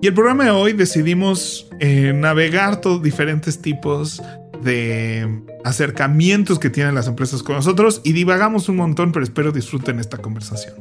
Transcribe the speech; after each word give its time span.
Y 0.00 0.06
el 0.06 0.14
programa 0.14 0.44
de 0.44 0.50
hoy 0.50 0.74
decidimos 0.74 1.68
eh, 1.80 2.12
navegar 2.14 2.80
todos 2.80 3.02
diferentes 3.02 3.60
tipos 3.60 4.22
de 4.62 5.42
acercamientos 5.64 6.60
que 6.60 6.70
tienen 6.70 6.94
las 6.94 7.08
empresas 7.08 7.42
con 7.42 7.56
nosotros 7.56 8.00
y 8.04 8.12
divagamos 8.12 8.68
un 8.68 8.76
montón, 8.76 9.10
pero 9.10 9.24
espero 9.24 9.50
disfruten 9.50 9.98
esta 9.98 10.18
conversación. 10.18 10.76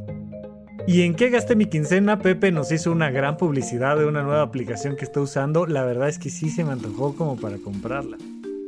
¿Y 0.87 1.01
en 1.01 1.15
qué 1.15 1.29
gasté 1.29 1.55
mi 1.55 1.65
quincena? 1.65 2.19
Pepe 2.19 2.51
nos 2.51 2.71
hizo 2.71 2.91
una 2.91 3.09
gran 3.09 3.37
publicidad 3.37 3.97
de 3.97 4.05
una 4.05 4.21
nueva 4.21 4.43
aplicación 4.43 4.95
que 4.95 5.03
está 5.03 5.19
usando. 5.19 5.65
La 5.65 5.83
verdad 5.83 6.09
es 6.09 6.19
que 6.19 6.29
sí 6.29 6.51
se 6.51 6.63
me 6.63 6.71
antojó 6.71 7.15
como 7.15 7.37
para 7.37 7.57
comprarla. 7.57 8.17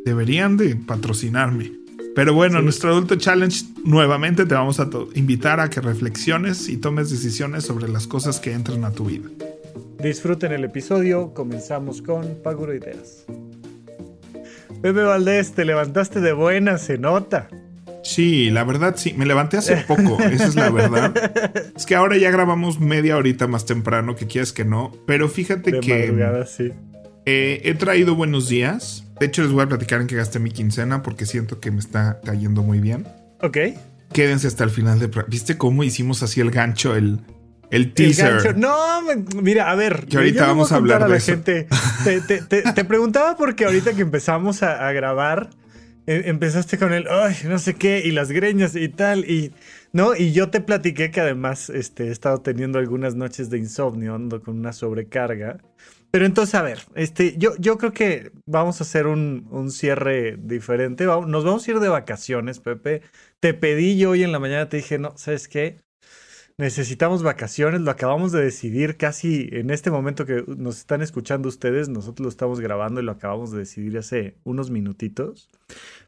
Deberían 0.04 0.58
de 0.58 0.76
patrocinarme. 0.76 1.74
Pero 2.16 2.34
bueno, 2.34 2.62
nuestro 2.62 2.90
Adulto 2.90 3.16
Challenge 3.16 3.66
nuevamente 3.86 4.46
te 4.46 4.56
vamos 4.56 4.80
a 4.80 4.90
invitar 5.14 5.60
a 5.60 5.70
que 5.70 5.80
reflexiones 5.80 6.68
y 6.68 6.78
tomes 6.78 7.12
decisiones 7.12 7.66
sobre 7.66 7.88
las 7.88 8.08
cosas 8.08 8.40
que 8.40 8.52
entran 8.52 8.84
a 8.84 8.92
tu 8.92 9.06
vida. 9.06 9.30
Disfruten 10.00 10.54
el 10.54 10.64
episodio, 10.64 11.34
comenzamos 11.34 12.02
con 12.02 12.36
Paguro 12.42 12.74
Ideas. 12.74 13.26
Pepe 14.82 15.04
Valdés, 15.04 15.52
te 15.52 15.66
levantaste 15.66 16.22
de 16.22 16.32
buena, 16.32 16.78
se 16.78 16.98
nota. 16.98 17.50
Sí, 18.02 18.50
la 18.50 18.64
verdad 18.64 18.94
sí, 18.96 19.14
me 19.18 19.26
levanté 19.26 19.58
hace 19.58 19.76
poco, 19.76 20.18
esa 20.22 20.46
es 20.46 20.56
la 20.56 20.70
verdad. 20.70 21.14
Es 21.76 21.86
que 21.86 21.96
ahora 21.96 22.16
ya 22.16 22.32
grabamos 22.32 22.80
media 22.80 23.18
horita 23.18 23.48
más 23.48 23.66
temprano, 23.66 24.16
que 24.16 24.26
quieras 24.26 24.54
que 24.54 24.64
no, 24.64 24.94
pero 25.06 25.28
fíjate 25.28 25.82
que 25.82 26.46
sí. 26.48 26.72
Eh, 27.26 27.62
he 27.66 27.74
traído 27.74 28.16
buenos 28.16 28.48
días. 28.48 29.06
De 29.20 29.26
hecho, 29.26 29.42
les 29.44 29.52
voy 29.52 29.64
a 29.64 29.68
platicar 29.68 30.00
en 30.00 30.08
qué 30.08 30.16
gasté 30.16 30.40
mi 30.40 30.52
quincena 30.52 31.04
porque 31.04 31.26
siento 31.26 31.60
que 31.60 31.72
me 31.72 31.80
está 31.80 32.22
cayendo 32.24 32.64
muy 32.64 32.80
bien. 32.80 33.06
Ok. 33.42 33.58
Quédense 34.14 34.48
hasta 34.48 34.64
el 34.64 34.70
final 34.70 34.98
de... 35.00 35.12
¿Viste 35.28 35.58
cómo 35.58 35.84
hicimos 35.84 36.24
así 36.24 36.40
el 36.40 36.52
gancho, 36.52 36.96
el, 36.96 37.20
el 37.72 37.94
teaser. 37.94 38.58
No, 38.58 39.02
mira, 39.42 39.70
a 39.72 39.76
ver. 39.76 40.06
Que 40.08 40.18
ahorita 40.18 40.48
vamos 40.48 40.72
a 40.72 40.76
hablar 40.76 41.04
de 41.04 41.10
la 41.10 41.18
eso. 41.18 41.34
Gente. 41.34 41.68
Te, 42.76 42.86
preguntaba 42.86 43.36
porque 43.36 43.66
ahorita 43.66 43.94
que 43.94 44.02
empezamos 44.02 44.64
a, 44.64 44.92
grabar, 44.92 45.50
e, 46.08 46.24
empezaste 46.30 46.78
con 46.78 46.94
el, 46.94 47.08
ay, 47.10 47.36
no 47.46 47.60
sé 47.60 47.76
qué, 47.76 48.02
y 48.04 48.12
las 48.12 48.32
greñas 48.32 48.76
y 48.76 48.90
tal, 48.90 49.30
y, 49.30 49.54
¿no? 49.94 50.16
Y 50.16 50.32
yo 50.32 50.50
te 50.50 50.62
platiqué 50.62 51.12
que 51.12 51.22
además 51.22 51.70
este, 51.70 52.08
he 52.08 52.12
estado 52.12 52.40
teniendo 52.40 52.80
algunas 52.80 53.16
noches 53.16 53.50
de 53.50 53.58
insomnio, 53.58 54.16
ando 54.16 54.42
con 54.42 54.58
una 54.58 54.74
sobrecarga. 54.74 55.58
Pero 56.12 56.26
entonces, 56.26 56.56
a 56.56 56.64
ver, 56.64 56.80
este, 56.96 57.38
yo, 57.38 57.56
yo 57.60 57.78
creo 57.78 57.94
que 57.94 58.32
vamos 58.48 58.82
a 58.82 58.84
hacer 58.84 59.06
un, 59.06 59.48
un 59.52 59.70
cierre 59.70 60.38
diferente. 60.40 61.06
Nos 61.06 61.44
vamos 61.44 61.68
a 61.68 61.72
ir 61.72 61.80
de 61.80 61.88
vacaciones, 61.88 62.60
Pepe. 62.60 63.04
Te 63.40 63.54
pedí 63.54 63.96
yo 63.96 64.10
hoy 64.10 64.24
en 64.24 64.32
la 64.32 64.40
mañana, 64.40 64.68
te 64.70 64.78
dije, 64.78 64.98
no, 64.98 65.16
¿sabes 65.18 65.48
qué? 65.48 65.82
Necesitamos 66.60 67.24
vacaciones, 67.24 67.80
lo 67.80 67.90
acabamos 67.90 68.34
de 68.34 68.44
decidir 68.44 68.98
casi 68.98 69.48
en 69.54 69.70
este 69.70 69.92
momento 69.92 70.26
que 70.26 70.44
nos 70.58 70.80
están 70.80 71.02
escuchando 71.02 71.48
ustedes, 71.48 71.88
nosotros 71.88 72.26
lo 72.26 72.28
estamos 72.30 72.60
grabando 72.60 73.00
y 73.00 73.06
lo 73.06 73.14
acabamos 73.14 73.52
de 73.52 73.60
decidir 73.60 73.98
hace 73.98 74.36
unos 74.44 74.70
minutitos. 74.70 75.50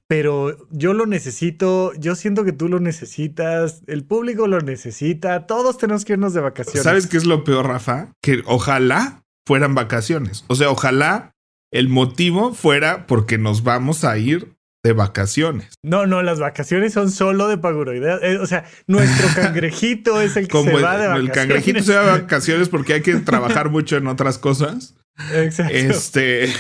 Pero 0.08 0.68
yo 0.70 0.94
lo 0.94 1.06
necesito, 1.06 1.94
yo 1.94 2.16
siento 2.16 2.44
que 2.44 2.52
tú 2.52 2.68
lo 2.68 2.82
necesitas, 2.82 3.82
el 3.88 4.04
público 4.04 4.46
lo 4.46 4.60
necesita, 4.60 5.48
todos 5.48 5.78
tenemos 5.78 6.04
que 6.04 6.14
irnos 6.14 6.34
de 6.34 6.42
vacaciones. 6.42 6.84
¿Sabes 6.84 7.08
qué 7.08 7.16
es 7.16 7.26
lo 7.26 7.46
peor, 7.46 7.68
Rafa? 7.68 8.12
Que 8.22 8.44
ojalá 8.46 9.24
fueran 9.48 9.74
vacaciones. 9.74 10.44
O 10.48 10.56
sea, 10.56 10.70
ojalá 10.70 11.32
el 11.72 11.88
motivo 11.88 12.54
fuera 12.54 13.08
porque 13.08 13.38
nos 13.38 13.64
vamos 13.64 14.04
a 14.04 14.18
ir 14.18 14.58
de 14.84 14.94
vacaciones. 14.94 15.74
No, 15.84 16.08
no, 16.08 16.24
las 16.24 16.40
vacaciones 16.40 16.94
son 16.94 17.12
solo 17.12 17.48
de 17.48 17.58
paguroidea. 17.58 18.18
Eh, 18.22 18.38
o 18.38 18.46
sea, 18.46 18.66
nuestro 18.88 19.28
cangrejito 19.36 20.22
es 20.22 20.36
el 20.38 20.48
que 20.48 20.64
se 20.64 20.74
va 20.74 20.98
de 20.98 21.08
vacaciones. 21.08 21.20
El 21.20 21.32
cangrejito 21.32 21.84
se 21.84 21.96
va 21.96 22.06
de 22.06 22.22
vacaciones 22.22 22.70
porque 22.70 22.94
hay 22.94 23.02
que 23.02 23.16
trabajar 23.18 23.70
mucho 23.70 23.98
en 23.98 24.08
otras 24.08 24.38
cosas. 24.38 24.96
Exacto. 25.34 25.74
Este. 25.76 26.54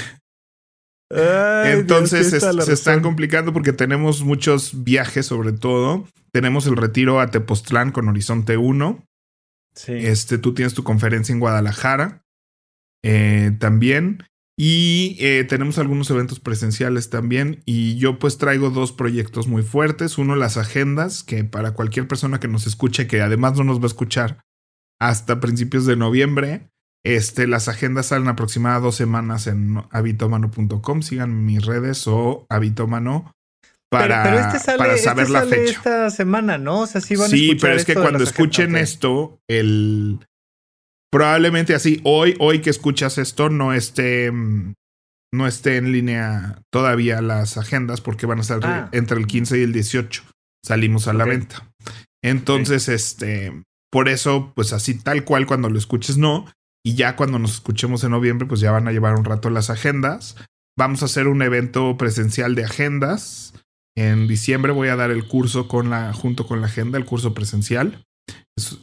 entonces 1.10 2.30
se 2.30 2.74
están 2.74 3.02
complicando 3.02 3.54
porque 3.54 3.74
tenemos 3.74 4.24
muchos 4.24 4.84
viajes, 4.84 5.26
sobre 5.26 5.52
todo. 5.54 6.08
Tenemos 6.32 6.68
el 6.68 6.78
retiro 6.78 7.20
a 7.20 7.32
Tepoztlán 7.32 7.92
con 7.92 8.08
Horizonte 8.08 8.56
1. 8.56 9.04
Sí. 9.74 9.94
Este, 9.94 10.38
tú 10.38 10.54
tienes 10.54 10.74
tu 10.74 10.84
conferencia 10.84 11.34
en 11.34 11.40
Guadalajara. 11.40 12.24
Eh, 13.04 13.52
también. 13.60 14.24
Y 14.64 15.18
eh, 15.20 15.44
tenemos 15.44 15.80
algunos 15.80 16.12
eventos 16.12 16.40
presenciales 16.40 17.10
también. 17.10 17.64
Y 17.66 17.98
yo 17.98 18.20
pues 18.20 18.38
traigo 18.38 18.70
dos 18.70 18.92
proyectos 18.92 19.48
muy 19.48 19.64
fuertes. 19.64 20.20
Uno, 20.20 20.36
las 20.36 20.56
agendas, 20.56 21.24
que 21.24 21.44
para 21.44 21.72
cualquier 21.72 22.08
persona 22.08 22.40
que 22.40 22.48
nos 22.48 22.68
escuche, 22.68 23.08
que 23.08 23.24
además 23.24 23.58
no 23.58 23.64
nos 23.64 23.80
va 23.80 23.86
a 23.86 23.88
escuchar 23.88 24.44
hasta 25.00 25.40
principios 25.40 25.88
de 25.88 25.96
noviembre, 25.96 26.70
este, 27.04 27.48
las 27.48 27.70
agendas 27.70 28.06
salen 28.06 28.28
aproximadamente 28.28 28.86
dos 28.86 28.96
semanas 28.96 29.48
en 29.48 29.84
habitomano.com. 29.90 31.02
Sigan 31.02 31.44
mis 31.44 31.66
redes 31.66 32.06
o 32.06 32.46
habitomano 32.48 33.34
para, 33.90 34.22
pero, 34.22 34.40
este 34.42 34.60
sale, 34.60 34.78
para 34.78 34.98
saber 35.00 35.24
este 35.24 35.34
la 35.34 35.40
sale 35.40 35.56
fecha. 35.56 35.72
esta 35.72 36.10
semana, 36.12 36.60
¿no? 36.60 36.82
O 36.82 36.86
sea, 36.86 37.02
sí 37.02 37.16
van 37.16 37.32
sí, 37.32 37.54
a 37.54 37.58
pero 37.60 37.74
es 37.74 37.84
que 37.84 37.96
cuando 37.96 38.24
escuchen 38.24 38.76
esto, 38.76 39.40
el 39.48 40.20
probablemente 41.12 41.76
así, 41.76 42.02
hoy, 42.04 42.36
hoy 42.40 42.62
que 42.62 42.70
escuchas 42.70 43.18
esto, 43.18 43.50
no 43.50 43.74
esté, 43.74 44.32
no 45.34 45.48
esté 45.48 45.78
en 45.78 45.92
línea 45.92 46.62
todavía 46.72 47.22
las 47.22 47.58
agendas 47.58 48.02
porque 48.02 48.26
van 48.26 48.40
a 48.40 48.42
estar 48.42 48.60
Ah. 48.64 48.90
entre 48.92 49.18
el 49.20 49.28
15 49.28 49.60
y 49.60 49.64
el 49.64 49.74
18. 49.74 50.24
Salimos 50.66 51.08
a 51.08 51.14
la 51.14 51.26
venta. 51.26 51.68
Entonces, 52.24 52.88
este, 52.88 53.64
por 53.92 54.10
eso, 54.10 54.52
pues 54.56 54.74
así 54.74 54.94
tal 54.96 55.24
cual 55.26 55.46
cuando 55.46 55.70
lo 55.70 55.78
escuches, 55.78 56.18
no. 56.18 56.46
Y 56.86 56.96
ya 56.96 57.16
cuando 57.16 57.40
nos 57.40 57.54
escuchemos 57.56 58.04
en 58.04 58.12
noviembre, 58.12 58.48
pues 58.48 58.60
ya 58.60 58.72
van 58.72 58.88
a 58.88 58.92
llevar 58.92 59.16
un 59.16 59.26
rato 59.26 59.50
las 59.50 59.70
agendas. 59.70 60.36
Vamos 60.78 61.02
a 61.02 61.06
hacer 61.06 61.28
un 61.28 61.42
evento 61.42 61.98
presencial 61.98 62.56
de 62.56 62.66
agendas. 62.66 63.54
En 63.96 64.28
diciembre 64.28 64.72
voy 64.72 64.88
a 64.88 64.96
dar 64.96 65.12
el 65.12 65.28
curso 65.28 65.68
con 65.68 65.90
la, 65.90 66.14
junto 66.14 66.48
con 66.48 66.62
la 66.62 66.68
agenda, 66.68 66.98
el 66.98 67.06
curso 67.06 67.34
presencial. 67.34 68.04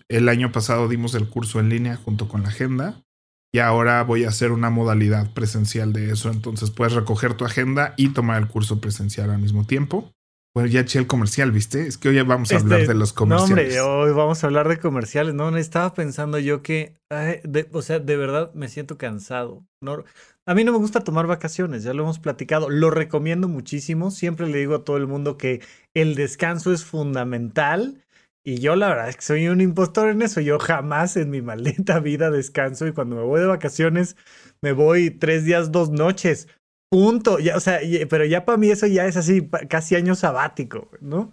El 0.08 0.28
año 0.28 0.52
pasado 0.52 0.88
dimos 0.88 1.14
el 1.14 1.28
curso 1.28 1.60
en 1.60 1.68
línea 1.68 1.96
junto 1.96 2.28
con 2.28 2.42
la 2.42 2.48
agenda 2.48 3.02
y 3.52 3.60
ahora 3.60 4.02
voy 4.02 4.24
a 4.24 4.28
hacer 4.28 4.52
una 4.52 4.70
modalidad 4.70 5.32
presencial 5.32 5.92
de 5.92 6.10
eso. 6.10 6.30
Entonces 6.30 6.70
puedes 6.70 6.94
recoger 6.94 7.34
tu 7.34 7.44
agenda 7.44 7.94
y 7.96 8.10
tomar 8.10 8.42
el 8.42 8.48
curso 8.48 8.80
presencial 8.80 9.30
al 9.30 9.38
mismo 9.38 9.66
tiempo. 9.66 10.12
Bueno, 10.54 10.70
ya 10.70 10.80
eché 10.80 10.98
el 10.98 11.06
comercial, 11.06 11.52
¿viste? 11.52 11.86
Es 11.86 11.98
que 11.98 12.08
hoy 12.08 12.20
vamos 12.22 12.50
a 12.50 12.56
Este, 12.56 12.64
hablar 12.64 12.88
de 12.88 12.94
los 12.94 13.12
comerciales. 13.12 13.76
No, 13.76 13.84
hombre, 13.84 14.10
hoy 14.10 14.16
vamos 14.16 14.42
a 14.42 14.46
hablar 14.48 14.68
de 14.68 14.78
comerciales. 14.78 15.34
No, 15.34 15.56
estaba 15.56 15.94
pensando 15.94 16.38
yo 16.38 16.62
que, 16.62 16.94
ay, 17.10 17.40
de, 17.44 17.68
o 17.72 17.80
sea, 17.80 18.00
de 18.00 18.16
verdad 18.16 18.52
me 18.54 18.68
siento 18.68 18.98
cansado. 18.98 19.64
No, 19.80 20.04
a 20.46 20.54
mí 20.54 20.64
no 20.64 20.72
me 20.72 20.78
gusta 20.78 21.04
tomar 21.04 21.26
vacaciones, 21.26 21.84
ya 21.84 21.94
lo 21.94 22.02
hemos 22.02 22.18
platicado. 22.18 22.70
Lo 22.70 22.90
recomiendo 22.90 23.46
muchísimo. 23.46 24.10
Siempre 24.10 24.48
le 24.48 24.58
digo 24.58 24.74
a 24.74 24.84
todo 24.84 24.96
el 24.96 25.06
mundo 25.06 25.36
que 25.36 25.62
el 25.94 26.14
descanso 26.16 26.72
es 26.72 26.84
fundamental. 26.84 28.02
Y 28.44 28.60
yo 28.60 28.76
la 28.76 28.88
verdad 28.88 29.08
es 29.08 29.16
que 29.16 29.22
soy 29.22 29.48
un 29.48 29.60
impostor 29.60 30.08
en 30.08 30.22
eso. 30.22 30.40
Yo 30.40 30.58
jamás 30.58 31.16
en 31.16 31.30
mi 31.30 31.42
maldita 31.42 31.98
vida 32.00 32.30
descanso 32.30 32.86
y 32.86 32.92
cuando 32.92 33.16
me 33.16 33.22
voy 33.22 33.40
de 33.40 33.46
vacaciones 33.46 34.16
me 34.62 34.72
voy 34.72 35.10
tres 35.10 35.44
días, 35.44 35.70
dos 35.72 35.90
noches. 35.90 36.48
Punto. 36.90 37.38
Ya, 37.38 37.56
o 37.56 37.60
sea, 37.60 37.80
pero 38.08 38.24
ya 38.24 38.44
para 38.44 38.58
mí 38.58 38.70
eso 38.70 38.86
ya 38.86 39.06
es 39.06 39.16
así, 39.16 39.48
casi 39.68 39.96
año 39.96 40.14
sabático, 40.14 40.90
¿no? 41.00 41.30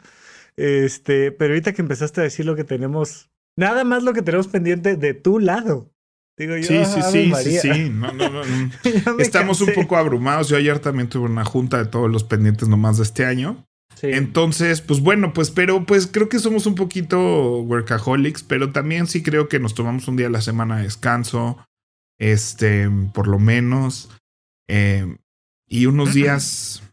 Este, 0.57 1.31
pero 1.31 1.54
ahorita 1.54 1.74
que 1.74 1.81
empezaste 1.81 2.22
a 2.22 2.25
decir 2.25 2.46
lo 2.46 2.56
que 2.56 2.63
tenemos, 2.63 3.30
nada 3.57 3.84
más 3.84 4.04
lo 4.04 4.13
que 4.13 4.22
tenemos 4.22 4.48
pendiente 4.48 4.96
de 4.96 5.13
tu 5.13 5.40
lado. 5.40 5.92
Digo 6.38 6.57
yo, 6.57 6.63
Sí, 6.63 6.84
sí, 6.86 7.02
sí, 7.02 7.12
sí, 7.12 7.28
María. 7.30 7.62
sí. 7.62 7.90
No, 7.90 8.12
no, 8.12 8.30
no, 8.30 8.44
Estamos 9.19 9.62
un 9.62 9.74
poco 9.74 9.96
abrumados. 9.96 10.50
Yo 10.50 10.57
ayer 10.57 10.80
también 10.80 11.07
tuve 11.07 11.25
una 11.30 11.46
junta 11.46 11.78
de 11.78 11.86
todos 11.86 12.12
los 12.12 12.24
pendientes 12.25 12.68
nomás 12.68 12.98
de 12.98 13.04
este 13.04 13.25
año. 13.25 13.66
Sí. 14.06 14.12
Entonces, 14.13 14.81
pues 14.81 15.00
bueno, 15.02 15.34
pues 15.34 15.52
pero 15.52 15.86
pues 15.86 16.07
creo 16.07 16.30
que 16.30 16.40
somos 16.40 16.66
un 16.66 16.75
poquito 16.75 17.62
workaholics, 17.62 18.44
pero 18.44 18.72
también 18.72 19.07
sí 19.07 19.24
creo 19.24 19.48
que 19.50 19.60
nos 19.60 19.74
tomamos 19.75 20.07
un 20.07 20.16
día 20.18 20.28
a 20.28 20.31
la 20.31 20.42
semana 20.42 20.78
de 20.78 20.84
descanso, 20.84 21.57
este, 22.19 22.90
por 23.13 23.28
lo 23.28 23.40
menos, 23.40 24.10
eh, 24.69 25.18
y 25.68 25.86
unos 25.88 26.13
días, 26.13 26.84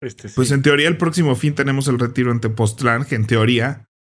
Este, 0.00 0.28
sí. 0.28 0.34
pues 0.36 0.50
en 0.50 0.62
teoría 0.62 0.88
el 0.88 0.96
próximo 0.96 1.34
fin 1.36 1.54
tenemos 1.54 1.88
el 1.88 1.98
retiro 1.98 2.32
en 2.32 2.40
Tepoztlán, 2.40 3.04
que 3.04 3.14
en 3.14 3.26
teoría 3.26 3.86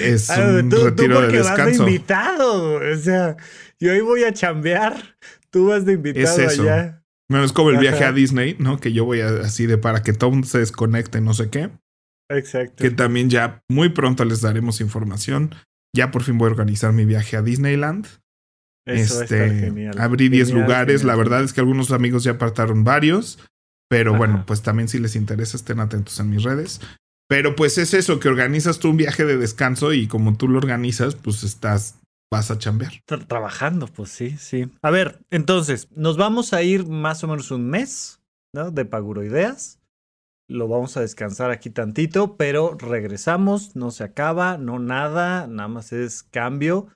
es 0.00 0.28
un 0.30 0.70
retiro 0.70 1.20
de 1.20 1.28
descanso. 1.28 1.64
Vas 1.64 1.66
de 1.66 1.74
invitado, 1.76 2.74
o 2.74 2.96
sea, 2.96 3.36
yo 3.78 3.92
ahí 3.92 4.00
voy 4.00 4.24
a 4.24 4.32
chambear, 4.32 5.16
tú 5.50 5.66
vas 5.68 5.84
de 5.84 5.94
invitado 5.94 6.40
es 6.40 6.52
eso. 6.52 6.62
allá. 6.62 6.99
Bueno, 7.30 7.44
es 7.44 7.52
como 7.52 7.70
el 7.70 7.78
viaje 7.78 8.04
a 8.04 8.12
Disney, 8.12 8.56
¿no? 8.58 8.80
Que 8.80 8.92
yo 8.92 9.04
voy 9.04 9.20
así 9.20 9.66
de 9.66 9.78
para 9.78 10.02
que 10.02 10.12
todo 10.12 10.42
se 10.42 10.58
desconecte, 10.58 11.20
no 11.20 11.32
sé 11.32 11.48
qué. 11.48 11.70
Exacto. 12.28 12.82
Que 12.82 12.90
también 12.90 13.30
ya 13.30 13.62
muy 13.68 13.90
pronto 13.90 14.24
les 14.24 14.40
daremos 14.40 14.80
información. 14.80 15.54
Ya 15.94 16.10
por 16.10 16.24
fin 16.24 16.38
voy 16.38 16.48
a 16.48 16.50
organizar 16.50 16.92
mi 16.92 17.04
viaje 17.04 17.36
a 17.36 17.42
Disneyland. 17.42 18.08
Eso 18.84 19.22
este, 19.22 19.48
genial. 19.48 19.94
abrí 19.98 20.28
10 20.28 20.48
Genial, 20.48 20.66
lugares. 20.66 21.04
La 21.04 21.14
verdad 21.14 21.44
es 21.44 21.52
que 21.52 21.60
algunos 21.60 21.92
amigos 21.92 22.24
ya 22.24 22.32
apartaron 22.32 22.82
varios. 22.82 23.38
Pero 23.88 24.10
Ajá. 24.10 24.18
bueno, 24.18 24.44
pues 24.44 24.62
también 24.62 24.88
si 24.88 24.98
les 24.98 25.14
interesa, 25.14 25.56
estén 25.56 25.78
atentos 25.78 26.18
en 26.18 26.30
mis 26.30 26.42
redes. 26.42 26.80
Pero 27.28 27.54
pues 27.54 27.78
es 27.78 27.94
eso, 27.94 28.18
que 28.18 28.28
organizas 28.28 28.80
tú 28.80 28.90
un 28.90 28.96
viaje 28.96 29.24
de 29.24 29.36
descanso 29.36 29.92
y 29.92 30.08
como 30.08 30.36
tú 30.36 30.48
lo 30.48 30.58
organizas, 30.58 31.14
pues 31.14 31.44
estás, 31.44 31.99
vas 32.30 32.50
a 32.50 32.58
chambear. 32.58 32.92
Tra- 33.06 33.26
trabajando, 33.26 33.86
pues 33.86 34.10
sí, 34.10 34.36
sí. 34.38 34.70
A 34.82 34.90
ver, 34.90 35.20
entonces, 35.30 35.88
nos 35.94 36.16
vamos 36.16 36.52
a 36.52 36.62
ir 36.62 36.86
más 36.86 37.24
o 37.24 37.28
menos 37.28 37.50
un 37.50 37.68
mes, 37.68 38.20
¿no? 38.54 38.70
De 38.70 38.84
Paguroideas. 38.84 39.78
Lo 40.48 40.66
vamos 40.66 40.96
a 40.96 41.00
descansar 41.00 41.50
aquí 41.52 41.70
tantito, 41.70 42.36
pero 42.36 42.76
regresamos, 42.76 43.76
no 43.76 43.92
se 43.92 44.02
acaba, 44.02 44.58
no 44.58 44.80
nada, 44.80 45.46
nada 45.46 45.68
más 45.68 45.92
es 45.92 46.24
cambio. 46.24 46.88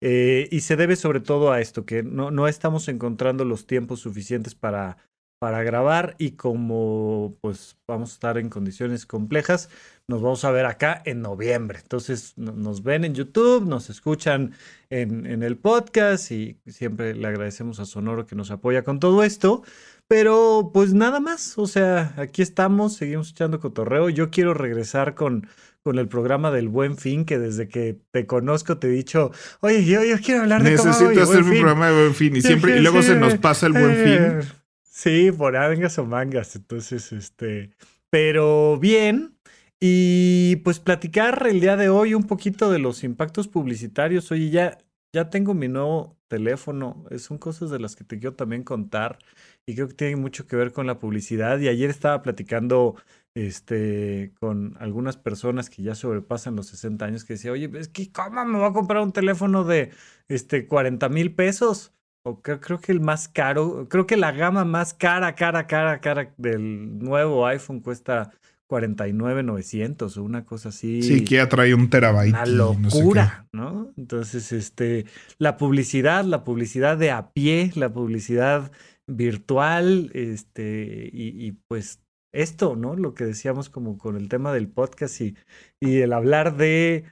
Eh, 0.00 0.48
y 0.50 0.60
se 0.60 0.76
debe 0.76 0.96
sobre 0.96 1.20
todo 1.20 1.52
a 1.52 1.60
esto, 1.60 1.84
que 1.84 2.02
no, 2.02 2.30
no 2.30 2.48
estamos 2.48 2.88
encontrando 2.88 3.44
los 3.44 3.66
tiempos 3.66 4.00
suficientes 4.00 4.54
para, 4.54 4.96
para 5.42 5.64
grabar 5.64 6.14
y 6.18 6.36
como 6.36 7.36
pues 7.40 7.76
vamos 7.88 8.10
a 8.10 8.14
estar 8.14 8.38
en 8.38 8.48
condiciones 8.48 9.06
complejas, 9.06 9.70
nos 10.06 10.22
vamos 10.22 10.44
a 10.44 10.52
ver 10.52 10.66
acá 10.66 11.02
en 11.04 11.20
noviembre. 11.20 11.80
Entonces 11.82 12.34
no- 12.36 12.52
nos 12.52 12.84
ven 12.84 13.02
en 13.04 13.16
YouTube, 13.16 13.66
nos 13.66 13.90
escuchan 13.90 14.52
en, 14.88 15.26
en 15.26 15.42
el 15.42 15.56
podcast 15.56 16.30
y 16.30 16.60
siempre 16.68 17.16
le 17.16 17.26
agradecemos 17.26 17.80
a 17.80 17.86
Sonoro 17.86 18.24
que 18.24 18.36
nos 18.36 18.52
apoya 18.52 18.84
con 18.84 19.00
todo 19.00 19.24
esto. 19.24 19.64
Pero 20.06 20.70
pues 20.72 20.94
nada 20.94 21.18
más, 21.18 21.58
o 21.58 21.66
sea, 21.66 22.14
aquí 22.18 22.40
estamos, 22.42 22.94
seguimos 22.94 23.30
echando 23.30 23.58
cotorreo. 23.58 24.10
Yo 24.10 24.30
quiero 24.30 24.54
regresar 24.54 25.16
con, 25.16 25.48
con 25.82 25.98
el 25.98 26.06
programa 26.06 26.52
del 26.52 26.68
Buen 26.68 26.96
Fin, 26.98 27.24
que 27.24 27.40
desde 27.40 27.66
que 27.66 27.98
te 28.12 28.26
conozco 28.26 28.78
te 28.78 28.86
he 28.86 28.90
dicho, 28.90 29.32
oye, 29.60 29.84
yo, 29.84 30.04
yo 30.04 30.18
quiero 30.24 30.42
hablar 30.42 30.62
de 30.62 30.76
cómo 30.76 30.90
hago 30.92 31.00
Necesito 31.08 31.22
hacer 31.24 31.42
mi 31.42 31.50
Fin". 31.50 31.60
programa 31.62 31.88
de 31.90 31.94
buen 32.00 32.14
fin. 32.14 32.36
Y 32.36 32.42
siempre, 32.42 32.76
y 32.76 32.80
luego 32.82 33.02
se 33.02 33.16
nos 33.16 33.34
pasa 33.38 33.66
el 33.66 33.72
buen 33.72 33.96
fin. 33.96 34.61
Sí, 34.94 35.32
por 35.32 35.56
angas 35.56 35.98
o 35.98 36.04
mangas. 36.06 36.54
Entonces, 36.56 37.12
este. 37.12 37.70
Pero 38.10 38.78
bien. 38.78 39.38
Y 39.80 40.56
pues 40.56 40.78
platicar 40.80 41.44
el 41.48 41.60
día 41.60 41.76
de 41.76 41.88
hoy 41.88 42.14
un 42.14 42.24
poquito 42.24 42.70
de 42.70 42.78
los 42.78 43.02
impactos 43.04 43.48
publicitarios. 43.48 44.30
Oye, 44.30 44.50
ya, 44.50 44.78
ya 45.14 45.30
tengo 45.30 45.54
mi 45.54 45.68
nuevo 45.68 46.18
teléfono. 46.28 47.04
eh, 47.10 47.18
Son 47.18 47.38
cosas 47.38 47.70
de 47.70 47.78
las 47.80 47.96
que 47.96 48.04
te 48.04 48.18
quiero 48.18 48.36
también 48.36 48.62
contar. 48.64 49.18
Y 49.66 49.74
creo 49.74 49.88
que 49.88 49.94
tienen 49.94 50.20
mucho 50.20 50.46
que 50.46 50.56
ver 50.56 50.72
con 50.72 50.86
la 50.86 50.98
publicidad. 50.98 51.58
Y 51.58 51.68
ayer 51.68 51.88
estaba 51.90 52.22
platicando 52.22 52.94
este, 53.34 54.32
con 54.40 54.76
algunas 54.78 55.16
personas 55.16 55.70
que 55.70 55.82
ya 55.82 55.94
sobrepasan 55.94 56.54
los 56.54 56.66
60 56.68 57.06
años 57.06 57.24
que 57.24 57.32
decía, 57.34 57.50
oye, 57.52 57.70
es 57.74 57.88
que 57.88 58.12
¿cómo 58.12 58.44
me 58.44 58.58
voy 58.58 58.68
a 58.68 58.72
comprar 58.74 59.02
un 59.02 59.12
teléfono 59.12 59.64
de 59.64 59.90
este, 60.28 60.66
40 60.68 61.08
mil 61.08 61.34
pesos? 61.34 61.92
O 62.24 62.40
creo, 62.40 62.60
creo 62.60 62.80
que 62.80 62.92
el 62.92 63.00
más 63.00 63.28
caro, 63.28 63.88
creo 63.88 64.06
que 64.06 64.16
la 64.16 64.32
gama 64.32 64.64
más 64.64 64.94
cara, 64.94 65.34
cara, 65.34 65.66
cara, 65.66 66.00
cara 66.00 66.32
del 66.36 66.98
nuevo 66.98 67.46
iPhone 67.46 67.80
cuesta 67.80 68.32
49,900 68.72 70.16
o 70.16 70.22
una 70.22 70.46
cosa 70.46 70.70
así. 70.70 71.02
Sí, 71.02 71.24
que 71.24 71.34
ya 71.34 71.48
trae 71.48 71.74
un 71.74 71.90
terabyte. 71.90 72.32
Una 72.32 72.46
y 72.46 72.78
no 72.78 72.90
sé 72.90 73.00
locura, 73.00 73.46
¿no? 73.52 73.92
Entonces, 73.98 74.50
este, 74.50 75.04
la 75.36 75.58
publicidad, 75.58 76.24
la 76.24 76.42
publicidad 76.42 76.96
de 76.96 77.10
a 77.10 77.32
pie, 77.32 77.70
la 77.74 77.92
publicidad 77.92 78.72
virtual, 79.06 80.10
este, 80.14 81.10
y, 81.12 81.46
y, 81.46 81.52
pues 81.68 82.00
esto, 82.32 82.74
¿no? 82.74 82.96
Lo 82.96 83.12
que 83.12 83.24
decíamos 83.24 83.68
como 83.68 83.98
con 83.98 84.16
el 84.16 84.30
tema 84.30 84.54
del 84.54 84.68
podcast 84.68 85.20
y, 85.20 85.36
y 85.78 85.98
el 85.98 86.14
hablar 86.14 86.56
de, 86.56 87.04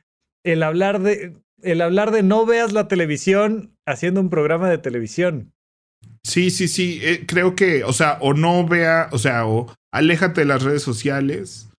el 0.47 0.63
hablar 0.63 1.01
de, 1.01 1.37
el 1.63 1.83
hablar 1.83 2.11
de 2.11 2.23
no 2.23 2.47
veas 2.47 2.73
la 2.73 2.89
televisión 2.89 3.77
haciendo 3.91 4.21
un 4.21 4.31
programa 4.31 4.69
de 4.69 4.79
televisión. 4.79 5.53
Sí, 6.25 6.51
sí, 6.51 6.69
sí. 6.69 7.01
eh, 7.03 7.25
creo 7.27 7.55
que, 7.55 7.85
o 7.85 7.93
sea, 7.93 8.19
o 8.21 8.35
no 8.35 8.67
vea, 8.67 9.09
o 9.13 9.19
sea, 9.19 9.47
o 9.47 9.73
aléjate 9.93 10.43
de 10.43 10.47
las 10.47 10.63
redes 10.63 10.83
sociales, 10.83 11.71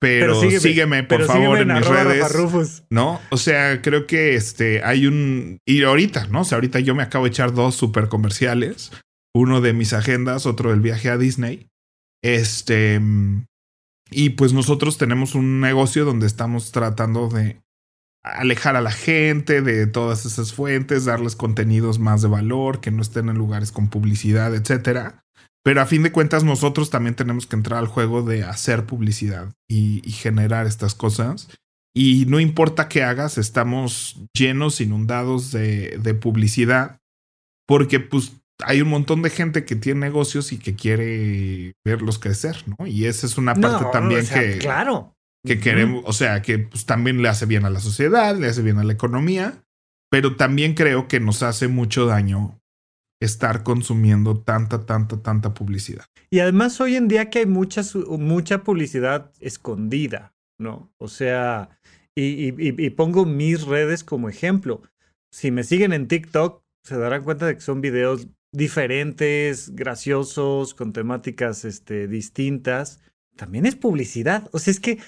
pero, 0.00 0.40
sígueme, 0.40 0.60
sígueme, 0.60 1.02
por 1.02 1.18
pero 1.18 1.26
favor, 1.26 1.58
sígueme 1.58 1.72
en 1.72 1.78
mis 1.78 1.88
redes. 1.88 2.32
Rufus. 2.32 2.82
¿No? 2.90 3.20
O 3.30 3.36
sea, 3.36 3.82
creo 3.82 4.06
que 4.06 4.34
este 4.34 4.82
hay 4.84 5.06
un. 5.06 5.58
Y 5.66 5.82
ahorita, 5.82 6.28
¿no? 6.28 6.42
O 6.42 6.44
sea, 6.44 6.56
ahorita 6.56 6.78
yo 6.80 6.94
me 6.94 7.02
acabo 7.02 7.24
de 7.24 7.30
echar 7.30 7.52
dos 7.52 7.74
super 7.74 8.08
comerciales. 8.08 8.92
Uno 9.34 9.60
de 9.60 9.72
mis 9.72 9.92
agendas, 9.92 10.46
otro 10.46 10.70
del 10.70 10.80
viaje 10.80 11.10
a 11.10 11.18
Disney. 11.18 11.66
Este. 12.22 13.00
Y 14.10 14.30
pues 14.30 14.52
nosotros 14.52 14.98
tenemos 14.98 15.34
un 15.34 15.60
negocio 15.60 16.04
donde 16.04 16.26
estamos 16.26 16.70
tratando 16.70 17.28
de 17.28 17.60
alejar 18.22 18.76
a 18.76 18.80
la 18.80 18.90
gente 18.90 19.62
de 19.62 19.86
todas 19.86 20.26
esas 20.26 20.52
fuentes, 20.52 21.04
darles 21.04 21.36
contenidos 21.36 21.98
más 21.98 22.22
de 22.22 22.28
valor, 22.28 22.80
que 22.80 22.90
no 22.90 23.02
estén 23.02 23.28
en 23.28 23.38
lugares 23.38 23.72
con 23.72 23.88
publicidad, 23.88 24.54
etcétera. 24.54 25.24
Pero 25.64 25.80
a 25.80 25.86
fin 25.86 26.02
de 26.02 26.12
cuentas, 26.12 26.44
nosotros 26.44 26.90
también 26.90 27.14
tenemos 27.14 27.46
que 27.46 27.56
entrar 27.56 27.78
al 27.78 27.88
juego 27.88 28.22
de 28.22 28.44
hacer 28.44 28.86
publicidad 28.86 29.52
y, 29.68 30.00
y 30.08 30.12
generar 30.12 30.66
estas 30.66 30.94
cosas. 30.94 31.48
Y 31.94 32.26
no 32.26 32.38
importa 32.38 32.88
qué 32.88 33.02
hagas, 33.02 33.38
estamos 33.38 34.20
llenos, 34.32 34.80
inundados 34.80 35.50
de, 35.50 35.98
de 35.98 36.14
publicidad, 36.14 36.98
porque 37.66 38.00
pues 38.00 38.32
hay 38.64 38.82
un 38.82 38.88
montón 38.88 39.22
de 39.22 39.30
gente 39.30 39.64
que 39.64 39.76
tiene 39.76 40.00
negocios 40.00 40.52
y 40.52 40.58
que 40.58 40.74
quiere 40.74 41.74
verlos 41.84 42.18
crecer, 42.18 42.64
¿no? 42.66 42.86
Y 42.86 43.06
esa 43.06 43.26
es 43.26 43.38
una 43.38 43.54
parte 43.54 43.84
No, 43.84 43.90
también 43.90 44.20
o 44.20 44.24
sea, 44.24 44.40
que, 44.40 44.58
claro. 44.58 45.14
Que 45.48 45.60
queremos, 45.60 46.04
o 46.06 46.12
sea, 46.12 46.42
que 46.42 46.58
pues, 46.58 46.86
también 46.86 47.20
le 47.22 47.28
hace 47.28 47.46
bien 47.46 47.64
a 47.64 47.70
la 47.70 47.80
sociedad, 47.80 48.36
le 48.36 48.46
hace 48.46 48.62
bien 48.62 48.78
a 48.78 48.84
la 48.84 48.92
economía, 48.92 49.64
pero 50.10 50.36
también 50.36 50.74
creo 50.74 51.08
que 51.08 51.20
nos 51.20 51.42
hace 51.42 51.68
mucho 51.68 52.06
daño 52.06 52.60
estar 53.20 53.64
consumiendo 53.64 54.38
tanta, 54.40 54.86
tanta, 54.86 55.20
tanta 55.22 55.52
publicidad. 55.54 56.04
Y 56.30 56.38
además 56.40 56.80
hoy 56.80 56.94
en 56.96 57.08
día 57.08 57.30
que 57.30 57.40
hay 57.40 57.46
mucha, 57.46 57.82
mucha 58.06 58.62
publicidad 58.62 59.32
escondida, 59.40 60.34
¿no? 60.60 60.92
O 60.98 61.08
sea, 61.08 61.70
y, 62.14 62.22
y- 62.48 62.54
y- 62.56 62.86
y 62.86 62.90
pongo 62.90 63.24
mis 63.24 63.62
redes 63.64 64.04
como 64.04 64.28
ejemplo. 64.28 64.82
Si 65.32 65.50
me 65.50 65.64
siguen 65.64 65.92
en 65.92 66.06
TikTok, 66.08 66.62
se 66.84 66.96
darán 66.96 67.24
cuenta 67.24 67.46
de 67.46 67.54
que 67.56 67.60
son 67.60 67.80
videos 67.80 68.28
diferentes, 68.52 69.74
graciosos, 69.74 70.74
con 70.74 70.92
temáticas 70.92 71.64
este, 71.64 72.06
distintas. 72.08 73.00
También 73.36 73.66
es 73.66 73.76
publicidad. 73.76 74.48
O 74.52 74.58
sea, 74.58 74.70
es 74.70 74.80
que, 74.80 74.98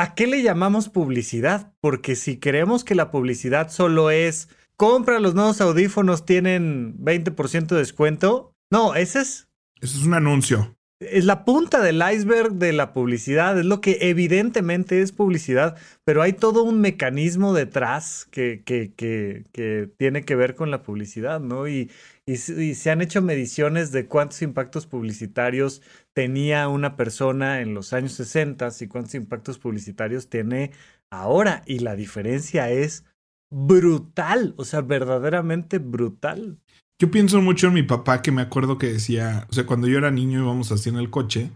¿a 0.00 0.14
qué 0.14 0.26
le 0.26 0.42
llamamos 0.42 0.88
publicidad? 0.88 1.74
Porque 1.82 2.16
si 2.16 2.38
creemos 2.38 2.84
que 2.84 2.94
la 2.94 3.10
publicidad 3.10 3.70
solo 3.70 4.10
es 4.10 4.48
compra 4.78 5.20
los 5.20 5.34
nuevos 5.34 5.60
audífonos, 5.60 6.24
tienen 6.24 6.96
20% 7.04 7.66
de 7.66 7.76
descuento. 7.76 8.54
No, 8.70 8.94
ese 8.94 9.20
es 9.20 9.48
Eso 9.82 9.98
es 9.98 10.06
un 10.06 10.14
anuncio. 10.14 10.74
es 11.00 11.26
la 11.26 11.44
punta 11.44 11.82
del 11.82 12.02
iceberg 12.14 12.52
de 12.52 12.72
la 12.72 12.94
publicidad, 12.94 13.58
es 13.58 13.66
lo 13.66 13.82
que 13.82 13.98
evidentemente 14.00 15.02
es 15.02 15.12
publicidad, 15.12 15.76
pero 16.04 16.22
hay 16.22 16.32
todo 16.32 16.62
un 16.62 16.80
mecanismo 16.80 17.52
detrás 17.52 18.26
que, 18.30 18.62
que, 18.64 18.94
que, 18.94 19.44
que 19.52 19.90
tiene 19.98 20.24
que 20.24 20.34
ver 20.34 20.54
con 20.54 20.70
la 20.70 20.82
publicidad, 20.82 21.40
¿no? 21.40 21.68
Y, 21.68 21.90
y 22.24 22.36
se 22.36 22.90
han 22.90 23.02
hecho 23.02 23.20
mediciones 23.20 23.92
de 23.92 24.06
cuántos 24.06 24.40
impactos 24.40 24.86
publicitarios 24.86 25.82
tenía 26.14 26.68
una 26.68 26.96
persona 26.96 27.60
en 27.60 27.74
los 27.74 27.92
años 27.92 28.12
60 28.12 28.68
y 28.80 28.86
cuántos 28.88 29.14
impactos 29.14 29.58
publicitarios 29.58 30.28
tiene 30.28 30.72
ahora, 31.10 31.62
y 31.66 31.80
la 31.80 31.96
diferencia 31.96 32.70
es 32.70 33.04
brutal, 33.52 34.54
o 34.56 34.64
sea, 34.64 34.80
verdaderamente 34.80 35.78
brutal. 35.78 36.58
Yo 37.00 37.10
pienso 37.10 37.40
mucho 37.40 37.68
en 37.68 37.74
mi 37.74 37.82
papá 37.82 38.22
que 38.22 38.30
me 38.30 38.42
acuerdo 38.42 38.78
que 38.78 38.92
decía, 38.92 39.46
o 39.50 39.52
sea, 39.52 39.66
cuando 39.66 39.88
yo 39.88 39.98
era 39.98 40.10
niño 40.10 40.40
íbamos 40.40 40.70
así 40.70 40.90
en 40.90 40.96
el 40.96 41.10
coche, 41.10 41.50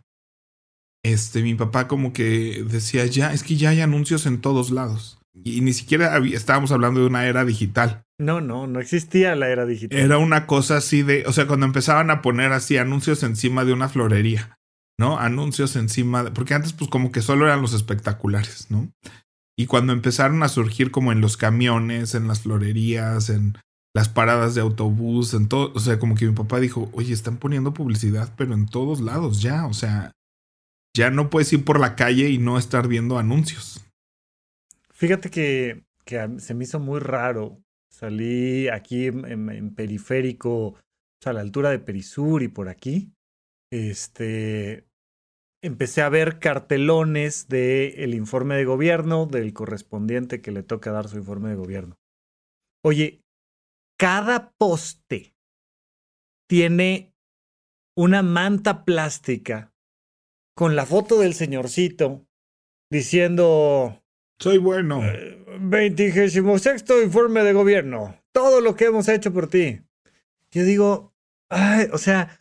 este, 1.05 1.43
mi 1.43 1.55
papá 1.55 1.87
como 1.87 2.13
que 2.13 2.65
decía, 2.67 3.05
ya, 3.07 3.33
es 3.33 3.43
que 3.43 3.57
ya 3.57 3.71
hay 3.71 3.81
anuncios 3.83 4.25
en 4.27 4.41
todos 4.41 4.71
lados. 4.71 5.19
Y 5.43 5.61
ni 5.63 5.73
siquiera 5.73 6.15
había- 6.15 6.37
estábamos 6.37 6.71
hablando 6.73 7.01
de 7.01 7.07
una 7.07 7.27
era 7.27 7.45
digital. 7.45 8.05
No, 8.21 8.41
no, 8.41 8.67
no 8.69 8.79
existía 8.81 9.35
la 9.35 9.49
era 9.49 9.67
digital. 9.67 9.99
Era 9.99 10.19
una 10.19 10.47
cosa 10.47 10.77
así 10.77 11.03
de, 11.03 11.25
o 11.27 11.33
sea, 11.33 11.47
cuando 11.47 11.67
empezaban 11.67 12.11
a 12.11 12.23
poner 12.23 12.53
así 12.53 12.77
anuncios 12.77 13.23
encima 13.25 13.65
de 13.65 13.73
una 13.73 13.89
florería, 13.89 14.57
¿no? 14.99 15.19
Anuncios 15.19 15.75
encima, 15.75 16.23
de, 16.23 16.31
porque 16.31 16.55
antes 16.55 16.73
pues 16.73 16.89
como 16.89 17.11
que 17.11 17.23
solo 17.23 17.47
eran 17.47 17.63
los 17.63 17.73
espectaculares, 17.73 18.71
¿no? 18.71 18.89
Y 19.59 19.67
cuando 19.67 19.93
empezaron 19.93 20.43
a 20.45 20.49
surgir 20.49 20.91
como 20.93 21.11
en 21.13 21.21
los 21.21 21.37
camiones, 21.37 22.15
en 22.15 22.29
las 22.29 22.41
florerías, 22.43 23.29
en 23.31 23.59
las 23.97 24.09
paradas 24.09 24.55
de 24.55 24.61
autobús, 24.61 25.35
en 25.35 25.49
todo, 25.49 25.73
o 25.75 25.79
sea, 25.81 25.99
como 25.99 26.15
que 26.15 26.27
mi 26.27 26.33
papá 26.35 26.59
dijo, 26.61 26.91
oye, 26.93 27.13
están 27.13 27.37
poniendo 27.37 27.75
publicidad, 27.75 28.33
pero 28.37 28.55
en 28.55 28.67
todos 28.67 29.01
lados 29.01 29.43
ya, 29.43 29.67
o 29.67 29.75
sea, 29.75 30.13
ya 30.97 31.11
no 31.11 31.31
puedes 31.31 31.53
ir 31.53 31.65
por 31.65 31.79
la 31.81 31.97
calle 31.97 32.31
y 32.31 32.39
no 32.39 32.59
estar 32.59 32.87
viendo 32.89 33.19
anuncios. 33.19 33.81
Fíjate 34.95 35.31
que, 35.31 35.85
se 36.39 36.55
me 36.55 36.65
hizo 36.65 36.79
muy 36.79 37.01
raro. 37.01 37.61
Salí 37.91 38.69
aquí 38.69 39.07
en, 39.07 39.75
periférico, 39.75 40.77
a 41.25 41.33
la 41.33 41.41
altura 41.41 41.71
de 41.71 41.79
Perisur 41.79 42.43
y 42.43 42.49
por 42.49 42.69
aquí. 42.69 43.13
Este, 43.73 44.87
empecé 45.63 46.03
a 46.03 46.09
ver 46.09 46.39
cartelones 46.39 47.49
del 47.49 48.15
informe 48.15 48.57
de 48.57 48.65
gobierno 48.65 49.27
del 49.27 49.53
correspondiente 49.53 50.41
que 50.41 50.53
le 50.53 50.63
toca 50.63 50.93
dar 50.93 51.09
su 51.09 51.17
informe 51.17 51.49
de 51.51 51.57
gobierno. 51.57 51.97
Oye, 52.85 53.23
cada 53.99 54.53
poste 54.59 55.35
tiene 56.49 57.15
una 57.97 58.23
manta 58.23 58.85
plástica 58.85 59.73
con 60.55 60.77
la 60.77 60.87
foto 60.87 61.19
del 61.19 61.35
señorcito 61.35 62.27
diciendo... 62.91 64.04
Soy 64.45 64.59
bueno. 64.59 65.01
26 65.59 66.37
eh, 66.37 67.03
informe 67.03 67.43
de 67.43 67.55
gobierno. 67.55 68.15
Todo 68.31 68.61
lo 68.61 68.77
que 68.77 68.85
hemos 68.85 69.09
hecho 69.09 69.33
por 69.33 69.49
ti. 69.49 69.81
Yo 70.51 70.65
digo, 70.65 71.15
o 71.91 71.97
sea, 71.97 72.39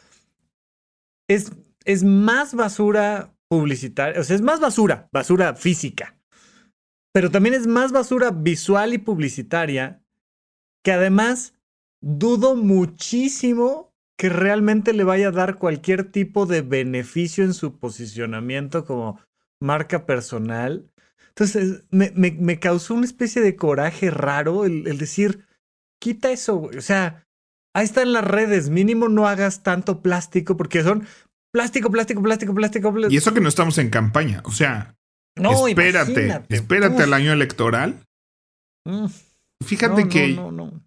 es, 1.29 1.53
es 1.86 2.03
más 2.03 2.55
basura 2.55 3.33
publicitaria, 3.48 4.19
o 4.19 4.24
sea, 4.25 4.36
es 4.36 4.41
más 4.41 4.60
basura, 4.60 5.07
basura 5.13 5.55
física. 5.55 6.17
Pero 7.13 7.31
también 7.31 7.55
es 7.55 7.67
más 7.67 7.93
basura 7.93 8.31
visual 8.31 8.93
y 8.93 8.98
publicitaria 8.98 10.03
que 10.83 10.91
además 10.91 11.53
dudo 12.01 12.57
muchísimo 12.57 13.93
que 14.17 14.27
realmente 14.27 14.91
le 14.91 15.05
vaya 15.05 15.29
a 15.29 15.31
dar 15.31 15.55
cualquier 15.55 16.12
tipo 16.12 16.48
de 16.48 16.63
beneficio 16.63 17.45
en 17.45 17.53
su 17.53 17.79
posicionamiento 17.79 18.83
como 18.83 19.22
marca 19.62 20.05
personal. 20.05 20.89
Entonces, 21.36 21.84
me, 21.90 22.12
me, 22.12 22.60
causó 22.60 22.94
una 22.94 23.06
especie 23.06 23.42
de 23.42 23.56
coraje 23.56 24.12
raro 24.12 24.66
el, 24.66 24.98
decir, 24.98 25.46
quita 26.00 26.32
eso, 26.32 26.70
O 26.78 26.82
sea, 26.82 27.25
ahí 27.75 27.86
están 27.86 28.13
las 28.13 28.24
redes, 28.24 28.70
mínimo 28.70 29.10
no 29.10 29.28
hagas 29.28 29.63
tanto 29.63 30.02
plástico 30.02 30.56
porque 30.58 30.84
son 30.84 31.08
plástico, 31.52 31.90
plástico, 31.90 32.22
plástico, 32.22 32.54
plástico. 32.54 32.94
Y 33.10 33.18
eso 33.18 33.34
que 33.34 33.42
no 33.42 33.50
estamos 33.50 33.80
en 33.80 33.90
campaña, 33.90 34.42
o 34.46 34.52
sea, 34.52 34.96
no, 35.36 35.68
espérate, 35.68 36.44
espérate 36.50 37.02
al 37.02 37.13
año 37.13 37.34
electoral. 37.34 38.06
Mm. 38.86 39.08
Fíjate 39.63 40.08
que 40.08 40.36
no, 40.36 40.52
no, 40.52 40.84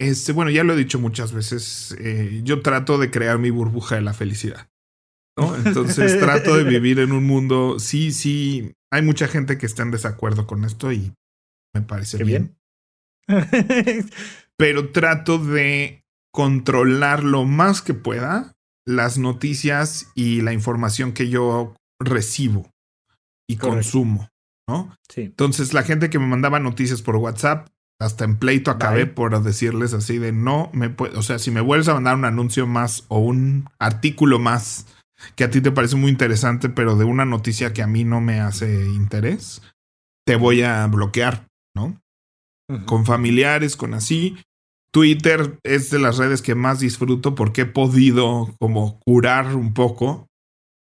este, 0.00 0.32
bueno, 0.32 0.50
ya 0.50 0.64
lo 0.64 0.74
he 0.74 0.76
dicho 0.76 0.98
muchas 0.98 1.32
veces, 1.32 1.96
eh, 1.98 2.40
yo 2.44 2.62
trato 2.62 2.98
de 2.98 3.10
crear 3.10 3.38
mi 3.38 3.50
burbuja 3.50 3.94
de 3.94 4.02
la 4.02 4.12
felicidad. 4.12 4.68
¿No? 5.36 5.54
Entonces 5.56 6.18
trato 6.20 6.56
de 6.56 6.64
vivir 6.64 6.98
en 6.98 7.12
un 7.12 7.24
mundo, 7.24 7.78
sí, 7.78 8.12
sí, 8.12 8.72
hay 8.92 9.02
mucha 9.02 9.28
gente 9.28 9.58
que 9.58 9.66
está 9.66 9.82
en 9.82 9.90
desacuerdo 9.90 10.46
con 10.46 10.64
esto 10.64 10.92
y 10.92 11.12
me 11.74 11.82
parece 11.82 12.22
bien. 12.22 12.56
Pero 14.56 14.90
trato 14.92 15.38
de 15.38 16.04
controlar 16.32 17.24
lo 17.24 17.44
más 17.44 17.82
que 17.82 17.94
pueda 17.94 18.54
las 18.86 19.18
noticias 19.18 20.10
y 20.14 20.42
la 20.42 20.52
información 20.52 21.12
que 21.12 21.28
yo 21.28 21.74
recibo 21.98 22.70
y 23.48 23.56
consumo, 23.56 24.28
¿no? 24.68 24.96
Sí. 25.08 25.22
Entonces 25.22 25.72
la 25.72 25.82
gente 25.82 26.10
que 26.10 26.18
me 26.18 26.26
mandaba 26.26 26.60
noticias 26.60 27.02
por 27.02 27.16
WhatsApp, 27.16 27.68
hasta 28.00 28.24
en 28.24 28.36
pleito 28.36 28.70
acabé 28.70 29.06
por 29.06 29.40
decirles 29.42 29.94
así 29.94 30.18
de 30.18 30.32
no 30.32 30.70
me 30.72 30.90
puede, 30.90 31.16
o 31.16 31.22
sea, 31.22 31.38
si 31.38 31.50
me 31.50 31.60
vuelves 31.60 31.88
a 31.88 31.94
mandar 31.94 32.16
un 32.16 32.24
anuncio 32.24 32.66
más 32.66 33.04
o 33.08 33.18
un 33.18 33.68
artículo 33.78 34.38
más 34.38 34.86
que 35.36 35.44
a 35.44 35.50
ti 35.50 35.60
te 35.60 35.72
parece 35.72 35.96
muy 35.96 36.10
interesante, 36.10 36.68
pero 36.68 36.96
de 36.96 37.04
una 37.04 37.24
noticia 37.24 37.72
que 37.72 37.82
a 37.82 37.86
mí 37.86 38.04
no 38.04 38.20
me 38.20 38.40
hace 38.40 38.86
interés, 38.86 39.62
te 40.26 40.36
voy 40.36 40.62
a 40.62 40.86
bloquear, 40.86 41.46
¿no? 41.74 42.00
Con 42.86 43.04
familiares, 43.04 43.76
con 43.76 43.94
así. 43.94 44.36
Twitter 44.90 45.58
es 45.64 45.90
de 45.90 45.98
las 45.98 46.18
redes 46.18 46.40
que 46.40 46.54
más 46.54 46.80
disfruto 46.80 47.34
porque 47.34 47.62
he 47.62 47.66
podido 47.66 48.54
como 48.58 49.00
curar 49.00 49.56
un 49.56 49.74
poco 49.74 50.28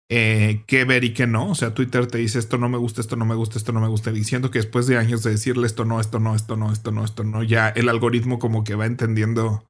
eh, 0.09 0.63
qué 0.67 0.85
ver 0.85 1.03
y 1.03 1.13
qué 1.13 1.25
no. 1.25 1.49
O 1.49 1.55
sea, 1.55 1.73
Twitter 1.73 2.07
te 2.07 2.17
dice 2.19 2.37
esto 2.37 2.57
no 2.57 2.69
me 2.69 2.77
gusta, 2.77 3.01
esto 3.01 3.15
no 3.15 3.25
me 3.25 3.35
gusta, 3.35 3.57
esto 3.57 3.71
no 3.71 3.79
me 3.79 3.87
gusta, 3.87 4.11
diciendo 4.11 4.51
que 4.51 4.59
después 4.59 4.87
de 4.87 4.97
años 4.97 5.23
de 5.23 5.31
decirle 5.31 5.65
esto 5.65 5.85
no, 5.85 5.99
esto 5.99 6.19
no, 6.19 6.35
esto 6.35 6.57
no, 6.57 6.71
esto 6.71 6.91
no, 6.91 7.03
esto 7.03 7.23
no, 7.23 7.43
ya 7.43 7.69
el 7.69 7.89
algoritmo 7.89 8.39
como 8.39 8.63
que 8.63 8.75
va 8.75 8.85
entendiendo 8.85 9.65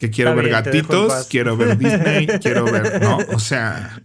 que 0.00 0.10
quiero 0.10 0.34
ver 0.34 0.48
gatitos, 0.48 1.26
quiero 1.28 1.58
ver 1.58 1.76
Disney, 1.76 2.26
quiero 2.40 2.64
ver, 2.64 3.02
¿no? 3.02 3.18
O 3.34 3.38
sea, 3.38 4.02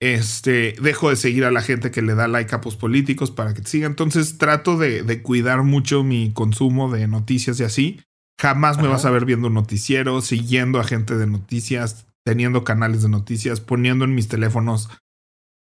este, 0.00 0.76
dejo 0.80 1.10
de 1.10 1.16
seguir 1.16 1.44
a 1.44 1.50
la 1.50 1.62
gente 1.62 1.90
que 1.90 2.00
le 2.00 2.14
da 2.14 2.28
like 2.28 2.54
a 2.54 2.60
políticos 2.60 3.32
para 3.32 3.54
que 3.54 3.62
te 3.62 3.68
siga. 3.68 3.88
Entonces 3.88 4.38
trato 4.38 4.78
de, 4.78 5.02
de, 5.02 5.20
cuidar 5.20 5.64
mucho 5.64 6.04
mi 6.04 6.32
consumo 6.32 6.92
de 6.92 7.08
noticias 7.08 7.58
y 7.58 7.64
así. 7.64 8.00
Jamás 8.40 8.78
me 8.78 8.86
vas 8.86 9.04
a 9.04 9.10
ver 9.10 9.24
viendo 9.24 9.48
un 9.48 9.54
noticiero, 9.54 10.20
siguiendo 10.20 10.78
a 10.78 10.84
gente 10.84 11.16
de 11.16 11.26
noticias, 11.26 12.06
teniendo 12.24 12.62
canales 12.62 13.02
de 13.02 13.08
noticias, 13.08 13.60
poniendo 13.60 14.04
en 14.04 14.14
mis 14.14 14.28
teléfonos 14.28 14.90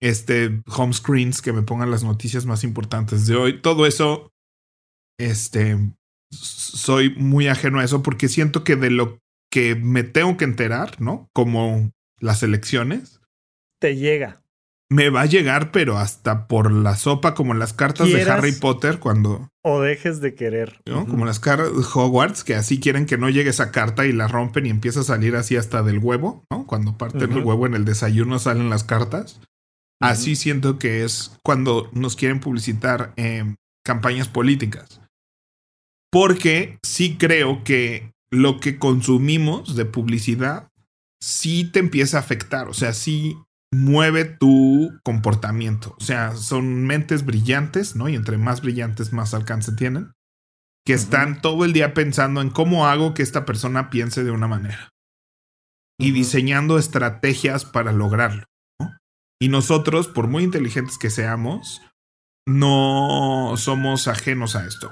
este 0.00 0.62
home 0.66 0.92
screens 0.92 1.42
que 1.42 1.52
me 1.52 1.62
pongan 1.62 1.90
las 1.90 2.04
noticias 2.04 2.46
más 2.46 2.62
importantes 2.62 3.26
de 3.26 3.34
hoy. 3.34 3.60
Todo 3.60 3.86
eso, 3.86 4.30
este, 5.18 5.76
soy 6.30 7.14
muy 7.16 7.48
ajeno 7.48 7.80
a 7.80 7.84
eso 7.84 8.02
porque 8.02 8.28
siento 8.28 8.64
que 8.64 8.76
de 8.76 8.90
lo 8.90 9.18
que 9.50 9.74
me 9.74 10.02
tengo 10.02 10.36
que 10.36 10.44
enterar, 10.44 11.00
¿no? 11.00 11.28
Como 11.32 11.90
las 12.20 12.42
elecciones. 12.42 13.20
Te 13.80 13.96
llega. 13.96 14.42
Me 14.90 15.10
va 15.10 15.22
a 15.22 15.26
llegar, 15.26 15.70
pero 15.70 15.98
hasta 15.98 16.48
por 16.48 16.72
la 16.72 16.96
sopa, 16.96 17.34
como 17.34 17.52
en 17.52 17.58
las 17.58 17.74
cartas 17.74 18.10
de 18.10 18.22
Harry 18.22 18.52
Potter, 18.52 18.98
cuando. 18.98 19.50
O 19.62 19.82
dejes 19.82 20.22
de 20.22 20.34
querer. 20.34 20.80
¿no? 20.86 21.06
Como 21.06 21.26
las 21.26 21.40
cartas 21.40 21.72
de 21.72 21.84
Hogwarts, 21.94 22.42
que 22.42 22.54
así 22.54 22.80
quieren 22.80 23.04
que 23.04 23.18
no 23.18 23.28
llegue 23.28 23.50
esa 23.50 23.70
carta 23.70 24.06
y 24.06 24.12
la 24.12 24.28
rompen 24.28 24.64
y 24.64 24.70
empieza 24.70 25.00
a 25.00 25.04
salir 25.04 25.36
así 25.36 25.56
hasta 25.56 25.82
del 25.82 25.98
huevo, 25.98 26.44
¿no? 26.50 26.66
Cuando 26.66 26.96
parten 26.96 27.32
el 27.32 27.44
huevo 27.44 27.66
en 27.66 27.74
el 27.74 27.84
desayuno 27.84 28.38
salen 28.38 28.70
las 28.70 28.84
cartas. 28.84 29.40
Así 30.00 30.36
siento 30.36 30.78
que 30.78 31.04
es 31.04 31.36
cuando 31.42 31.90
nos 31.92 32.16
quieren 32.16 32.40
publicitar 32.40 33.12
en 33.16 33.56
campañas 33.84 34.28
políticas. 34.28 35.02
Porque 36.10 36.78
sí 36.82 37.16
creo 37.18 37.64
que 37.64 38.12
lo 38.30 38.60
que 38.60 38.78
consumimos 38.78 39.76
de 39.76 39.84
publicidad 39.84 40.68
sí 41.20 41.70
te 41.70 41.80
empieza 41.80 42.16
a 42.16 42.20
afectar. 42.20 42.68
O 42.68 42.74
sea, 42.74 42.92
sí 42.92 43.36
mueve 43.72 44.24
tu 44.24 44.90
comportamiento. 45.04 45.94
O 45.98 46.04
sea, 46.04 46.34
son 46.36 46.86
mentes 46.86 47.24
brillantes, 47.24 47.96
¿no? 47.96 48.08
Y 48.08 48.14
entre 48.14 48.38
más 48.38 48.62
brillantes, 48.62 49.12
más 49.12 49.34
alcance 49.34 49.72
tienen. 49.72 50.12
Que 50.86 50.94
están 50.94 51.42
todo 51.42 51.64
el 51.64 51.74
día 51.74 51.92
pensando 51.92 52.40
en 52.40 52.48
cómo 52.48 52.86
hago 52.86 53.12
que 53.12 53.22
esta 53.22 53.44
persona 53.44 53.90
piense 53.90 54.24
de 54.24 54.30
una 54.30 54.48
manera. 54.48 54.88
Y 56.00 56.12
diseñando 56.12 56.78
estrategias 56.78 57.64
para 57.64 57.92
lograrlo. 57.92 58.44
Y 59.40 59.48
nosotros, 59.48 60.08
por 60.08 60.28
muy 60.28 60.44
inteligentes 60.44 60.96
que 60.96 61.10
seamos, 61.10 61.82
no 62.46 63.54
somos 63.56 64.08
ajenos 64.08 64.56
a 64.56 64.66
esto. 64.66 64.90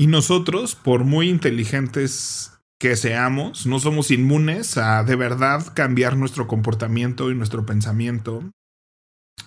Y 0.00 0.06
nosotros, 0.06 0.76
por 0.76 1.04
muy 1.04 1.28
inteligentes 1.28 2.52
que 2.80 2.94
seamos, 2.94 3.66
no 3.66 3.80
somos 3.80 4.12
inmunes 4.12 4.78
a 4.78 5.02
de 5.02 5.16
verdad 5.16 5.72
cambiar 5.74 6.16
nuestro 6.16 6.46
comportamiento 6.46 7.30
y 7.30 7.34
nuestro 7.34 7.66
pensamiento 7.66 8.48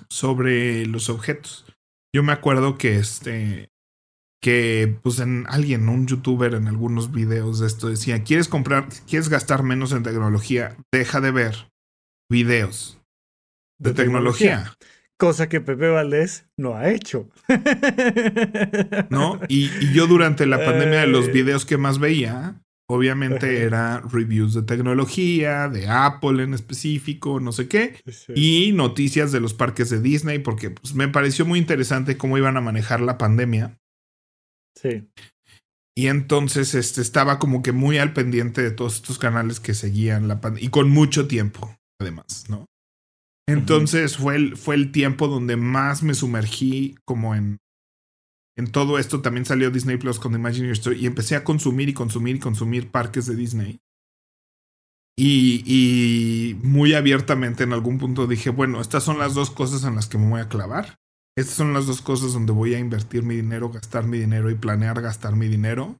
sobre 0.09 0.85
los 0.85 1.09
objetos. 1.09 1.65
Yo 2.13 2.23
me 2.23 2.33
acuerdo 2.33 2.77
que 2.77 2.97
este 2.97 3.69
que 4.43 4.97
pues 5.03 5.19
en 5.19 5.45
alguien, 5.47 5.87
un 5.87 6.07
youtuber 6.07 6.55
en 6.55 6.67
algunos 6.67 7.11
videos 7.11 7.59
de 7.59 7.67
esto 7.67 7.87
decía, 7.87 8.23
"¿Quieres 8.23 8.47
comprar, 8.47 8.89
quieres 9.07 9.29
gastar 9.29 9.63
menos 9.63 9.93
en 9.93 10.03
tecnología? 10.03 10.75
Deja 10.91 11.21
de 11.21 11.31
ver 11.31 11.71
videos 12.29 12.99
de, 13.79 13.93
tecnología 13.93 14.75
cosa 15.21 15.47
que 15.47 15.61
Pepe 15.61 15.87
Valdés 15.87 16.47
no 16.57 16.75
ha 16.75 16.89
hecho. 16.89 17.29
¿No? 19.11 19.39
Y, 19.47 19.69
yo 19.93 20.07
durante 20.07 20.47
la 20.47 20.65
pandemia 20.65 21.01
de 21.01 21.07
los 21.07 21.31
videos 21.31 21.63
que 21.63 21.77
más 21.77 21.99
veía, 21.99 22.59
obviamente 22.89 23.61
era 23.61 23.99
reviews 23.99 24.55
de 24.55 24.63
tecnología, 24.63 25.69
de 25.69 25.87
Apple 25.87 26.41
en 26.41 26.55
específico, 26.55 27.39
no 27.39 27.51
sé 27.51 27.67
qué, 27.67 28.01
y 28.33 28.71
noticias 28.71 29.31
de 29.31 29.41
los 29.41 29.53
parques 29.53 29.91
de 29.91 30.01
Disney, 30.01 30.39
porque 30.39 30.71
pues, 30.71 30.95
me 30.95 31.07
pareció 31.07 31.45
muy 31.45 31.59
interesante 31.59 32.17
cómo 32.17 32.39
iban 32.39 32.57
a 32.57 32.61
manejar 32.61 32.99
la 32.99 33.19
pandemia. 33.19 33.77
Sí. 34.75 35.07
Y 35.95 36.07
entonces 36.07 36.73
este, 36.73 37.01
estaba 37.01 37.37
como 37.37 37.61
que 37.61 37.73
muy 37.73 37.99
al 37.99 38.13
pendiente 38.13 38.63
de 38.63 38.71
todos 38.71 38.95
estos 38.95 39.19
canales 39.19 39.59
que 39.59 39.75
seguían 39.75 40.27
la 40.27 40.41
pandemia, 40.41 40.65
y 40.65 40.71
con 40.71 40.89
mucho 40.89 41.27
tiempo, 41.27 41.77
además, 41.99 42.45
¿no? 42.49 42.70
Entonces 43.51 44.17
fue, 44.17 44.35
el, 44.35 44.57
fue 44.57 44.75
el 44.75 44.91
tiempo 44.91 45.27
donde 45.27 45.57
más 45.57 46.03
me 46.03 46.13
sumergí 46.13 46.95
como 47.05 47.35
en, 47.35 47.59
en 48.55 48.71
todo 48.71 48.99
esto. 48.99 49.21
También 49.21 49.45
salió 49.45 49.71
Disney 49.71 49.97
Plus 49.97 50.19
con 50.19 50.33
Imagineer 50.33 50.73
Story 50.73 50.99
y 50.99 51.05
empecé 51.07 51.35
a 51.35 51.43
consumir 51.43 51.89
y 51.89 51.93
consumir 51.93 52.37
y 52.37 52.39
consumir 52.39 52.91
parques 52.91 53.25
de 53.25 53.35
Disney. 53.35 53.79
Y, 55.17 55.63
y, 55.65 56.55
muy 56.63 56.93
abiertamente 56.93 57.63
en 57.63 57.73
algún 57.73 57.99
punto 57.99 58.27
dije, 58.27 58.49
bueno, 58.49 58.81
estas 58.81 59.03
son 59.03 59.19
las 59.19 59.33
dos 59.33 59.51
cosas 59.51 59.83
en 59.83 59.95
las 59.95 60.07
que 60.07 60.17
me 60.17 60.29
voy 60.29 60.41
a 60.41 60.47
clavar. 60.47 60.95
Estas 61.35 61.55
son 61.55 61.73
las 61.73 61.85
dos 61.85 62.01
cosas 62.01 62.33
donde 62.33 62.53
voy 62.53 62.73
a 62.73 62.79
invertir 62.79 63.23
mi 63.23 63.35
dinero, 63.35 63.69
gastar 63.69 64.05
mi 64.05 64.19
dinero 64.19 64.49
y 64.49 64.55
planear 64.55 65.01
gastar 65.01 65.35
mi 65.35 65.47
dinero. 65.47 65.97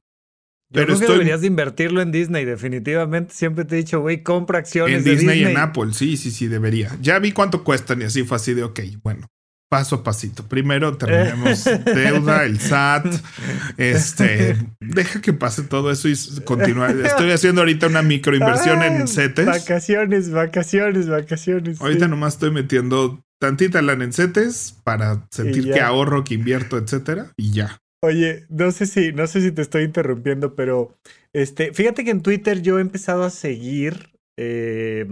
Yo 0.72 0.80
pero 0.80 0.96
creo 0.96 1.00
que 1.00 1.12
deberías 1.12 1.42
de 1.42 1.48
invertirlo 1.48 2.00
en 2.00 2.12
Disney, 2.12 2.46
definitivamente. 2.46 3.34
Siempre 3.34 3.66
te 3.66 3.74
he 3.74 3.78
dicho, 3.78 4.00
güey, 4.00 4.22
compra 4.22 4.58
acciones 4.58 4.98
en 4.98 5.04
Disney, 5.04 5.40
y 5.40 5.44
en 5.44 5.58
Apple. 5.58 5.92
Sí, 5.92 6.16
sí, 6.16 6.30
sí, 6.30 6.48
debería. 6.48 6.96
Ya 7.02 7.18
vi 7.18 7.32
cuánto 7.32 7.62
cuestan 7.62 8.00
y 8.00 8.04
así 8.04 8.22
fue 8.24 8.36
así 8.36 8.54
de, 8.54 8.62
ok, 8.64 8.80
bueno, 9.02 9.28
paso 9.68 9.96
a 9.96 10.02
pasito. 10.02 10.48
Primero 10.48 10.96
terminemos 10.96 11.64
deuda, 11.84 12.44
el 12.44 12.58
SAT. 12.58 13.06
Este, 13.76 14.56
deja 14.80 15.20
que 15.20 15.32
pase 15.32 15.62
todo 15.62 15.90
eso 15.90 16.08
y 16.08 16.14
continuar. 16.44 16.96
Estoy 16.96 17.30
haciendo 17.30 17.62
ahorita 17.62 17.86
una 17.86 18.02
microinversión 18.02 18.82
en 18.82 19.08
CETES. 19.08 19.46
Vacaciones, 19.46 20.30
vacaciones, 20.30 21.08
vacaciones. 21.08 21.80
Ahorita 21.80 22.08
nomás 22.08 22.34
estoy 22.34 22.50
metiendo 22.50 23.22
tantita 23.38 23.82
lana 23.82 24.04
en 24.04 24.12
CETES 24.12 24.76
para 24.84 25.26
sentir 25.30 25.72
que 25.72 25.80
ahorro, 25.80 26.22
que 26.22 26.34
invierto, 26.34 26.78
etcétera, 26.78 27.32
y 27.36 27.52
ya. 27.52 27.78
Oye, 28.04 28.46
no 28.48 28.72
sé 28.72 28.86
si, 28.86 29.12
no 29.12 29.28
sé 29.28 29.40
si 29.40 29.52
te 29.52 29.62
estoy 29.62 29.84
interrumpiendo, 29.84 30.56
pero 30.56 30.96
este, 31.32 31.72
fíjate 31.72 32.04
que 32.04 32.10
en 32.10 32.22
Twitter 32.22 32.60
yo 32.60 32.78
he 32.78 32.80
empezado 32.80 33.22
a 33.22 33.30
seguir 33.30 34.18
eh, 34.36 35.06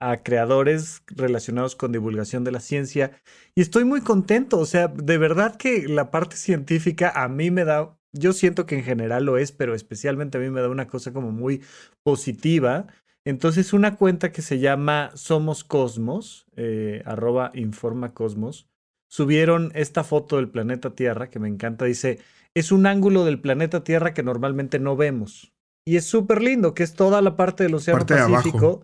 a 0.00 0.22
creadores 0.22 1.02
relacionados 1.06 1.76
con 1.76 1.92
divulgación 1.92 2.44
de 2.44 2.52
la 2.52 2.60
ciencia 2.60 3.12
y 3.54 3.62
estoy 3.62 3.84
muy 3.84 4.02
contento. 4.02 4.58
O 4.58 4.66
sea, 4.66 4.88
de 4.88 5.16
verdad 5.16 5.56
que 5.56 5.88
la 5.88 6.10
parte 6.10 6.36
científica 6.36 7.10
a 7.14 7.28
mí 7.28 7.50
me 7.50 7.64
da, 7.64 7.96
yo 8.12 8.34
siento 8.34 8.66
que 8.66 8.76
en 8.76 8.84
general 8.84 9.24
lo 9.24 9.38
es, 9.38 9.52
pero 9.52 9.74
especialmente 9.74 10.36
a 10.36 10.42
mí 10.42 10.50
me 10.50 10.60
da 10.60 10.68
una 10.68 10.88
cosa 10.88 11.14
como 11.14 11.32
muy 11.32 11.62
positiva. 12.02 12.86
Entonces, 13.24 13.72
una 13.72 13.96
cuenta 13.96 14.30
que 14.30 14.42
se 14.42 14.58
llama 14.58 15.10
Somos 15.14 15.64
Cosmos, 15.64 16.46
eh, 16.54 17.02
arroba 17.06 17.50
Informa 17.54 18.12
Cosmos, 18.12 18.68
subieron 19.14 19.70
esta 19.76 20.02
foto 20.02 20.38
del 20.38 20.48
planeta 20.48 20.96
Tierra 20.96 21.30
que 21.30 21.38
me 21.38 21.46
encanta. 21.46 21.84
Dice, 21.84 22.18
es 22.52 22.72
un 22.72 22.84
ángulo 22.84 23.24
del 23.24 23.40
planeta 23.40 23.84
Tierra 23.84 24.12
que 24.12 24.24
normalmente 24.24 24.80
no 24.80 24.96
vemos. 24.96 25.52
Y 25.86 25.94
es 25.94 26.04
súper 26.04 26.42
lindo, 26.42 26.74
que 26.74 26.82
es 26.82 26.94
toda 26.94 27.22
la 27.22 27.36
parte 27.36 27.62
del 27.62 27.76
Océano 27.76 28.04
Pacífico. 28.04 28.82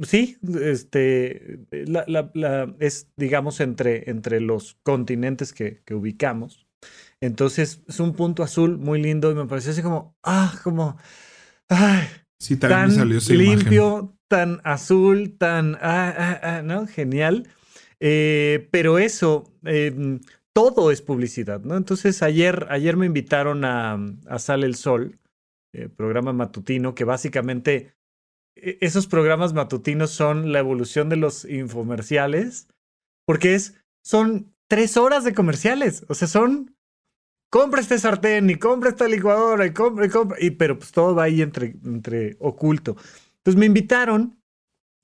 Sí, 0.00 0.38
este, 0.62 1.60
la, 1.70 2.74
es, 2.78 3.12
digamos, 3.18 3.60
entre, 3.60 4.08
entre 4.08 4.40
los 4.40 4.78
continentes 4.82 5.52
que, 5.52 5.82
que, 5.84 5.94
ubicamos. 5.94 6.66
Entonces, 7.20 7.82
es 7.86 8.00
un 8.00 8.14
punto 8.14 8.42
azul 8.42 8.78
muy 8.78 9.02
lindo 9.02 9.30
y 9.30 9.34
me 9.34 9.44
pareció 9.44 9.72
así 9.72 9.82
como, 9.82 10.16
ah, 10.22 10.58
como, 10.64 10.96
ay, 11.68 12.06
sí, 12.38 12.56
tan 12.56 12.90
salió 12.90 13.20
limpio, 13.28 14.16
tan 14.26 14.62
azul, 14.64 15.36
tan, 15.36 15.74
ah, 15.82 16.14
ah, 16.16 16.40
ah, 16.42 16.62
¿no? 16.62 16.86
Genial. 16.86 17.46
Eh, 18.06 18.68
pero 18.70 18.98
eso, 18.98 19.50
em, 19.64 20.20
todo 20.52 20.90
es 20.90 21.00
publicidad, 21.00 21.62
¿no? 21.62 21.74
Entonces 21.74 22.22
ayer, 22.22 22.66
ayer 22.68 22.98
me 22.98 23.06
invitaron 23.06 23.64
a, 23.64 23.98
a 24.26 24.38
Sale 24.38 24.66
el 24.66 24.74
Sol, 24.74 25.18
eh, 25.72 25.88
programa 25.88 26.34
matutino, 26.34 26.94
que 26.94 27.04
básicamente 27.04 27.94
e, 28.56 28.76
esos 28.82 29.06
programas 29.06 29.54
matutinos 29.54 30.10
son 30.10 30.52
la 30.52 30.58
evolución 30.58 31.08
de 31.08 31.16
los 31.16 31.46
infomerciales, 31.46 32.68
porque 33.26 33.54
es, 33.54 33.82
son 34.04 34.54
tres 34.68 34.98
horas 34.98 35.24
de 35.24 35.32
comerciales, 35.32 36.04
o 36.08 36.14
sea, 36.14 36.28
son 36.28 36.76
compra 37.50 37.80
este 37.80 37.98
sartén 37.98 38.50
y 38.50 38.56
compra 38.56 38.90
esta 38.90 39.08
licuadora 39.08 39.64
y 39.64 39.72
compra 39.72 40.04
y 40.04 40.10
compra, 40.10 40.36
y, 40.38 40.50
pero 40.50 40.78
pues 40.78 40.92
todo 40.92 41.14
va 41.14 41.22
ahí 41.22 41.40
entre, 41.40 41.74
entre 41.86 42.36
oculto. 42.38 42.98
Entonces 43.38 43.58
me 43.58 43.64
invitaron 43.64 44.43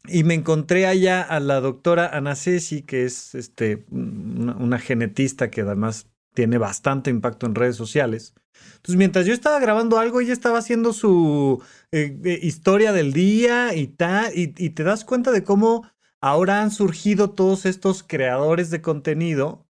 y 0.07 0.25
me 0.25 0.35
encontré 0.35 0.87
allá 0.87 1.23
a 1.23 1.40
la 1.40 1.61
doctora 1.61 2.09
Ana 2.09 2.35
Ceci, 2.35 2.83
que 2.83 3.04
es 3.04 3.35
este, 3.35 3.85
una, 3.90 4.78
genetista 4.78 5.50
que 5.50 5.61
además 5.62 6.09
tiene 6.35 6.59
bastante 6.59 7.11
impacto 7.11 7.47
en 7.47 7.54
redes 7.54 7.76
sociales. 7.76 8.35
Entonces, 8.77 8.96
mientras 8.96 9.27
yo 9.27 9.35
estaba 9.35 9.59
grabando 9.59 9.98
algo, 9.98 10.20
ella 10.20 10.33
estaba 10.33 10.59
haciendo 10.59 10.92
su 10.92 11.62
eh, 11.92 12.18
eh, 12.25 12.38
historia 12.42 12.92
del 12.92 13.12
día 13.12 13.75
y 13.75 13.88
tal, 13.88 14.33
y 14.35 14.46
te 14.48 14.83
das 14.83 15.05
cuenta 15.05 15.33
de 15.33 15.44
cómo 15.44 15.87
ahora 16.20 16.62
han 16.62 16.70
surgido 16.70 17.31
todos 17.31 17.66
estos 17.66 18.03
creadores 18.03 18.70
de 18.70 18.83
contenido 18.83 19.66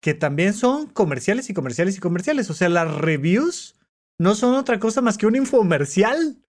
que 0.00 0.14
también 0.14 0.54
son 0.54 0.86
comerciales 0.86 1.50
y 1.50 1.54
comerciales 1.54 1.96
y 1.96 2.00
comerciales. 2.00 2.50
O 2.50 2.54
sea, 2.54 2.68
las 2.68 2.92
reviews 2.94 3.76
no 4.18 4.34
son 4.34 4.54
otra 4.54 4.80
cosa 4.80 5.00
más 5.02 5.18
que 5.18 5.26
un 5.26 5.36
infomercial. 5.36 6.42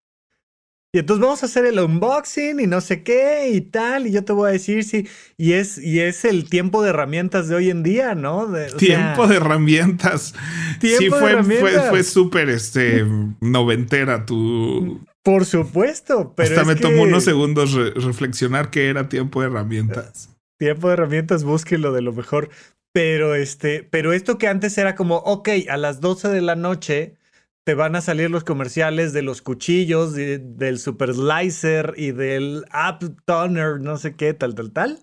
Y 0.93 0.99
entonces 0.99 1.21
vamos 1.21 1.41
a 1.41 1.45
hacer 1.45 1.65
el 1.65 1.79
unboxing 1.79 2.59
y 2.59 2.67
no 2.67 2.81
sé 2.81 3.01
qué 3.01 3.49
y 3.53 3.61
tal. 3.61 4.07
Y 4.07 4.11
yo 4.11 4.25
te 4.25 4.33
voy 4.33 4.49
a 4.49 4.51
decir 4.51 4.83
si. 4.83 5.07
Y 5.37 5.53
es, 5.53 5.77
y 5.77 6.01
es 6.01 6.25
el 6.25 6.49
tiempo 6.49 6.83
de 6.83 6.89
herramientas 6.89 7.47
de 7.47 7.55
hoy 7.55 7.69
en 7.69 7.81
día, 7.81 8.13
¿no? 8.13 8.51
tiempo 8.77 9.25
de 9.27 9.37
herramientas. 9.37 10.33
sí, 10.81 11.09
fue, 11.09 11.43
fue, 11.43 11.79
fue 11.89 12.03
súper 12.03 12.49
este, 12.49 13.05
noventera 13.39 14.25
tu. 14.25 14.99
Por 15.23 15.45
supuesto, 15.45 16.33
pero. 16.35 16.49
Hasta 16.49 16.65
me 16.65 16.75
tomó 16.75 17.03
unos 17.03 17.23
segundos 17.23 17.73
reflexionar 17.73 18.69
que 18.69 18.89
era 18.89 19.07
tiempo 19.07 19.39
de 19.39 19.47
herramientas. 19.47 20.29
Tiempo 20.59 20.89
de 20.89 20.93
herramientas, 20.93 21.45
búsquenlo 21.45 21.93
de 21.93 22.01
lo 22.01 22.11
mejor. 22.11 22.49
Pero 22.93 23.33
este, 23.35 23.87
pero 23.89 24.11
esto 24.11 24.37
que 24.37 24.49
antes 24.49 24.77
era 24.77 24.95
como, 24.95 25.17
ok, 25.17 25.47
a 25.69 25.77
las 25.77 26.01
12 26.01 26.27
de 26.27 26.41
la 26.41 26.57
noche 26.57 27.15
te 27.63 27.75
van 27.75 27.95
a 27.95 28.01
salir 28.01 28.31
los 28.31 28.43
comerciales 28.43 29.13
de 29.13 29.21
los 29.21 29.41
cuchillos, 29.41 30.13
del 30.15 30.79
super 30.79 31.13
slicer 31.13 31.93
y 31.95 32.11
del 32.11 32.65
app 32.71 33.03
toner, 33.25 33.79
no 33.81 33.97
sé 33.97 34.15
qué, 34.15 34.33
tal, 34.33 34.55
tal, 34.55 34.71
tal. 34.71 34.99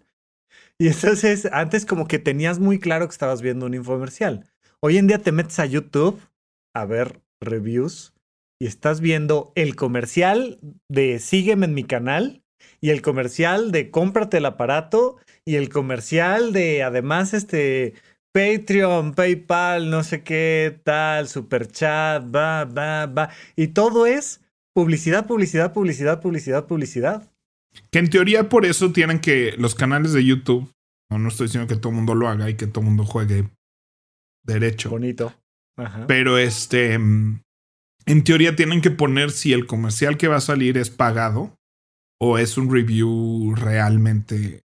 Y 0.79 0.89
entonces 0.89 1.49
antes 1.53 1.87
como 1.87 2.07
que 2.07 2.19
tenías 2.19 2.59
muy 2.59 2.79
claro 2.79 3.07
que 3.07 3.13
estabas 3.13 3.43
viendo 3.43 3.67
un 3.67 3.75
infomercial. 3.75 4.49
Hoy 4.81 4.97
en 4.97 5.07
día 5.07 5.19
te 5.19 5.33
metes 5.33 5.59
a 5.59 5.67
YouTube 5.67 6.21
a 6.75 6.85
ver 6.85 7.21
reviews 7.41 8.13
y 8.61 8.67
estás 8.67 9.01
viendo 9.01 9.53
el 9.55 9.77
comercial 9.77 10.59
de 10.89 11.19
sígueme 11.19 11.67
en 11.67 11.75
mi 11.75 11.85
canal 11.85 12.43
y 12.81 12.91
el 12.91 13.03
comercial 13.03 13.73
de 13.73 13.91
cómprate 13.91 14.39
el 14.39 14.47
aparato 14.47 15.17
y 15.45 15.57
el 15.57 15.69
comercial 15.69 16.53
de 16.53 16.83
además 16.83 17.35
este 17.35 17.95
Patreon, 18.39 19.15
PayPal, 19.15 19.91
no 19.91 20.05
sé 20.05 20.23
qué, 20.23 20.81
tal, 20.85 21.27
super 21.27 21.67
chat, 21.67 22.23
va, 22.33 22.65
va, 22.65 23.07
va. 23.07 23.31
Y 23.57 23.69
todo 23.69 24.07
es 24.07 24.41
publicidad, 24.73 25.27
publicidad, 25.27 25.73
publicidad, 25.73 26.21
publicidad, 26.23 26.67
publicidad. 26.69 27.33
Que 27.91 27.99
en 27.99 28.11
teoría 28.11 28.49
por 28.49 28.65
eso 28.65 28.93
tienen 28.93 29.19
que 29.19 29.57
los 29.59 29.75
canales 29.75 30.13
de 30.13 30.25
YouTube, 30.25 30.73
no, 31.11 31.19
no 31.19 31.29
estoy 31.29 31.49
diciendo 31.49 31.67
que 31.67 31.81
todo 31.81 31.91
el 31.91 31.97
mundo 31.97 32.15
lo 32.15 32.29
haga 32.29 32.49
y 32.49 32.55
que 32.55 32.69
todo 32.69 32.83
el 32.83 32.87
mundo 32.87 33.05
juegue 33.05 33.49
derecho. 34.45 34.91
Bonito. 34.91 35.35
Pero 36.07 36.39
este, 36.39 36.95
en 36.95 37.43
teoría 38.25 38.55
tienen 38.55 38.83
que 38.83 38.93
poner 38.93 39.33
si 39.33 39.53
el 39.53 39.67
comercial 39.67 40.17
que 40.17 40.29
va 40.29 40.37
a 40.37 40.41
salir 40.41 40.79
es 40.79 40.91
pagado 40.91 41.57
o 42.21 42.39
es 42.39 42.57
un 42.57 42.73
review 42.73 43.55
realmente 43.57 44.63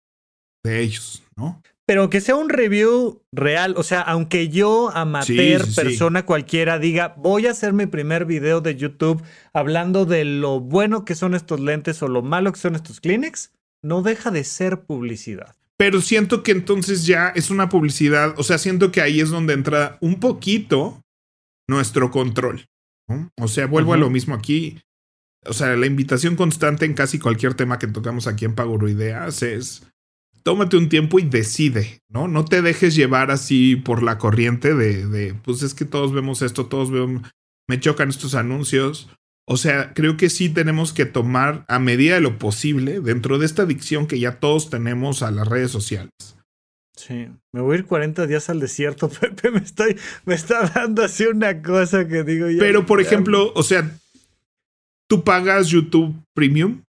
de 0.64 0.80
ellos, 0.80 1.24
¿no? 1.36 1.62
Pero 1.88 2.10
que 2.10 2.20
sea 2.20 2.36
un 2.36 2.50
review 2.50 3.24
real, 3.32 3.74
o 3.78 3.84
sea, 3.84 4.02
aunque 4.02 4.50
yo, 4.50 4.92
amateur, 4.94 5.66
persona 5.74 6.26
cualquiera, 6.26 6.80
diga, 6.80 7.16
voy 7.18 7.48
a 7.48 7.52
hacer 7.52 7.72
mi 7.72 7.86
primer 7.86 8.26
video 8.26 8.60
de 8.60 8.76
YouTube 8.76 9.24
hablando 9.54 10.06
de 10.06 10.26
lo 10.26 10.60
bueno 10.60 11.06
que 11.06 11.16
son 11.16 11.34
estos 11.34 11.62
lentes 11.62 12.04
o 12.04 12.10
lo 12.10 12.22
malo 12.22 12.52
que 12.52 12.60
son 12.60 12.76
estos 12.76 13.00
Kleenex, 13.00 13.54
no 13.82 14.02
deja 14.02 14.32
de 14.32 14.44
ser 14.44 14.82
publicidad. 14.82 15.56
Pero 15.78 16.02
siento 16.02 16.44
que 16.44 16.52
entonces 16.52 17.06
ya 17.06 17.30
es 17.30 17.50
una 17.50 17.70
publicidad, 17.70 18.38
o 18.38 18.44
sea, 18.44 18.58
siento 18.58 18.92
que 18.92 19.02
ahí 19.02 19.22
es 19.22 19.30
donde 19.30 19.54
entra 19.54 19.98
un 20.02 20.20
poquito 20.20 21.02
nuestro 21.70 22.12
control. 22.12 22.66
O 23.40 23.48
sea, 23.48 23.66
vuelvo 23.66 23.94
a 23.94 23.98
lo 23.98 24.10
mismo 24.10 24.36
aquí. 24.36 24.82
O 25.46 25.54
sea, 25.54 25.78
la 25.78 25.86
invitación 25.86 26.36
constante 26.36 26.86
en 26.86 26.94
casi 26.94 27.18
cualquier 27.18 27.54
tema 27.54 27.80
que 27.80 27.88
tocamos 27.88 28.28
aquí 28.28 28.44
en 28.44 28.56
Ideas 28.90 29.42
es 29.42 29.87
tómate 30.48 30.78
un 30.78 30.88
tiempo 30.88 31.20
y 31.20 31.24
decide, 31.24 32.00
¿no? 32.08 32.30
No 32.30 32.46
te 32.46 32.62
dejes 32.62 32.96
llevar 32.96 33.32
así 33.32 33.76
por 33.76 34.02
la 34.02 34.18
corriente 34.18 34.74
de, 34.74 35.06
de 35.06 35.34
pues 35.34 35.62
es 35.62 35.74
que 35.74 35.84
todos 35.84 36.14
vemos 36.14 36.42
esto, 36.42 36.68
todos 36.68 36.90
vemos, 36.90 37.22
me 37.68 37.82
chocan 37.82 38.08
estos 38.08 38.34
anuncios. 38.34 39.10
O 39.46 39.58
sea, 39.58 39.94
creo 39.94 40.16
que 40.16 40.30
sí 40.30 40.48
tenemos 40.48 40.94
que 40.94 41.06
tomar 41.06 41.66
a 41.68 41.80
medida 41.80 42.16
de 42.16 42.22
lo 42.22 42.40
posible 42.40 43.02
dentro 43.02 43.40
de 43.40 43.46
esta 43.46 43.64
adicción 43.64 44.08
que 44.08 44.22
ya 44.22 44.40
todos 44.40 44.70
tenemos 44.70 45.22
a 45.22 45.32
las 45.32 45.50
redes 45.50 45.70
sociales. 45.70 46.12
Sí, 46.96 47.28
me 47.52 47.60
voy 47.60 47.76
a 47.76 47.80
ir 47.80 47.86
40 47.86 48.26
días 48.26 48.50
al 48.50 48.62
desierto, 48.62 49.10
Pepe, 49.20 49.52
me, 49.52 49.60
estoy, 49.60 49.98
me 50.24 50.36
está 50.36 50.62
dando 50.74 51.04
así 51.04 51.26
una 51.26 51.62
cosa 51.62 52.08
que 52.08 52.24
digo 52.24 52.50
yo. 52.50 52.60
Pero, 52.60 52.86
por 52.86 53.02
ejemplo, 53.02 53.52
o 53.54 53.64
sea, 53.64 53.92
¿tú 55.10 55.26
pagas 55.26 55.68
YouTube 55.68 56.16
Premium? 56.34 56.84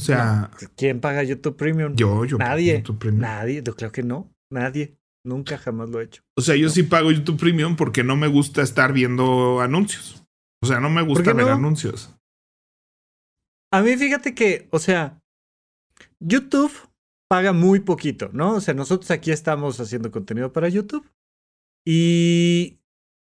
O 0.00 0.02
sea. 0.02 0.50
¿Quién 0.76 1.00
paga 1.00 1.22
YouTube 1.22 1.56
Premium? 1.56 1.94
Yo, 1.94 2.24
yo. 2.24 2.38
Nadie. 2.38 2.78
YouTube 2.78 2.98
Premium. 2.98 3.22
Nadie. 3.22 3.62
Yo 3.62 3.74
creo 3.74 3.92
que 3.92 4.02
no. 4.02 4.32
Nadie. 4.50 4.96
Nunca 5.24 5.56
jamás 5.56 5.88
lo 5.88 6.00
he 6.00 6.04
hecho. 6.04 6.22
O 6.36 6.42
sea, 6.42 6.56
yo 6.56 6.68
sí 6.68 6.82
pago 6.82 7.12
YouTube 7.12 7.38
Premium 7.38 7.76
porque 7.76 8.02
no 8.02 8.16
me 8.16 8.26
gusta 8.26 8.62
estar 8.62 8.92
viendo 8.92 9.60
anuncios. 9.60 10.24
O 10.62 10.66
sea, 10.66 10.80
no 10.80 10.90
me 10.90 11.02
gusta 11.02 11.32
ver 11.32 11.48
anuncios. 11.48 12.14
A 13.72 13.82
mí 13.82 13.96
fíjate 13.96 14.34
que, 14.34 14.68
o 14.70 14.78
sea, 14.78 15.20
YouTube 16.20 16.72
paga 17.28 17.52
muy 17.52 17.80
poquito, 17.80 18.30
¿no? 18.32 18.56
O 18.56 18.60
sea, 18.60 18.74
nosotros 18.74 19.10
aquí 19.10 19.30
estamos 19.30 19.80
haciendo 19.80 20.10
contenido 20.10 20.52
para 20.52 20.68
YouTube 20.68 21.08
y 21.86 22.81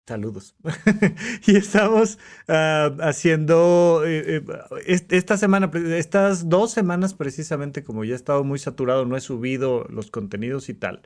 Saludos. 0.08 0.56
y 1.46 1.56
estamos 1.56 2.18
uh, 2.48 3.02
haciendo 3.02 4.04
eh, 4.06 4.36
eh, 4.38 5.00
esta 5.10 5.36
semana, 5.36 5.70
estas 5.74 6.48
dos 6.48 6.70
semanas 6.70 7.12
precisamente, 7.12 7.84
como 7.84 8.04
ya 8.04 8.14
he 8.14 8.16
estado 8.16 8.42
muy 8.42 8.58
saturado, 8.58 9.04
no 9.04 9.18
he 9.18 9.20
subido 9.20 9.84
los 9.90 10.10
contenidos 10.10 10.70
y 10.70 10.74
tal. 10.74 11.02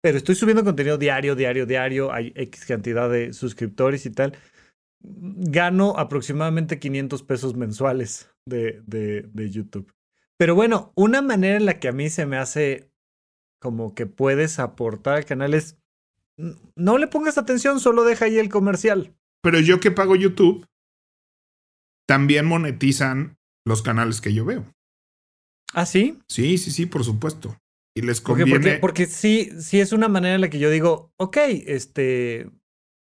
Pero 0.00 0.18
estoy 0.18 0.36
subiendo 0.36 0.62
contenido 0.62 0.98
diario, 0.98 1.34
diario, 1.34 1.66
diario. 1.66 2.12
Hay 2.12 2.32
X 2.36 2.64
cantidad 2.64 3.10
de 3.10 3.32
suscriptores 3.32 4.06
y 4.06 4.10
tal. 4.10 4.34
Gano 5.02 5.94
aproximadamente 5.98 6.78
500 6.78 7.24
pesos 7.24 7.56
mensuales 7.56 8.30
de, 8.46 8.82
de, 8.86 9.22
de 9.32 9.50
YouTube. 9.50 9.92
Pero 10.36 10.54
bueno, 10.54 10.92
una 10.94 11.22
manera 11.22 11.56
en 11.56 11.66
la 11.66 11.80
que 11.80 11.88
a 11.88 11.92
mí 11.92 12.08
se 12.08 12.24
me 12.24 12.36
hace 12.36 12.88
como 13.60 13.96
que 13.96 14.06
puedes 14.06 14.60
aportar 14.60 15.16
al 15.16 15.24
canal 15.24 15.54
es 15.54 15.76
no 16.36 16.98
le 16.98 17.06
pongas 17.06 17.38
atención, 17.38 17.80
solo 17.80 18.04
deja 18.04 18.26
ahí 18.26 18.38
el 18.38 18.48
comercial. 18.48 19.14
Pero 19.42 19.60
yo 19.60 19.80
que 19.80 19.90
pago 19.90 20.16
YouTube, 20.16 20.66
también 22.06 22.46
monetizan 22.46 23.36
los 23.66 23.82
canales 23.82 24.20
que 24.20 24.34
yo 24.34 24.44
veo. 24.44 24.64
¿Ah, 25.72 25.86
sí? 25.86 26.18
Sí, 26.28 26.58
sí, 26.58 26.70
sí, 26.70 26.86
por 26.86 27.04
supuesto. 27.04 27.56
Y 27.96 28.02
les 28.02 28.20
conviene. 28.20 28.78
Porque, 28.78 29.06
sí, 29.06 29.50
sí 29.60 29.80
es 29.80 29.92
una 29.92 30.08
manera 30.08 30.34
en 30.34 30.40
la 30.40 30.50
que 30.50 30.58
yo 30.58 30.70
digo, 30.70 31.12
ok, 31.16 31.36
este, 31.66 32.50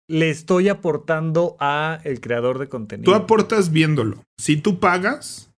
le 0.09 0.29
estoy 0.29 0.69
aportando 0.69 1.55
a 1.59 1.99
el 2.03 2.19
creador 2.19 2.59
de 2.59 2.69
contenido. 2.69 3.11
Tú 3.11 3.15
aportas 3.15 3.71
viéndolo. 3.71 4.23
Si 4.37 4.57
tú 4.57 4.79
pagas, 4.79 5.51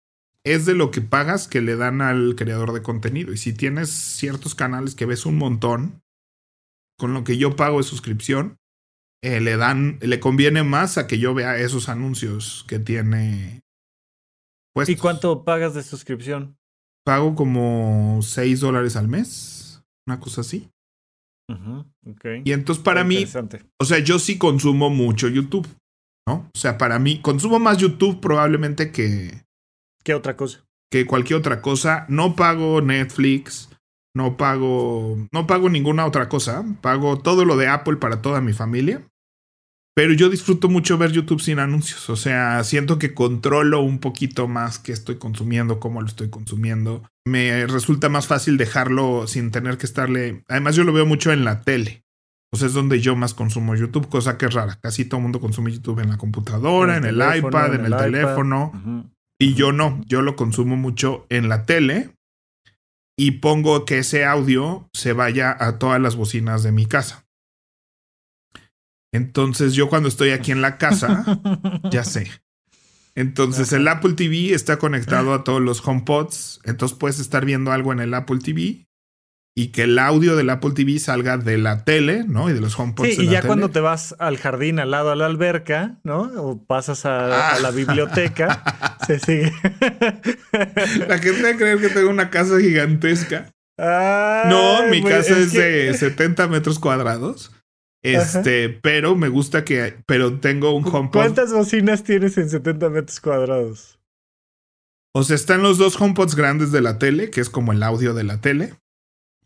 es 0.43 0.65
de 0.65 0.73
lo 0.73 0.91
que 0.91 1.01
pagas 1.01 1.47
que 1.47 1.61
le 1.61 1.75
dan 1.75 2.01
al 2.01 2.35
creador 2.35 2.73
de 2.73 2.81
contenido. 2.81 3.31
Y 3.31 3.37
si 3.37 3.53
tienes 3.53 3.89
ciertos 3.89 4.55
canales 4.55 4.95
que 4.95 5.05
ves 5.05 5.25
un 5.25 5.37
montón, 5.37 6.00
con 7.01 7.15
lo 7.15 7.23
que 7.23 7.35
yo 7.35 7.55
pago 7.55 7.79
de 7.79 7.83
suscripción, 7.83 8.59
eh, 9.23 9.41
le 9.41 9.57
dan, 9.57 9.97
le 10.01 10.19
conviene 10.19 10.61
más 10.61 10.99
a 10.99 11.07
que 11.07 11.17
yo 11.17 11.33
vea 11.33 11.57
esos 11.57 11.89
anuncios 11.89 12.63
que 12.67 12.77
tiene. 12.77 13.61
¿Y 14.87 14.95
cuánto 14.97 15.43
pagas 15.43 15.73
de 15.73 15.81
suscripción? 15.81 16.59
Pago 17.03 17.33
como 17.33 18.19
6 18.21 18.59
dólares 18.59 18.95
al 18.97 19.07
mes, 19.07 19.81
una 20.05 20.19
cosa 20.19 20.41
así. 20.41 20.69
Y 22.43 22.51
entonces 22.51 22.83
para 22.83 23.03
mí, 23.03 23.25
o 23.79 23.85
sea, 23.85 23.97
yo 23.97 24.19
sí 24.19 24.37
consumo 24.37 24.91
mucho 24.91 25.27
YouTube, 25.27 25.67
¿no? 26.27 26.51
O 26.53 26.57
sea, 26.57 26.77
para 26.77 26.99
mí, 26.99 27.19
consumo 27.19 27.57
más 27.57 27.79
YouTube 27.79 28.21
probablemente 28.21 28.91
que... 28.91 29.41
¿Qué 30.03 30.13
otra 30.13 30.37
cosa? 30.37 30.63
Que 30.91 31.07
cualquier 31.07 31.39
otra 31.39 31.63
cosa. 31.63 32.05
No 32.09 32.35
pago 32.35 32.79
Netflix, 32.81 33.70
no 34.13 34.37
pago, 34.37 35.17
no 35.31 35.47
pago 35.47 35.69
ninguna 35.69 36.05
otra 36.05 36.27
cosa. 36.29 36.65
Pago 36.81 37.19
todo 37.19 37.45
lo 37.45 37.57
de 37.57 37.67
Apple 37.67 37.97
para 37.97 38.21
toda 38.21 38.41
mi 38.41 38.53
familia. 38.53 39.01
Pero 39.93 40.13
yo 40.13 40.29
disfruto 40.29 40.69
mucho 40.69 40.97
ver 40.97 41.11
YouTube 41.11 41.41
sin 41.41 41.59
anuncios. 41.59 42.09
O 42.09 42.15
sea, 42.15 42.63
siento 42.63 42.97
que 42.97 43.13
controlo 43.13 43.81
un 43.81 43.99
poquito 43.99 44.47
más 44.47 44.79
qué 44.79 44.93
estoy 44.93 45.17
consumiendo, 45.17 45.79
cómo 45.79 46.01
lo 46.01 46.07
estoy 46.07 46.29
consumiendo. 46.29 47.03
Me 47.25 47.67
resulta 47.67 48.09
más 48.09 48.27
fácil 48.27 48.57
dejarlo 48.57 49.27
sin 49.27 49.51
tener 49.51 49.77
que 49.77 49.85
estarle. 49.85 50.43
Además, 50.47 50.75
yo 50.75 50.83
lo 50.83 50.93
veo 50.93 51.05
mucho 51.05 51.31
en 51.31 51.43
la 51.43 51.61
tele. 51.61 52.03
O 52.53 52.57
sea, 52.57 52.67
es 52.67 52.73
donde 52.73 52.99
yo 52.99 53.15
más 53.15 53.33
consumo 53.33 53.75
YouTube, 53.75 54.09
cosa 54.09 54.37
que 54.37 54.45
es 54.45 54.53
rara. 54.53 54.77
Casi 54.81 55.05
todo 55.05 55.17
el 55.17 55.23
mundo 55.23 55.39
consume 55.39 55.71
YouTube 55.71 55.99
en 55.99 56.09
la 56.09 56.17
computadora, 56.17 56.97
en 56.97 57.05
el, 57.05 57.15
iPad, 57.15 57.75
en 57.75 57.85
el, 57.85 57.95
teléfono. 57.95 59.07
Y 59.39 59.53
yo 59.55 59.71
no, 59.71 60.01
yo 60.05 60.21
lo 60.21 60.35
consumo 60.35 60.75
mucho 60.75 61.25
en 61.29 61.49
la 61.49 61.65
tele 61.65 62.11
y 63.17 63.31
pongo 63.31 63.85
que 63.85 63.99
ese 63.99 64.25
audio 64.25 64.89
se 64.93 65.13
vaya 65.13 65.55
a 65.59 65.77
todas 65.77 66.01
las 66.01 66.15
bocinas 66.15 66.63
de 66.63 66.71
mi 66.71 66.85
casa. 66.85 67.25
Entonces 69.13 69.73
yo 69.73 69.89
cuando 69.89 70.07
estoy 70.09 70.29
aquí 70.31 70.51
en 70.51 70.61
la 70.61 70.77
casa, 70.77 71.25
ya 71.91 72.03
sé. 72.03 72.31
Entonces 73.13 73.73
el 73.73 73.87
Apple 73.87 74.13
TV 74.13 74.53
está 74.53 74.77
conectado 74.79 75.33
a 75.33 75.43
todos 75.43 75.61
los 75.61 75.85
HomePods. 75.85 76.61
Entonces 76.63 76.97
puedes 76.97 77.19
estar 77.19 77.45
viendo 77.45 77.71
algo 77.71 77.91
en 77.91 77.99
el 77.99 78.13
Apple 78.13 78.39
TV 78.39 78.87
y 79.55 79.71
que 79.71 79.83
el 79.83 79.99
audio 79.99 80.35
del 80.35 80.49
Apple 80.49 80.71
TV 80.71 80.97
salga 80.99 81.37
de 81.37 81.57
la 81.57 81.83
tele, 81.83 82.23
¿no? 82.25 82.49
Y 82.49 82.53
de 82.53 82.61
los 82.61 82.77
HomePods. 82.79 83.15
Sí, 83.15 83.23
y 83.23 83.29
ya 83.29 83.41
cuando 83.41 83.69
te 83.69 83.81
vas 83.81 84.15
al 84.19 84.37
jardín 84.37 84.79
al 84.79 84.91
lado 84.91 85.11
a 85.11 85.15
la 85.15 85.25
alberca, 85.25 85.99
¿no? 86.03 86.21
O 86.37 86.63
pasas 86.63 87.05
a, 87.05 87.59
la 87.59 87.71
biblioteca, 87.71 88.63
se 89.07 89.19
sigue. 89.19 89.53
la 91.07 91.17
gente 91.17 91.43
va 91.43 91.49
a 91.49 91.57
creer 91.57 91.79
que 91.79 91.89
tengo 91.89 92.09
una 92.09 92.29
casa 92.29 92.59
gigantesca. 92.59 93.51
no, 93.77 94.87
mi 94.89 95.01
pues, 95.01 95.27
casa 95.27 95.37
es, 95.37 95.51
de 95.51 95.93
70 95.93 96.47
metros 96.47 96.79
cuadrados. 96.79 97.51
Este, 98.03 98.69
pero 98.69 99.15
me 99.15 99.27
gusta 99.27 99.63
que, 99.63 99.95
pero 100.07 100.39
tengo 100.39 100.73
un 100.73 100.85
HomePod. 100.85 101.11
¿Cuántas 101.11 101.53
bocinas 101.53 102.03
tienes 102.03 102.37
en 102.37 102.49
70 102.49 102.89
metros 102.89 103.19
cuadrados? 103.19 103.99
O 105.13 105.23
sea, 105.23 105.35
están 105.35 105.61
los 105.61 105.77
dos 105.77 105.99
HomePods 105.99 106.35
grandes 106.35 106.71
de 106.71 106.81
la 106.81 106.97
tele, 106.97 107.29
que 107.29 107.41
es 107.41 107.49
como 107.49 107.73
el 107.73 107.83
audio 107.83 108.13
de 108.13 108.23
la 108.23 108.39
tele. 108.39 108.80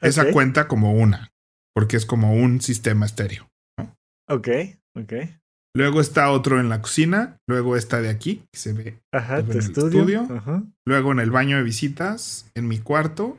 Esa 0.01 0.31
cuenta 0.31 0.67
como 0.67 0.93
una, 0.93 1.31
porque 1.73 1.97
es 1.97 2.05
como 2.05 2.33
un 2.33 2.61
sistema 2.61 3.05
estéreo. 3.05 3.47
¿no? 3.77 3.95
Ok, 4.29 4.49
ok. 4.97 5.13
Luego 5.75 5.99
está 5.99 6.31
otro 6.31 6.59
en 6.59 6.69
la 6.69 6.81
cocina, 6.81 7.37
luego 7.49 7.75
está 7.75 8.01
de 8.01 8.09
aquí, 8.09 8.43
que 8.51 8.59
se 8.59 8.71
ve, 8.71 8.99
Ajá, 9.11 9.39
en 9.39 9.51
el 9.51 9.57
estudio. 9.57 10.27
Luego 10.85 11.11
en 11.11 11.19
el 11.19 11.31
baño 11.31 11.57
de 11.57 11.63
visitas, 11.63 12.49
en 12.55 12.67
mi 12.67 12.79
cuarto 12.79 13.37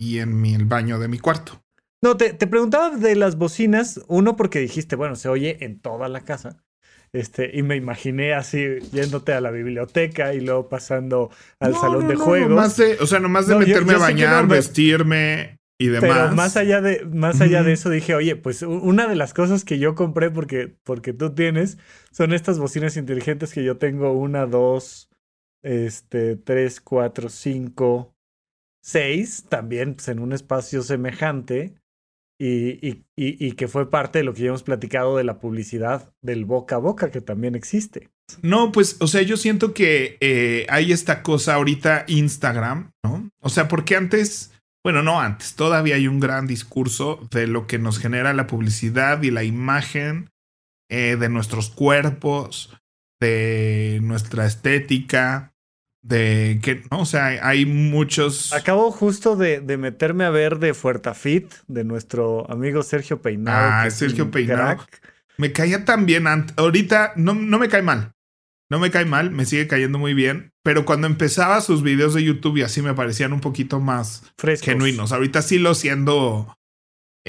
y 0.00 0.18
en 0.18 0.40
mi, 0.40 0.54
el 0.54 0.64
baño 0.64 0.98
de 0.98 1.06
mi 1.06 1.20
cuarto. 1.20 1.62
No, 2.02 2.16
te, 2.16 2.32
te 2.32 2.46
preguntaba 2.46 2.96
de 2.96 3.14
las 3.14 3.36
bocinas, 3.36 4.00
uno 4.08 4.36
porque 4.36 4.58
dijiste, 4.58 4.96
bueno, 4.96 5.14
se 5.14 5.28
oye 5.28 5.64
en 5.64 5.80
toda 5.80 6.08
la 6.08 6.22
casa. 6.22 6.64
Este, 7.12 7.56
y 7.56 7.62
me 7.62 7.76
imaginé 7.76 8.34
así 8.34 8.80
yéndote 8.92 9.32
a 9.32 9.40
la 9.40 9.50
biblioteca 9.50 10.34
y 10.34 10.40
luego 10.40 10.68
pasando 10.68 11.30
al 11.58 11.74
salón 11.74 12.06
de 12.06 12.16
juegos. 12.16 12.50
más 12.50 12.76
de, 12.76 12.98
o 13.00 13.06
sea, 13.06 13.18
nomás 13.18 13.46
de 13.46 13.56
meterme 13.56 13.94
a 13.94 13.98
bañar, 13.98 14.46
vestirme, 14.46 15.57
pero 15.78 16.32
más 16.32 16.56
allá 16.56 16.80
de, 16.80 17.04
más 17.04 17.40
allá 17.40 17.62
de 17.62 17.72
eso 17.72 17.88
dije, 17.88 18.14
oye, 18.14 18.34
pues 18.34 18.62
una 18.62 19.06
de 19.06 19.14
las 19.14 19.32
cosas 19.32 19.64
que 19.64 19.78
yo 19.78 19.94
compré 19.94 20.30
porque, 20.30 20.76
porque 20.82 21.12
tú 21.12 21.34
tienes 21.34 21.78
son 22.10 22.32
estas 22.32 22.58
bocinas 22.58 22.96
inteligentes 22.96 23.52
que 23.52 23.62
yo 23.62 23.76
tengo 23.76 24.12
una, 24.12 24.46
dos, 24.46 25.08
este, 25.62 26.36
tres, 26.36 26.80
cuatro, 26.80 27.28
cinco, 27.28 28.14
seis, 28.82 29.44
también 29.48 29.94
pues, 29.94 30.08
en 30.08 30.18
un 30.18 30.32
espacio 30.32 30.82
semejante. 30.82 31.74
Y, 32.40 32.86
y, 32.88 33.04
y, 33.16 33.52
que 33.54 33.66
fue 33.66 33.90
parte 33.90 34.20
de 34.20 34.24
lo 34.24 34.32
que 34.32 34.42
ya 34.42 34.48
hemos 34.50 34.62
platicado 34.62 35.16
de 35.16 35.24
la 35.24 35.40
publicidad 35.40 36.14
del 36.22 36.44
boca 36.44 36.76
a 36.76 36.78
boca 36.78 37.10
que 37.10 37.20
también 37.20 37.56
existe. 37.56 38.10
No, 38.42 38.70
pues, 38.70 38.96
o 39.00 39.08
sea, 39.08 39.22
yo 39.22 39.36
siento 39.36 39.74
que 39.74 40.18
eh, 40.20 40.64
hay 40.68 40.92
esta 40.92 41.24
cosa 41.24 41.54
ahorita 41.54 42.04
Instagram, 42.06 42.92
¿no? 43.02 43.28
O 43.40 43.48
sea, 43.48 43.66
porque 43.66 43.96
antes 43.96 44.52
bueno, 44.88 45.02
no 45.02 45.20
antes, 45.20 45.54
todavía 45.54 45.96
hay 45.96 46.08
un 46.08 46.18
gran 46.18 46.46
discurso 46.46 47.28
de 47.30 47.46
lo 47.46 47.66
que 47.66 47.78
nos 47.78 47.98
genera 47.98 48.32
la 48.32 48.46
publicidad 48.46 49.22
y 49.22 49.30
la 49.30 49.44
imagen 49.44 50.30
eh, 50.88 51.18
de 51.20 51.28
nuestros 51.28 51.68
cuerpos, 51.68 52.74
de 53.20 53.98
nuestra 54.02 54.46
estética, 54.46 55.52
de 56.02 56.58
que, 56.62 56.84
¿no? 56.90 57.00
O 57.00 57.04
sea, 57.04 57.26
hay 57.46 57.66
muchos... 57.66 58.54
Acabo 58.54 58.90
justo 58.90 59.36
de, 59.36 59.60
meterme 59.76 60.24
a 60.24 60.30
ver 60.30 60.58
de 60.58 60.72
Fuertafit, 60.72 61.52
de 61.66 61.84
nuestro 61.84 62.50
amigo 62.50 62.82
Sergio 62.82 63.20
Peinado. 63.20 63.68
Ah, 63.70 63.90
Sergio 63.90 64.30
Peinado. 64.30 64.86
Me 65.36 65.52
caía 65.52 65.84
tan 65.84 66.06
bien 66.06 66.26
antes. 66.26 66.56
Ahorita 66.56 67.12
no, 67.14 67.34
no 67.34 67.58
me 67.58 67.68
cae 67.68 67.82
mal. 67.82 68.14
No 68.70 68.78
me 68.78 68.90
cae 68.90 69.04
mal, 69.04 69.30
me 69.30 69.46
sigue 69.46 69.66
cayendo 69.66 69.98
muy 69.98 70.14
bien. 70.14 70.52
Pero 70.62 70.84
cuando 70.84 71.06
empezaba 71.06 71.60
sus 71.60 71.82
videos 71.82 72.14
de 72.14 72.24
YouTube 72.24 72.58
y 72.58 72.62
así 72.62 72.82
me 72.82 72.94
parecían 72.94 73.32
un 73.32 73.40
poquito 73.40 73.80
más 73.80 74.24
genuinos. 74.60 75.12
Ahorita 75.12 75.40
sí 75.40 75.58
lo 75.58 75.74
siendo 75.74 76.58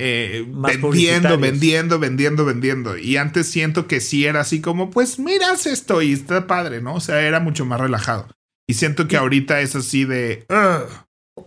eh, 0.02 0.46
vendiendo, 0.48 1.38
vendiendo, 1.38 2.00
vendiendo, 2.00 2.46
vendiendo. 2.46 2.98
Y 2.98 3.18
antes 3.18 3.48
siento 3.48 3.86
que 3.88 4.00
sí 4.00 4.26
era 4.26 4.42
así 4.42 4.62
como, 4.62 4.90
pues 4.90 5.20
miras 5.20 5.66
esto 5.66 6.02
y 6.02 6.14
está 6.14 6.48
padre, 6.48 6.82
¿no? 6.82 6.96
O 6.96 7.00
sea, 7.02 7.22
era 7.22 7.42
mucho 7.42 7.66
más 7.66 7.82
relajado. 7.82 8.28
Y 8.68 8.76
siento 8.76 9.08
que 9.08 9.18
ahorita 9.18 9.60
es 9.60 9.76
así 9.76 10.06
de... 10.06 10.46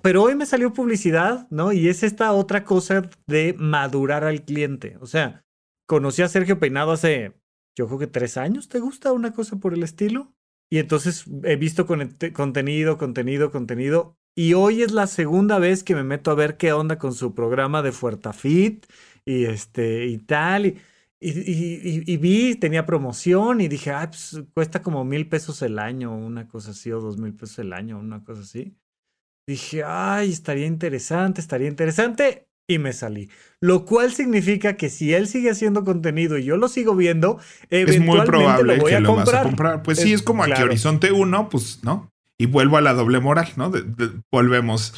Pero 0.03 0.23
hoy 0.23 0.35
me 0.35 0.47
salió 0.47 0.73
publicidad, 0.73 1.47
¿no? 1.51 1.73
Y 1.73 1.89
es 1.89 2.03
esta 2.03 2.33
otra 2.33 2.65
cosa 2.65 3.09
de 3.27 3.55
madurar 3.59 4.25
al 4.25 4.45
cliente. 4.45 4.97
O 5.01 5.07
sea, 5.07 5.45
conocí 5.87 6.23
a 6.23 6.29
Sergio 6.29 6.59
Peinado 6.59 6.93
hace 6.93 7.33
yo 7.77 7.87
creo 7.87 7.99
que 7.99 8.07
tres 8.07 8.37
años, 8.37 8.69
¿te 8.69 8.81
gusta 8.81 9.13
una 9.13 9.33
cosa 9.33 9.57
por 9.57 9.75
el 9.75 9.83
estilo? 9.83 10.35
Y 10.71 10.79
entonces 10.79 11.27
he 11.45 11.57
visto 11.57 11.87
contenido, 11.87 12.97
contenido, 12.99 13.51
contenido. 13.51 14.17
Y 14.35 14.55
hoy 14.55 14.83
es 14.83 14.93
la 14.93 15.07
segunda 15.07 15.59
vez 15.59 15.85
que 15.85 15.95
me 15.95 16.05
meto 16.05 16.31
a 16.31 16.35
ver 16.35 16.57
qué 16.57 16.73
onda 16.73 16.99
con 16.99 17.13
su 17.13 17.35
programa 17.35 17.83
de 17.83 17.93
Fuertafit 17.93 18.87
y 19.27 19.45
este 19.45 20.07
y 20.07 20.19
tal. 20.19 20.67
Y, 21.21 22.11
y, 22.11 22.17
vi, 22.17 22.57
tenía 22.57 22.85
promoción 22.85 23.61
y 23.61 23.69
dije, 23.69 23.91
ah, 23.93 24.09
pues 24.11 24.43
cuesta 24.55 24.83
como 24.83 25.05
mil 25.05 25.29
pesos 25.29 25.63
el 25.63 25.79
año, 25.79 26.17
una 26.17 26.49
cosa 26.49 26.73
así, 26.73 26.91
o 26.91 27.01
dos 27.01 27.17
mil 27.19 27.35
pesos 27.35 27.61
el 27.61 27.73
año, 27.73 27.99
una 27.99 28.25
cosa 28.25 28.43
así. 28.43 28.75
Dije, 29.47 29.85
ay, 29.85 30.33
estaría 30.33 30.67
interesante, 30.67 31.41
estaría 31.41 31.69
interesante. 31.69 32.49
Y 32.69 32.79
me 32.79 32.93
salí. 32.93 33.29
Lo 33.61 33.85
cual 33.85 34.13
significa 34.13 34.77
que 34.77 34.89
si 34.89 35.13
él 35.13 35.27
sigue 35.29 35.51
haciendo 35.51 35.85
contenido 35.85 36.39
y 36.39 36.45
yo 36.45 36.57
lo 36.57 36.69
sigo 36.69 36.95
viendo, 36.95 37.39
eventualmente 37.71 37.93
es 37.93 38.01
muy 38.01 38.27
probable 38.27 38.77
lo 38.77 38.83
voy 38.83 38.91
que 38.91 38.97
a 38.97 39.01
lo 39.01 39.09
comprar. 39.15 39.35
vas 39.35 39.41
a 39.41 39.49
comprar. 39.49 39.83
Pues 39.83 39.99
sí, 39.99 40.13
es 40.13 40.23
como 40.23 40.45
aquí 40.45 40.63
Horizonte 40.63 41.13
1, 41.13 41.49
pues, 41.49 41.81
¿no? 41.83 42.11
Y 42.39 42.47
vuelvo 42.47 42.77
a 42.77 42.81
la 42.81 42.95
doble 42.95 43.21
moral, 43.21 43.49
¿no? 43.57 43.73
volvemos. 44.33 44.95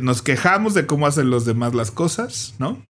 nos 0.00 0.22
quejamos 0.22 0.74
de 0.74 0.86
cómo 0.86 1.06
hacen 1.06 1.30
los 1.30 1.44
demás 1.44 1.74
las 1.74 1.90
cosas, 1.90 2.54
¿no? 2.58 2.84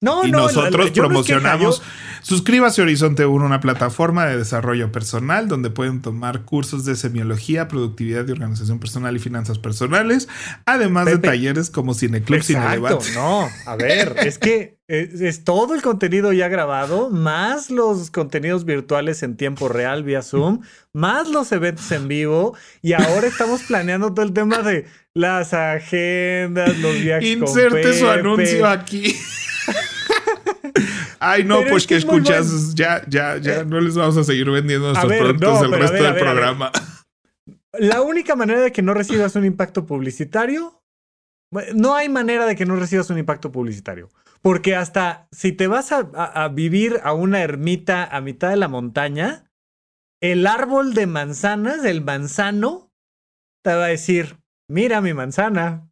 No, 0.00 0.24
y 0.24 0.30
no, 0.30 0.38
nosotros 0.38 0.90
promocionamos. 0.92 1.82
Suscríbase 2.22 2.80
a 2.80 2.84
Horizonte 2.84 3.26
1, 3.26 3.44
una 3.44 3.60
plataforma 3.60 4.26
de 4.26 4.36
desarrollo 4.36 4.92
personal 4.92 5.48
donde 5.48 5.70
pueden 5.70 6.02
tomar 6.02 6.42
cursos 6.42 6.84
de 6.84 6.94
semiología, 6.94 7.68
productividad 7.68 8.26
y 8.28 8.32
organización 8.32 8.78
personal 8.78 9.16
y 9.16 9.18
finanzas 9.18 9.58
personales, 9.58 10.28
además 10.66 11.06
de 11.06 11.18
talleres 11.18 11.70
como 11.70 11.94
Cineclub, 11.94 12.38
Exacto, 12.38 13.00
No, 13.14 13.48
a 13.66 13.76
ver, 13.76 14.14
es 14.18 14.38
que 14.38 14.78
es, 14.88 15.44
todo 15.44 15.74
el 15.74 15.82
contenido 15.82 16.32
ya 16.32 16.48
grabado, 16.48 17.10
más 17.10 17.70
los 17.70 18.10
contenidos 18.10 18.64
virtuales 18.64 19.22
en 19.22 19.36
tiempo 19.36 19.68
real 19.68 20.02
vía 20.02 20.22
Zoom, 20.22 20.62
más 20.92 21.28
los 21.28 21.52
eventos 21.52 21.90
en 21.92 22.08
vivo, 22.08 22.56
y 22.82 22.94
ahora 22.94 23.26
estamos 23.26 23.62
planeando 23.62 24.14
todo 24.14 24.24
el 24.24 24.32
tema 24.32 24.58
de 24.62 24.86
las 25.14 25.52
agendas, 25.52 26.78
los 26.78 26.94
viajes. 26.94 27.28
Inserte 27.28 27.98
su 27.98 28.08
anuncio 28.08 28.66
aquí. 28.66 29.14
Ay, 31.30 31.44
no, 31.44 31.60
pues 31.68 31.86
que, 31.86 31.96
escuchas, 31.96 32.74
ya, 32.74 33.02
ya, 33.08 33.36
ya 33.38 33.60
eh, 33.60 33.64
no 33.64 33.80
les 33.80 33.94
vamos 33.94 34.16
a 34.16 34.24
seguir 34.24 34.50
vendiendo 34.50 34.92
nuestros 34.92 35.12
productos 35.12 35.62
el 35.62 35.72
resto 35.72 36.02
del 36.02 36.14
programa. 36.14 36.72
La 37.72 38.02
única 38.02 38.34
manera 38.34 38.60
de 38.60 38.72
que 38.72 38.82
no 38.82 38.94
recibas 38.94 39.36
un 39.36 39.44
impacto 39.44 39.86
publicitario, 39.86 40.82
no 41.74 41.94
hay 41.94 42.08
manera 42.08 42.46
de 42.46 42.56
que 42.56 42.66
no 42.66 42.76
recibas 42.76 43.10
un 43.10 43.18
impacto 43.18 43.52
publicitario. 43.52 44.08
Porque 44.40 44.74
hasta 44.74 45.28
si 45.32 45.52
te 45.52 45.66
vas 45.66 45.92
a 45.92 46.48
vivir 46.48 47.00
a 47.02 47.12
una 47.12 47.42
ermita 47.42 48.04
a 48.04 48.20
mitad 48.20 48.50
de 48.50 48.56
la 48.56 48.68
montaña, 48.68 49.50
el 50.20 50.46
árbol 50.46 50.94
de 50.94 51.06
manzanas, 51.06 51.84
el 51.84 52.02
manzano, 52.02 52.92
te 53.62 53.74
va 53.74 53.84
a 53.84 53.88
decir, 53.88 54.38
mira 54.68 55.00
mi 55.00 55.14
manzana, 55.14 55.87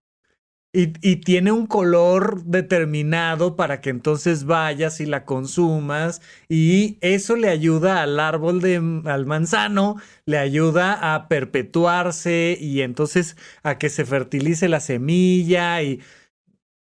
y, 0.77 1.17
tiene 1.17 1.53
un 1.53 1.67
color 1.67 2.45
determinado 2.45 3.57
para 3.57 3.81
que 3.81 3.89
entonces 3.89 4.45
vayas 4.45 5.01
y 5.01 5.07
la 5.07 5.25
consumas 5.25 6.21
y 6.51 6.99
eso 7.01 7.35
le 7.37 7.49
ayuda 7.49 8.03
al 8.03 8.21
árbol 8.21 8.61
de 8.61 8.77
al 9.07 9.25
manzano, 9.25 9.97
le 10.27 10.37
ayuda 10.37 11.15
a 11.15 11.29
perpetuarse 11.29 12.59
y 12.61 12.83
entonces 12.83 13.37
a 13.63 13.79
que 13.79 13.89
se 13.89 14.05
fertilice 14.05 14.69
la 14.69 14.81
semilla 14.81 15.81
y 15.83 16.01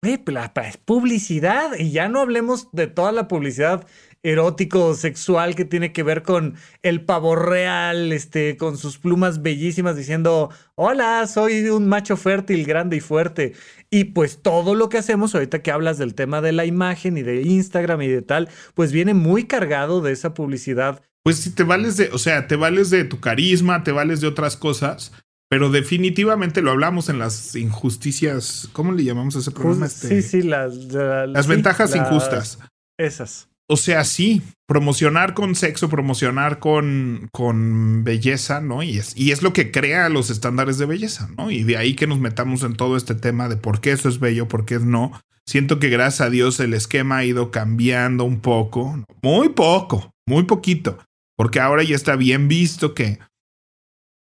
eh, 0.03 0.23
la 0.27 0.53
publicidad. 0.85 1.71
Y 1.79 1.91
ya 1.91 2.09
no 2.09 2.21
hablemos 2.21 2.69
de 2.73 2.87
toda 2.89 3.13
la 3.13 3.29
publicidad 3.29 3.87
erótico 4.27 4.95
sexual 4.95 5.55
que 5.55 5.65
tiene 5.65 5.93
que 5.93 6.03
ver 6.03 6.25
con 6.25 6.57
el 6.83 7.01
pavo 7.01 7.37
real, 7.37 8.12
este, 8.12 8.57
con 8.57 8.77
sus 8.77 8.99
plumas 8.99 9.41
bellísimas 9.41 9.97
diciendo, 9.97 10.51
hola, 10.75 11.25
soy 11.29 11.69
un 11.69 11.89
macho 11.89 12.17
fértil, 12.17 12.67
grande 12.67 12.97
y 12.97 13.01
fuerte. 13.01 13.53
Y 13.89 14.05
pues 14.05 14.43
todo 14.43 14.75
lo 14.75 14.89
que 14.89 14.99
hacemos 14.99 15.35
ahorita 15.35 15.61
que 15.61 15.71
hablas 15.71 15.97
del 15.99 16.15
tema 16.15 16.41
de 16.41 16.51
la 16.51 16.65
imagen 16.65 17.17
y 17.17 17.23
de 17.23 17.43
Instagram 17.43 18.03
y 18.03 18.09
de 18.09 18.23
tal, 18.23 18.49
pues 18.75 18.91
viene 18.91 19.15
muy 19.15 19.45
cargado 19.45 20.01
de 20.01 20.11
esa 20.11 20.35
publicidad. 20.35 21.03
Pues 21.23 21.37
si 21.37 21.51
te 21.51 21.62
vales 21.62 21.97
de, 21.97 22.11
o 22.12 22.19
sea, 22.19 22.49
te 22.49 22.57
vales 22.57 22.91
de 22.91 23.05
tu 23.05 23.21
carisma, 23.21 23.85
te 23.85 23.93
vales 23.93 24.21
de 24.21 24.27
otras 24.27 24.57
cosas, 24.57 25.12
pero 25.49 25.71
definitivamente 25.71 26.62
lo 26.62 26.73
hablamos 26.73 27.09
en 27.09 27.21
las 27.21 27.55
injusticias, 27.55 28.69
¿cómo 28.73 28.91
le 28.91 29.05
llamamos 29.05 29.37
a 29.37 29.39
ese 29.39 29.53
programa? 29.53 29.89
sí, 29.89 30.21
sí, 30.21 30.43
las, 30.43 30.75
las 30.75 31.47
ventajas 31.47 31.95
injustas. 31.95 32.59
Esas. 32.99 33.49
O 33.68 33.76
sea, 33.76 34.05
sí, 34.05 34.42
promocionar 34.66 35.35
con 35.35 35.57
sexo, 35.57 35.88
promocionar 35.88 36.61
con, 36.61 37.29
con 37.33 38.05
belleza, 38.05 38.61
¿no? 38.61 38.85
Y 38.85 38.98
es, 38.98 39.16
y 39.16 39.33
es 39.33 39.42
lo 39.42 39.52
que 39.52 39.72
crea 39.72 40.09
los 40.09 40.31
estándares 40.31 40.79
de 40.79 40.87
belleza, 40.87 41.29
¿no? 41.37 41.50
Y 41.50 41.64
de 41.64 41.76
ahí 41.76 41.94
que 41.94 42.07
nos 42.07 42.20
metamos 42.20 42.62
en 42.62 42.74
todo 42.76 42.96
este 42.96 43.16
tema 43.16 43.48
de 43.48 43.57
por 43.57 43.81
qué 43.81 43.90
eso 43.90 44.09
es 44.09 44.20
bello, 44.20 44.46
por 44.46 44.66
qué 44.66 44.79
no. 44.79 45.20
Siento 45.46 45.81
que 45.81 45.88
gracias 45.88 46.20
a 46.20 46.31
Dios 46.31 46.61
el 46.61 46.74
esquema 46.74 47.18
ha 47.18 47.24
ido 47.24 47.50
cambiando 47.50 48.24
un 48.24 48.40
poco, 48.40 49.05
muy 49.22 49.48
poco, 49.48 50.12
muy 50.29 50.44
poquito, 50.44 50.98
porque 51.37 51.59
ahora 51.59 51.83
ya 51.83 51.96
está 51.96 52.14
bien 52.14 52.46
visto 52.46 52.94
que, 52.94 53.18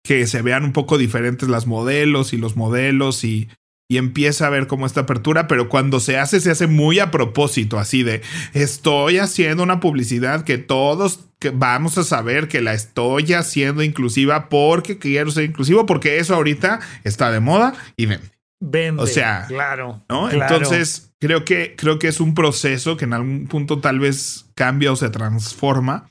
que 0.04 0.28
se 0.28 0.44
vean 0.44 0.64
un 0.64 0.74
poco 0.74 1.00
diferentes 1.00 1.50
las 1.50 1.66
modelos 1.66 2.34
y 2.34 2.38
los 2.38 2.56
modelos 2.56 3.24
y, 3.24 3.50
y 3.90 3.98
empieza 3.98 4.48
a 4.48 4.50
ver 4.50 4.68
cómo 4.68 4.86
esta 4.86 5.02
apertura, 5.02 5.48
pero 5.48 5.70
cuando 5.70 6.00
se 6.00 6.18
hace, 6.18 6.40
se 6.40 6.52
hace 6.52 6.68
muy 6.68 7.00
a 7.00 7.12
propósito, 7.12 7.80
así 7.80 8.04
de 8.04 8.22
estoy 8.54 9.18
haciendo 9.18 9.64
una 9.64 9.80
publicidad 9.80 10.44
que 10.44 10.58
todos 10.58 11.28
que 11.40 11.50
vamos 11.50 11.98
a 11.98 12.04
saber 12.04 12.48
que 12.48 12.62
la 12.62 12.74
estoy 12.74 13.34
haciendo 13.34 13.84
inclusiva 13.84 14.48
porque 14.48 14.98
quiero 14.98 15.30
ser 15.30 15.44
inclusivo, 15.44 15.86
porque 15.86 16.18
eso 16.18 16.36
ahorita 16.36 16.80
está 17.04 17.32
de 17.32 17.42
moda 17.42 17.74
y 17.98 18.06
vende. 18.06 18.32
Vende. 18.62 19.04
O 19.04 19.08
sea, 19.08 19.46
claro. 19.50 20.02
¿no? 20.08 20.32
Entonces, 20.32 21.14
creo 21.20 21.44
que, 21.44 21.76
creo 21.76 22.00
que 22.00 22.08
es 22.08 22.22
un 22.22 22.34
proceso 22.34 22.96
que 22.96 23.04
en 23.04 23.12
algún 23.12 23.48
punto 23.48 23.80
tal 23.80 24.00
vez 24.00 24.46
cambia 24.56 24.94
o 24.94 24.96
se 24.96 25.10
transforma. 25.10 26.10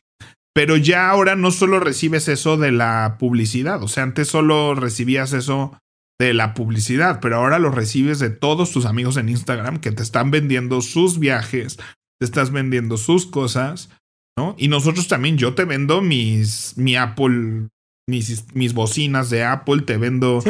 Pero 0.55 0.77
ya 0.77 1.09
ahora 1.09 1.35
no 1.35 1.51
solo 1.51 1.81
recibes 1.81 2.29
eso 2.29 2.59
de 2.59 2.73
la 2.73 3.17
publicidad, 3.19 3.83
o 3.83 3.89
sea, 3.89 4.03
antes 4.03 4.29
solo 4.29 4.75
recibías 4.75 5.33
eso 5.33 5.81
de 6.23 6.35
la 6.35 6.55
publicidad, 6.55 7.19
pero 7.21 7.37
ahora 7.37 7.59
lo 7.59 7.71
recibes 7.71 8.21
de 8.21 8.31
todos 8.31 8.71
tus 8.71 8.87
amigos 8.87 9.17
en 9.17 9.29
Instagram 9.29 9.79
que 9.79 9.91
te 9.91 10.05
están 10.05 10.31
vendiendo 10.31 10.81
sus 10.81 11.19
viajes, 11.19 11.79
te 12.21 12.25
estás 12.25 12.53
vendiendo 12.53 12.97
sus 12.97 13.27
cosas, 13.27 13.91
¿no? 14.39 14.55
Y 14.57 14.69
nosotros 14.69 15.09
también, 15.09 15.37
yo 15.37 15.55
te 15.55 15.65
vendo 15.65 16.01
mis, 16.01 16.75
mi 16.77 16.95
Apple, 16.95 17.67
mis, 18.09 18.55
mis 18.55 18.73
bocinas 18.73 19.31
de 19.31 19.43
Apple, 19.43 19.83
te 19.83 19.97
vendo 19.97 20.41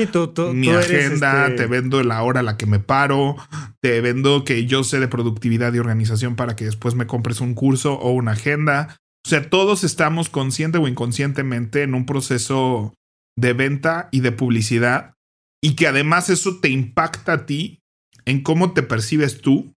mi 0.53 0.69
agenda, 0.69 1.47
este 1.47 1.57
te 1.57 1.67
vendo 1.67 2.03
la 2.03 2.23
hora 2.23 2.41
a 2.41 2.43
la 2.43 2.59
que 2.59 2.67
me 2.67 2.79
paro, 2.79 3.37
te 3.81 4.03
vendo 4.03 4.45
que 4.45 4.67
yo 4.67 4.85
sé 4.85 5.01
de 5.01 5.09
productividad 5.09 5.73
y 5.73 5.79
organización 5.79 6.37
para 6.37 6.55
que 6.55 6.67
después 6.67 6.95
me 6.95 7.07
compres 7.07 7.41
un 7.41 7.55
curso 7.55 7.95
o 7.95 8.11
una 8.13 8.33
agenda. 8.33 8.97
O 9.25 9.29
sea, 9.31 9.49
todos 9.49 9.85
estamos 9.85 10.29
consciente 10.29 10.77
o 10.77 10.87
inconscientemente 10.87 11.83
en 11.83 11.95
un 11.95 12.05
proceso 12.05 12.93
de 13.39 13.55
venta 13.55 14.11
y 14.13 14.21
de 14.21 14.33
publicidad 14.33 15.15
y 15.63 15.77
que 15.77 15.87
además 15.87 16.29
eso 16.29 16.59
te 16.61 16.69
impacta 16.69 17.33
a 17.33 17.47
ti 17.47 17.81
en 18.25 18.43
cómo 18.43 18.73
te 18.73 18.83
percibes 18.83 19.41
tú, 19.41 19.75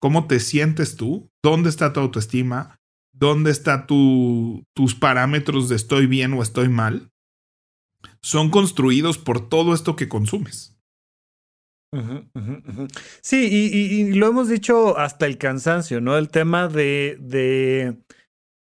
cómo 0.00 0.26
te 0.26 0.40
sientes 0.40 0.96
tú, 0.96 1.30
dónde 1.42 1.70
está 1.70 1.92
tu 1.92 2.00
autoestima, 2.00 2.78
dónde 3.12 3.50
están 3.50 3.86
tu, 3.86 4.64
tus 4.74 4.94
parámetros 4.94 5.68
de 5.68 5.76
estoy 5.76 6.06
bien 6.06 6.34
o 6.34 6.42
estoy 6.42 6.68
mal, 6.68 7.10
son 8.22 8.50
construidos 8.50 9.18
por 9.18 9.48
todo 9.48 9.74
esto 9.74 9.96
que 9.96 10.08
consumes. 10.08 10.74
Sí, 13.22 13.48
y, 13.50 14.12
lo 14.12 14.28
hemos 14.28 14.48
dicho 14.48 14.98
hasta 14.98 15.24
el 15.24 15.38
cansancio, 15.38 16.02
¿no? 16.02 16.18
El 16.18 16.28
tema 16.28 16.68
de, 16.68 17.16
de, 17.18 17.96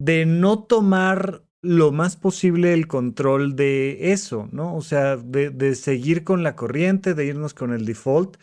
de 0.01 0.27
no 0.27 0.65
tomar 0.65 1.44
lo 1.65 1.93
más 1.93 2.17
posible 2.17 2.75
el 2.75 2.87
control 2.87 3.57
de 3.57 4.13
eso, 4.13 4.49
¿no? 4.53 4.77
O 4.77 4.83
sea, 4.83 5.17
de, 5.17 5.75
seguir 5.75 6.23
con 6.23 6.43
la 6.43 6.55
corriente, 6.55 7.15
de 7.15 7.27
irnos 7.27 7.55
con 7.55 7.73
el 7.73 7.87
default, 7.87 8.37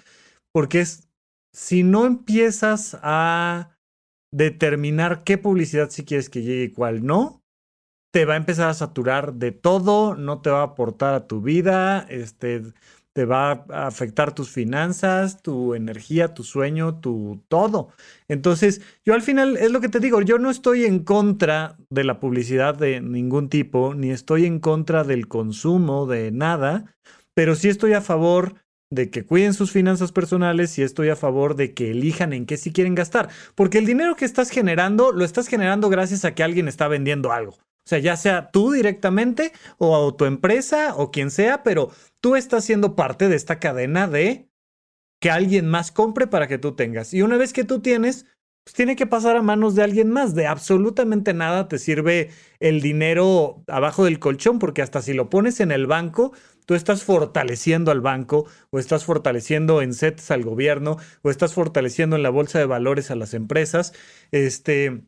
porque 0.51 0.81
es, 0.81 1.07
si 1.53 1.83
no 1.83 2.05
empiezas 2.05 2.97
a 3.03 3.77
determinar 4.33 5.23
qué 5.23 5.37
publicidad 5.37 5.91
si 5.91 6.03
quieres 6.03 6.29
que 6.29 6.41
llegue 6.41 6.63
y 6.63 6.71
cuál 6.71 7.05
no, 7.05 7.43
te 8.11 8.25
va 8.25 8.33
a 8.33 8.37
empezar 8.37 8.69
a 8.69 8.73
saturar 8.73 9.35
de 9.35 9.51
todo, 9.51 10.15
no 10.15 10.41
te 10.41 10.49
va 10.49 10.61
a 10.61 10.63
aportar 10.63 11.13
a 11.13 11.27
tu 11.27 11.41
vida, 11.41 12.05
este, 12.09 12.63
te 13.13 13.25
va 13.25 13.65
a 13.69 13.87
afectar 13.87 14.33
tus 14.33 14.49
finanzas, 14.49 15.41
tu 15.41 15.75
energía, 15.75 16.33
tu 16.33 16.43
sueño, 16.43 16.99
tu 16.99 17.43
todo. 17.47 17.89
Entonces, 18.27 18.81
yo 19.05 19.13
al 19.13 19.21
final 19.21 19.57
es 19.57 19.71
lo 19.71 19.81
que 19.81 19.89
te 19.89 19.99
digo, 19.99 20.21
yo 20.21 20.37
no 20.37 20.49
estoy 20.49 20.85
en 20.85 20.99
contra 20.99 21.77
de 21.89 22.03
la 22.03 22.19
publicidad 22.19 22.75
de 22.75 23.01
ningún 23.01 23.49
tipo, 23.49 23.93
ni 23.93 24.11
estoy 24.11 24.45
en 24.45 24.59
contra 24.59 25.03
del 25.03 25.27
consumo 25.27 26.05
de 26.05 26.31
nada, 26.31 26.95
pero 27.33 27.55
sí 27.55 27.69
estoy 27.69 27.93
a 27.93 28.01
favor 28.01 28.55
de 28.91 29.09
que 29.09 29.25
cuiden 29.25 29.53
sus 29.53 29.71
finanzas 29.71 30.11
personales 30.11 30.77
y 30.77 30.83
estoy 30.83 31.09
a 31.09 31.15
favor 31.15 31.55
de 31.55 31.73
que 31.73 31.91
elijan 31.91 32.33
en 32.33 32.45
qué 32.45 32.57
sí 32.57 32.71
quieren 32.71 32.93
gastar, 32.93 33.29
porque 33.55 33.77
el 33.77 33.85
dinero 33.85 34.15
que 34.15 34.25
estás 34.25 34.49
generando 34.49 35.11
lo 35.11 35.23
estás 35.23 35.47
generando 35.47 35.89
gracias 35.89 36.25
a 36.25 36.35
que 36.35 36.43
alguien 36.43 36.67
está 36.67 36.87
vendiendo 36.87 37.31
algo. 37.31 37.57
O 37.85 37.89
sea, 37.89 37.99
ya 37.99 38.15
sea 38.15 38.51
tú 38.51 38.71
directamente 38.71 39.53
o 39.77 40.15
tu 40.15 40.25
empresa 40.25 40.95
o 40.95 41.11
quien 41.11 41.31
sea, 41.31 41.63
pero 41.63 41.91
tú 42.19 42.35
estás 42.35 42.63
siendo 42.65 42.95
parte 42.95 43.27
de 43.27 43.35
esta 43.35 43.59
cadena 43.59 44.07
de 44.07 44.49
que 45.19 45.31
alguien 45.31 45.67
más 45.67 45.91
compre 45.91 46.27
para 46.27 46.47
que 46.47 46.57
tú 46.57 46.75
tengas. 46.75 47.13
Y 47.13 47.21
una 47.21 47.37
vez 47.37 47.53
que 47.53 47.63
tú 47.63 47.81
tienes, 47.81 48.25
pues 48.63 48.75
tiene 48.75 48.95
que 48.95 49.07
pasar 49.07 49.37
a 49.37 49.41
manos 49.41 49.75
de 49.75 49.83
alguien 49.83 50.09
más. 50.11 50.35
De 50.35 50.47
absolutamente 50.47 51.33
nada 51.33 51.67
te 51.67 51.79
sirve 51.79 52.29
el 52.59 52.81
dinero 52.81 53.63
abajo 53.67 54.03
del 54.05 54.19
colchón, 54.19 54.59
porque 54.59 54.81
hasta 54.81 55.01
si 55.01 55.13
lo 55.13 55.29
pones 55.29 55.59
en 55.59 55.71
el 55.71 55.87
banco, 55.87 56.33
tú 56.65 56.75
estás 56.75 57.03
fortaleciendo 57.03 57.91
al 57.91 58.01
banco, 58.01 58.47
o 58.71 58.79
estás 58.79 59.05
fortaleciendo 59.05 59.81
en 59.81 59.93
sets 59.93 60.31
al 60.31 60.43
gobierno, 60.43 60.97
o 61.21 61.29
estás 61.31 61.53
fortaleciendo 61.53 62.15
en 62.15 62.23
la 62.23 62.29
bolsa 62.29 62.59
de 62.59 62.65
valores 62.65 63.11
a 63.11 63.15
las 63.15 63.33
empresas. 63.33 63.93
Este. 64.31 65.03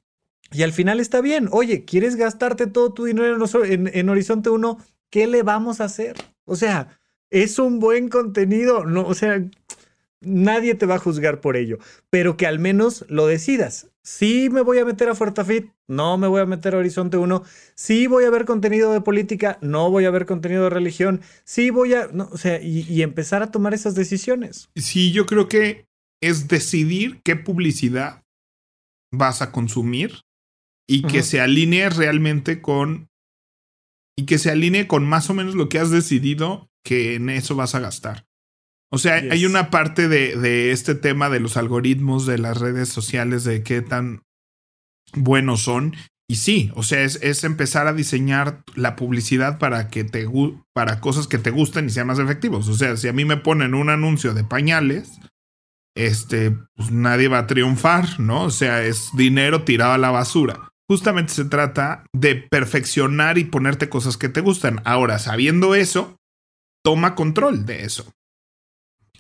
Y 0.53 0.63
al 0.63 0.71
final 0.73 0.99
está 0.99 1.21
bien. 1.21 1.49
Oye, 1.51 1.83
¿quieres 1.85 2.15
gastarte 2.15 2.67
todo 2.67 2.93
tu 2.93 3.05
dinero 3.05 3.37
en, 3.65 3.89
en 3.93 4.09
Horizonte 4.09 4.49
1? 4.49 4.77
¿Qué 5.09 5.27
le 5.27 5.43
vamos 5.43 5.81
a 5.81 5.85
hacer? 5.85 6.15
O 6.45 6.55
sea, 6.55 6.99
es 7.29 7.59
un 7.59 7.79
buen 7.79 8.09
contenido. 8.09 8.85
No, 8.85 9.05
o 9.05 9.13
sea, 9.13 9.43
Nadie 10.25 10.75
te 10.75 10.85
va 10.85 10.95
a 10.95 10.99
juzgar 10.99 11.41
por 11.41 11.57
ello, 11.57 11.79
pero 12.09 12.37
que 12.37 12.47
al 12.47 12.57
menos 12.57 13.05
lo 13.09 13.27
decidas. 13.27 13.89
Sí 14.03 14.49
me 14.49 14.61
voy 14.61 14.79
a 14.79 14.85
meter 14.85 15.09
a 15.09 15.15
Fortafit, 15.15 15.69
no 15.87 16.17
me 16.17 16.27
voy 16.27 16.41
a 16.41 16.45
meter 16.45 16.75
a 16.75 16.77
Horizonte 16.77 17.17
1. 17.17 17.43
Sí 17.75 18.07
voy 18.07 18.23
a 18.23 18.29
ver 18.29 18.45
contenido 18.45 18.93
de 18.93 19.01
política, 19.01 19.57
no 19.61 19.91
voy 19.91 20.05
a 20.05 20.11
ver 20.11 20.25
contenido 20.25 20.63
de 20.63 20.69
religión. 20.69 21.21
Sí 21.43 21.71
voy 21.71 21.93
a, 21.93 22.09
o 22.31 22.37
sea, 22.37 22.61
y, 22.61 23.01
empezar 23.01 23.43
a 23.43 23.51
tomar 23.51 23.73
esas 23.73 23.95
decisiones. 23.95 24.69
Sí, 24.75 25.11
yo 25.11 25.25
creo 25.25 25.49
que 25.49 25.87
es 26.21 26.47
decidir 26.47 27.21
qué 27.23 27.35
publicidad 27.35 28.23
vas 29.11 29.41
a 29.41 29.51
consumir 29.51 30.21
y 30.87 31.03
que 31.03 31.23
se 31.23 31.39
alinee 31.41 31.89
realmente 31.89 32.61
con 32.61 33.09
y 34.17 34.25
que 34.25 34.37
se 34.37 34.51
alinee 34.51 34.87
con 34.87 35.05
más 35.05 35.29
o 35.29 35.33
menos 35.33 35.55
lo 35.55 35.69
que 35.69 35.79
has 35.79 35.89
decidido 35.89 36.69
que 36.83 37.15
en 37.15 37.29
eso 37.29 37.55
vas 37.55 37.75
a 37.75 37.79
gastar. 37.79 38.25
O 38.91 38.99
sea, 38.99 39.15
hay 39.15 39.45
una 39.47 39.71
parte 39.71 40.07
de, 40.07 40.71
este 40.71 40.93
tema 40.93 41.29
de 41.29 41.39
los 41.39 41.57
algoritmos 41.57 42.27
de 42.27 42.37
las 42.37 42.59
redes 42.59 42.89
sociales, 42.89 43.43
de 43.43 43.63
qué 43.63 43.81
tan 43.81 44.21
buenos 45.15 45.61
son. 45.61 45.95
Y 46.29 46.35
sí, 46.35 46.71
o 46.75 46.83
sea, 46.83 47.01
es, 47.01 47.43
empezar 47.43 47.87
a 47.87 47.93
diseñar 47.93 48.63
la 48.75 48.95
publicidad 48.95 49.57
para 49.57 49.87
que 49.87 50.03
te 50.03 50.27
para 50.73 50.99
cosas 50.99 51.25
que 51.25 51.39
te 51.39 51.49
gusten 51.49 51.87
y 51.87 51.89
sean 51.89 52.05
más 52.05 52.19
efectivos. 52.19 52.67
O 52.67 52.75
sea, 52.75 52.95
si 52.95 53.07
a 53.07 53.13
mí 53.13 53.25
me 53.25 53.37
ponen 53.37 53.73
un 53.73 53.89
anuncio 53.89 54.35
de 54.35 54.43
pañales, 54.43 55.19
este, 55.95 56.51
pues 56.75 56.91
nadie 56.91 57.29
va 57.29 57.39
a 57.39 57.47
triunfar, 57.47 58.19
¿no? 58.19 58.43
O 58.43 58.51
sea, 58.51 58.83
es 58.83 59.09
dinero 59.15 59.63
tirado 59.63 59.93
a 59.93 59.97
la 59.97 60.11
basura. 60.11 60.72
Justamente 60.89 61.33
se 61.33 61.45
trata 61.45 62.05
de 62.13 62.35
perfeccionar 62.35 63.37
y 63.37 63.45
ponerte 63.45 63.89
cosas 63.89 64.17
que 64.17 64.29
te 64.29 64.41
gustan. 64.41 64.81
Ahora, 64.83 65.17
sabiendo 65.17 65.75
eso, 65.75 66.17
toma 66.83 67.15
control 67.15 67.65
de 67.65 67.83
eso. 67.83 68.13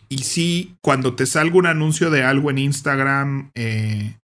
Y 0.09 0.19
sí, 0.19 0.75
cuando 0.81 1.15
te 1.15 1.25
salga 1.25 1.57
un 1.57 1.65
anuncio 1.65 2.11
de 2.11 2.23
algo 2.23 2.51
en 2.51 2.59
Instagram 2.59 3.51
eh, 3.55 4.17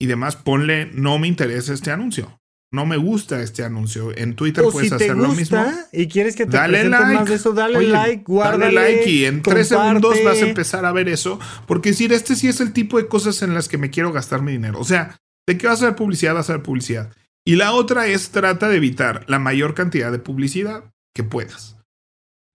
y 0.00 0.06
demás, 0.06 0.36
ponle 0.36 0.86
no 0.86 1.18
me 1.18 1.28
interesa 1.28 1.74
este 1.74 1.90
anuncio. 1.90 2.38
No 2.72 2.86
me 2.86 2.96
gusta 2.96 3.42
este 3.42 3.64
anuncio. 3.64 4.16
En 4.16 4.34
Twitter 4.34 4.64
puedes 4.72 4.90
hacer 4.90 5.14
lo 5.14 5.34
mismo. 5.34 5.62
Y 5.92 6.08
quieres 6.08 6.34
que 6.34 6.46
te 6.46 6.56
dale 6.56 6.88
like. 6.88 7.14
más 7.14 7.28
de 7.28 7.34
eso, 7.34 7.52
dale 7.52 7.82
like, 7.82 8.24
guárdale, 8.26 8.74
Dale 8.74 8.94
like 8.94 9.10
y 9.10 9.26
en 9.26 9.42
tres 9.42 9.68
segundos 9.68 10.16
vas 10.24 10.40
a 10.40 10.46
empezar 10.46 10.86
a 10.86 10.92
ver 10.92 11.10
eso. 11.10 11.38
Porque 11.66 11.90
decir, 11.90 12.14
este 12.14 12.34
sí 12.34 12.48
es 12.48 12.62
el 12.62 12.72
tipo 12.72 12.96
de 12.96 13.08
cosas 13.08 13.42
en 13.42 13.52
las 13.52 13.68
que 13.68 13.76
me 13.76 13.90
quiero 13.90 14.10
gastar 14.10 14.40
mi 14.40 14.52
dinero. 14.52 14.80
O 14.80 14.84
sea, 14.84 15.18
¿de 15.46 15.58
qué 15.58 15.66
vas 15.66 15.82
a 15.82 15.86
ver 15.86 15.96
publicidad? 15.96 16.34
Vas 16.34 16.50
a 16.50 16.54
ver 16.54 16.62
publicidad. 16.62 17.14
Y 17.44 17.56
la 17.56 17.72
otra 17.72 18.06
es 18.06 18.30
trata 18.30 18.68
de 18.68 18.76
evitar 18.76 19.24
la 19.28 19.38
mayor 19.38 19.74
cantidad 19.74 20.12
de 20.12 20.18
publicidad 20.18 20.92
que 21.14 21.24
puedas. 21.24 21.76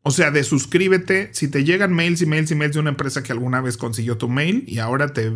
O 0.04 0.12
sea, 0.12 0.32
de 0.32 0.44
suscríbete, 0.44 1.34
si 1.34 1.50
te 1.50 1.66
llegan 1.66 1.92
mails 1.92 2.22
y 2.22 2.26
mails 2.26 2.52
y 2.52 2.56
mails 2.56 2.76
de 2.76 2.80
una 2.80 2.92
empresa 2.92 3.24
que 3.24 3.34
alguna 3.34 3.60
vez 3.60 3.76
consiguió 3.76 4.18
tu 4.18 4.30
mail 4.30 4.64
y 4.66 4.80
ahora 4.80 5.10
te 5.10 5.34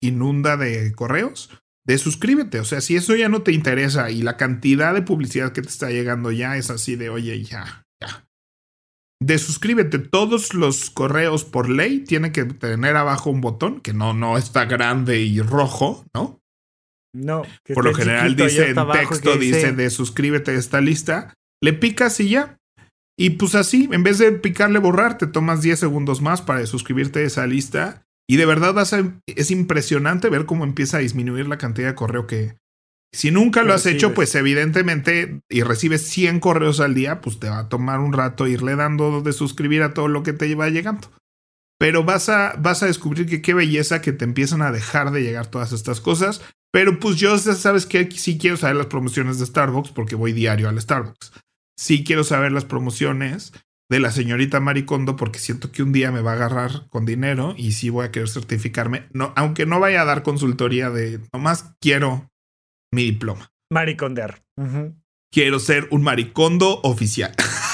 inunda 0.00 0.56
de 0.56 0.92
correos, 0.92 1.50
de 1.84 1.98
suscríbete. 1.98 2.60
O 2.60 2.64
sea, 2.64 2.80
si 2.80 2.94
eso 2.94 3.16
ya 3.16 3.28
no 3.28 3.42
te 3.42 3.50
interesa 3.50 4.10
y 4.10 4.22
la 4.22 4.36
cantidad 4.36 4.94
de 4.94 5.02
publicidad 5.02 5.52
que 5.52 5.62
te 5.62 5.68
está 5.68 5.90
llegando 5.90 6.30
ya 6.30 6.56
es 6.56 6.70
así 6.70 6.94
de, 6.94 7.10
oye, 7.10 7.42
ya, 7.42 7.84
ya. 8.00 8.28
De 9.20 9.38
suscríbete, 9.38 9.98
todos 9.98 10.54
los 10.54 10.88
correos 10.88 11.44
por 11.44 11.68
ley 11.68 12.00
tienen 12.04 12.32
que 12.32 12.44
tener 12.44 12.96
abajo 12.96 13.30
un 13.30 13.40
botón 13.40 13.80
que 13.80 13.92
no, 13.92 14.14
no 14.14 14.38
está 14.38 14.64
grande 14.66 15.20
y 15.20 15.40
rojo, 15.40 16.06
¿no? 16.14 16.39
No. 17.12 17.42
por 17.74 17.84
lo 17.84 17.94
general 17.94 18.36
dice 18.36 18.70
en 18.70 18.76
texto, 18.92 19.36
dice 19.36 19.72
de 19.72 19.90
suscríbete 19.90 20.52
a 20.52 20.54
esta 20.54 20.80
lista. 20.80 21.34
Le 21.62 21.72
picas 21.72 22.18
y 22.20 22.30
ya. 22.30 22.56
Y 23.18 23.30
pues 23.30 23.54
así, 23.54 23.88
en 23.92 24.02
vez 24.02 24.18
de 24.18 24.32
picarle 24.32 24.78
borrar, 24.78 25.18
te 25.18 25.26
tomas 25.26 25.60
10 25.60 25.78
segundos 25.78 26.22
más 26.22 26.40
para 26.40 26.64
suscribirte 26.66 27.20
a 27.20 27.24
esa 27.24 27.46
lista. 27.46 28.02
Y 28.26 28.36
de 28.36 28.46
verdad 28.46 28.72
vas 28.72 28.94
es 29.26 29.50
impresionante 29.50 30.30
ver 30.30 30.46
cómo 30.46 30.64
empieza 30.64 30.98
a 30.98 31.00
disminuir 31.00 31.48
la 31.48 31.58
cantidad 31.58 31.88
de 31.88 31.94
correo 31.94 32.26
que... 32.26 32.56
Si 33.12 33.32
nunca 33.32 33.64
lo 33.64 33.74
has 33.74 33.86
hecho, 33.86 34.14
pues 34.14 34.32
evidentemente, 34.36 35.40
y 35.50 35.62
recibes 35.62 36.06
100 36.06 36.38
correos 36.38 36.78
al 36.78 36.94
día, 36.94 37.20
pues 37.20 37.40
te 37.40 37.48
va 37.48 37.58
a 37.58 37.68
tomar 37.68 37.98
un 37.98 38.12
rato 38.12 38.46
irle 38.46 38.76
dando 38.76 39.20
de 39.20 39.32
suscribir 39.32 39.82
a 39.82 39.94
todo 39.94 40.06
lo 40.06 40.22
que 40.22 40.32
te 40.32 40.54
va 40.54 40.68
llegando. 40.68 41.10
Pero 41.76 42.04
vas 42.04 42.28
a, 42.28 42.54
vas 42.56 42.84
a 42.84 42.86
descubrir 42.86 43.26
que 43.26 43.42
qué 43.42 43.52
belleza 43.52 44.00
que 44.00 44.12
te 44.12 44.24
empiezan 44.24 44.62
a 44.62 44.70
dejar 44.70 45.10
de 45.10 45.22
llegar 45.22 45.48
todas 45.48 45.72
estas 45.72 46.00
cosas. 46.00 46.40
Pero 46.72 46.98
pues 47.00 47.16
yo 47.16 47.36
sabes 47.38 47.86
que 47.86 48.10
sí 48.12 48.38
quiero 48.38 48.56
saber 48.56 48.76
las 48.76 48.86
promociones 48.86 49.38
de 49.38 49.46
Starbucks 49.46 49.90
porque 49.90 50.14
voy 50.14 50.32
diario 50.32 50.68
al 50.68 50.80
Starbucks 50.80 51.32
sí 51.80 52.04
quiero 52.04 52.24
saber 52.24 52.52
las 52.52 52.66
promociones 52.66 53.54
de 53.90 54.00
la 54.00 54.12
señorita 54.12 54.60
Maricondo 54.60 55.16
porque 55.16 55.38
siento 55.38 55.72
que 55.72 55.82
un 55.82 55.92
día 55.92 56.12
me 56.12 56.20
va 56.20 56.32
a 56.32 56.34
agarrar 56.34 56.88
con 56.90 57.06
dinero 57.06 57.54
y 57.56 57.72
sí 57.72 57.88
voy 57.88 58.04
a 58.04 58.12
querer 58.12 58.28
certificarme, 58.28 59.08
no, 59.12 59.32
aunque 59.34 59.64
no 59.64 59.80
vaya 59.80 60.02
a 60.02 60.04
dar 60.04 60.22
consultoría 60.22 60.90
de, 60.90 61.20
nomás 61.32 61.74
quiero 61.80 62.30
mi 62.92 63.04
diploma. 63.04 63.50
Maricondear. 63.72 64.42
Quiero 65.32 65.58
ser 65.58 65.88
un 65.90 66.02
maricondo 66.02 66.80
oficial. 66.82 67.34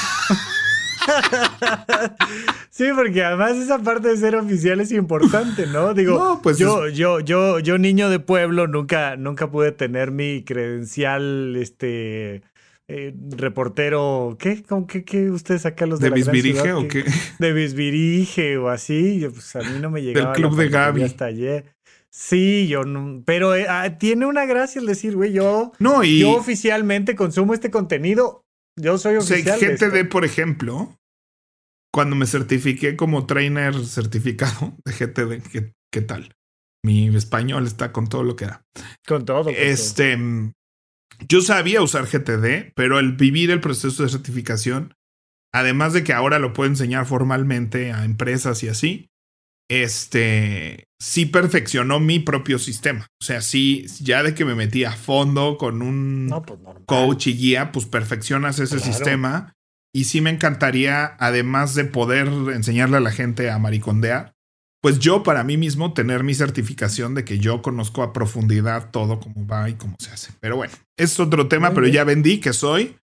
sí, 2.71 2.87
porque 2.95 3.25
además 3.25 3.57
esa 3.57 3.79
parte 3.79 4.09
de 4.09 4.17
ser 4.17 4.37
oficial 4.37 4.81
es 4.81 4.93
importante, 4.93 5.67
¿no? 5.67 5.95
Digo, 5.95 6.41
pues 6.43 6.59
yo, 6.59 6.89
yo, 6.89 7.21
yo, 7.21 7.59
yo, 7.61 7.79
niño 7.79 8.11
de 8.11 8.19
pueblo, 8.19 8.67
nunca, 8.67 9.17
nunca 9.17 9.51
pude 9.51 9.73
tener 9.73 10.11
mi 10.11 10.45
credencial, 10.45 11.57
este, 11.57 12.43
eh, 12.89 13.15
reportero, 13.37 14.37
¿qué? 14.39 14.63
¿Cómo 14.63 14.87
que 14.87 15.05
qué, 15.05 15.31
ustedes 15.31 15.67
acá 15.67 15.87
los 15.87 16.01
de, 16.01 16.11
¿De 16.11 16.15
Bisbirige 16.15 16.73
o 16.73 16.87
qué? 16.87 17.05
De 17.39 17.53
Bisbirige 17.53 18.59
o 18.59 18.69
así, 18.69 19.19
yo, 19.19 19.33
pues 19.33 19.57
a 19.57 19.61
mí 19.61 19.79
no 19.81 19.91
me 19.91 20.03
llegaba. 20.03 20.33
Del 20.33 20.37
club 20.37 20.57
de 20.57 20.69
Gaby. 20.69 21.03
Hasta 21.03 21.27
ayer. 21.27 21.77
Sí, 22.19 22.67
yo 22.67 22.85
no, 22.85 23.23
pero 23.27 23.55
eh, 23.55 23.67
ah, 23.69 23.99
tiene 23.99 24.25
una 24.25 24.47
gracia 24.47 24.81
el 24.81 24.87
decir, 24.87 25.15
güey, 25.17 25.35
yo, 25.35 25.73
no, 25.79 26.03
y, 26.03 26.21
yo 26.21 26.31
oficialmente 26.31 27.15
consumo 27.15 27.53
este 27.53 27.71
contenido. 27.71 28.46
Yo 28.79 28.99
soy 28.99 29.17
oficial. 29.17 29.57
O 29.57 29.59
sea, 29.59 29.77
GTD, 29.77 30.09
por 30.09 30.25
ejemplo, 30.25 30.97
cuando 31.93 32.15
me 32.15 32.27
certifiqué 32.27 32.97
como 32.97 33.27
trainer 33.27 33.75
certificado 33.85 34.77
de 34.85 34.93
GTD, 34.93 35.51
¿qué, 35.51 35.73
qué 35.93 36.03
tal? 36.03 36.35
Mi 36.85 37.09
español 37.15 37.67
está 37.67 37.93
con 37.93 38.09
todo 38.09 38.23
lo 38.23 38.37
que 38.37 38.47
da. 38.47 38.63
Con 39.07 39.25
todo. 39.25 39.49
este, 39.51 40.19
yo 41.29 41.41
sabía 41.41 41.83
usar 41.83 42.07
GTD, 42.07 42.73
pero 42.75 42.99
al 42.99 43.17
vivir 43.17 43.51
el 43.51 43.61
proceso 43.61 44.03
de 44.03 44.09
certificación, 44.09 44.95
además 45.53 45.93
de 45.95 46.05
que 46.05 46.13
ahora 46.13 46.39
lo 46.39 46.53
puedo 46.53 46.69
enseñar 46.69 47.07
formalmente 47.07 47.93
a 47.93 48.05
empresas 48.05 48.63
y 48.63 48.69
así, 48.69 49.11
este 49.69 50.86
sí 51.01 51.27
perfeccionó 51.27 52.01
mi 52.01 52.19
propio 52.19 52.59
sistema. 52.59 53.07
O 53.21 53.25
sea, 53.25 53.41
sí, 53.41 53.87
ya 54.01 54.23
de 54.23 54.35
que 54.35 54.45
me 54.45 54.55
metí 54.55 54.85
a 54.85 54.93
fondo 54.93 55.59
con 55.59 55.83
un 55.83 56.33
pues, 56.47 56.59
coach 56.87 57.29
y 57.29 57.37
guía, 57.37 57.73
pues 57.73 57.87
perfeccionas 57.87 58.59
ese 58.59 58.81
sistema. 58.81 59.53
Y 59.95 60.05
sí 60.05 60.21
me 60.21 60.31
encantaría, 60.31 61.17
además 61.19 61.75
de 61.75 61.85
poder 61.85 62.27
enseñarle 62.27 62.99
a 62.99 63.01
la 63.01 63.13
gente 63.13 63.51
a 63.51 63.59
maricondear, 63.59 64.35
pues 64.83 64.99
yo 64.99 65.23
para 65.23 65.43
mí 65.43 65.57
mismo 65.57 65.95
tener 65.95 66.23
mi 66.23 66.35
certificación 66.35 67.15
de 67.15 67.25
que 67.25 67.39
yo 67.39 67.63
conozco 67.63 68.03
a 68.03 68.13
profundidad 68.13 68.91
todo 68.91 69.21
cómo 69.21 69.47
va 69.47 69.69
y 69.71 69.75
cómo 69.75 69.97
se 69.99 70.11
hace. 70.11 70.33
Pero 70.41 70.57
bueno, 70.57 70.75
es 70.99 71.19
otro 71.19 71.49
tema, 71.49 71.73
pero 71.73 71.89
ya 71.89 72.05
vendí 72.05 72.41
que 72.41 72.53
soy 72.53 72.97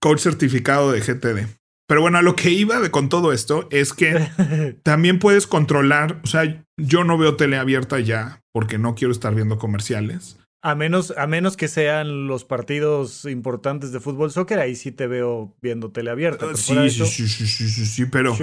coach 0.00 0.20
certificado 0.20 0.92
de 0.92 1.00
GTD. 1.00 1.59
Pero 1.90 2.02
bueno, 2.02 2.18
a 2.18 2.22
lo 2.22 2.36
que 2.36 2.50
iba 2.50 2.78
de, 2.78 2.92
con 2.92 3.08
todo 3.08 3.32
esto 3.32 3.66
es 3.72 3.92
que 3.92 4.28
también 4.84 5.18
puedes 5.18 5.48
controlar, 5.48 6.20
o 6.22 6.28
sea, 6.28 6.64
yo 6.76 7.02
no 7.02 7.18
veo 7.18 7.34
tele 7.34 7.56
abierta 7.56 7.98
ya 7.98 8.44
porque 8.52 8.78
no 8.78 8.94
quiero 8.94 9.10
estar 9.10 9.34
viendo 9.34 9.58
comerciales. 9.58 10.38
A 10.62 10.76
menos, 10.76 11.12
a 11.16 11.26
menos 11.26 11.56
que 11.56 11.66
sean 11.66 12.28
los 12.28 12.44
partidos 12.44 13.24
importantes 13.24 13.90
de 13.90 13.98
fútbol 13.98 14.30
soccer, 14.30 14.60
ahí 14.60 14.76
sí 14.76 14.92
te 14.92 15.08
veo 15.08 15.56
viendo 15.60 15.90
tele 15.90 16.12
abierta. 16.12 16.54
Sí, 16.54 16.90
sí, 16.90 17.06
sí, 17.06 17.26
sí, 17.26 17.46
sí, 17.48 17.86
sí, 17.86 18.06
pero 18.06 18.36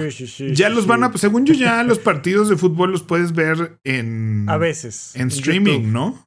ya 0.52 0.68
los 0.68 0.86
van 0.86 1.04
a, 1.04 1.12
según 1.16 1.46
yo 1.46 1.54
ya 1.54 1.82
los 1.84 1.98
partidos 2.00 2.50
de 2.50 2.58
fútbol 2.58 2.92
los 2.92 3.02
puedes 3.02 3.32
ver 3.32 3.78
en... 3.82 4.44
A 4.46 4.58
veces. 4.58 5.16
En, 5.16 5.28
streaming, 5.28 5.90
¿no? 5.90 6.22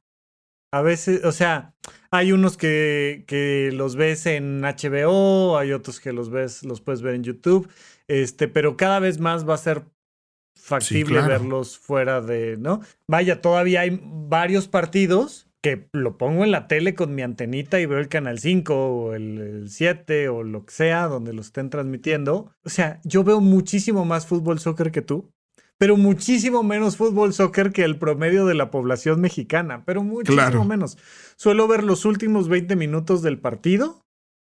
A 0.72 0.82
veces, 0.82 1.22
o 1.22 1.30
sea, 1.30 1.72
hay 2.12 2.30
unos 2.30 2.58
que, 2.58 3.24
que 3.26 3.70
los 3.72 3.96
ves 3.96 4.26
en 4.26 4.60
HBO, 4.60 5.56
hay 5.56 5.72
otros 5.72 5.98
que 5.98 6.12
los 6.12 6.30
ves, 6.30 6.62
los 6.62 6.82
puedes 6.82 7.00
ver 7.00 7.14
en 7.14 7.24
YouTube, 7.24 7.68
este, 8.06 8.48
pero 8.48 8.76
cada 8.76 9.00
vez 9.00 9.18
más 9.18 9.48
va 9.48 9.54
a 9.54 9.58
ser 9.58 9.84
factible 10.54 11.22
verlos 11.22 11.78
fuera 11.78 12.20
de, 12.20 12.58
¿no? 12.58 12.82
Vaya, 13.08 13.40
todavía 13.40 13.80
hay 13.80 13.98
varios 14.04 14.68
partidos 14.68 15.48
que 15.62 15.88
lo 15.92 16.18
pongo 16.18 16.44
en 16.44 16.50
la 16.50 16.68
tele 16.68 16.94
con 16.94 17.14
mi 17.14 17.22
antenita 17.22 17.80
y 17.80 17.86
veo 17.86 17.98
el 17.98 18.08
canal 18.08 18.38
5 18.38 18.74
o 18.74 19.14
el, 19.14 19.64
7 19.68 20.28
o 20.28 20.42
lo 20.42 20.66
que 20.66 20.72
sea 20.72 21.06
donde 21.06 21.32
lo 21.32 21.40
estén 21.40 21.70
transmitiendo. 21.70 22.52
O 22.62 22.68
sea, 22.68 23.00
yo 23.04 23.24
veo 23.24 23.40
muchísimo 23.40 24.04
más 24.04 24.26
fútbol 24.26 24.58
soccer 24.58 24.92
que 24.92 25.02
tú, 25.02 25.32
pero 25.82 25.96
muchísimo 25.96 26.62
menos 26.62 26.96
fútbol 26.96 27.34
soccer 27.34 27.72
que 27.72 27.82
el 27.82 27.98
promedio 27.98 28.46
de 28.46 28.54
la 28.54 28.70
población 28.70 29.20
mexicana, 29.20 29.82
pero 29.84 30.04
muchísimo 30.04 30.64
menos. 30.64 30.96
Suelo 31.34 31.66
ver 31.66 31.82
los 31.82 32.04
últimos 32.04 32.48
20 32.48 32.76
minutos 32.76 33.20
del 33.20 33.40
partido, 33.40 34.06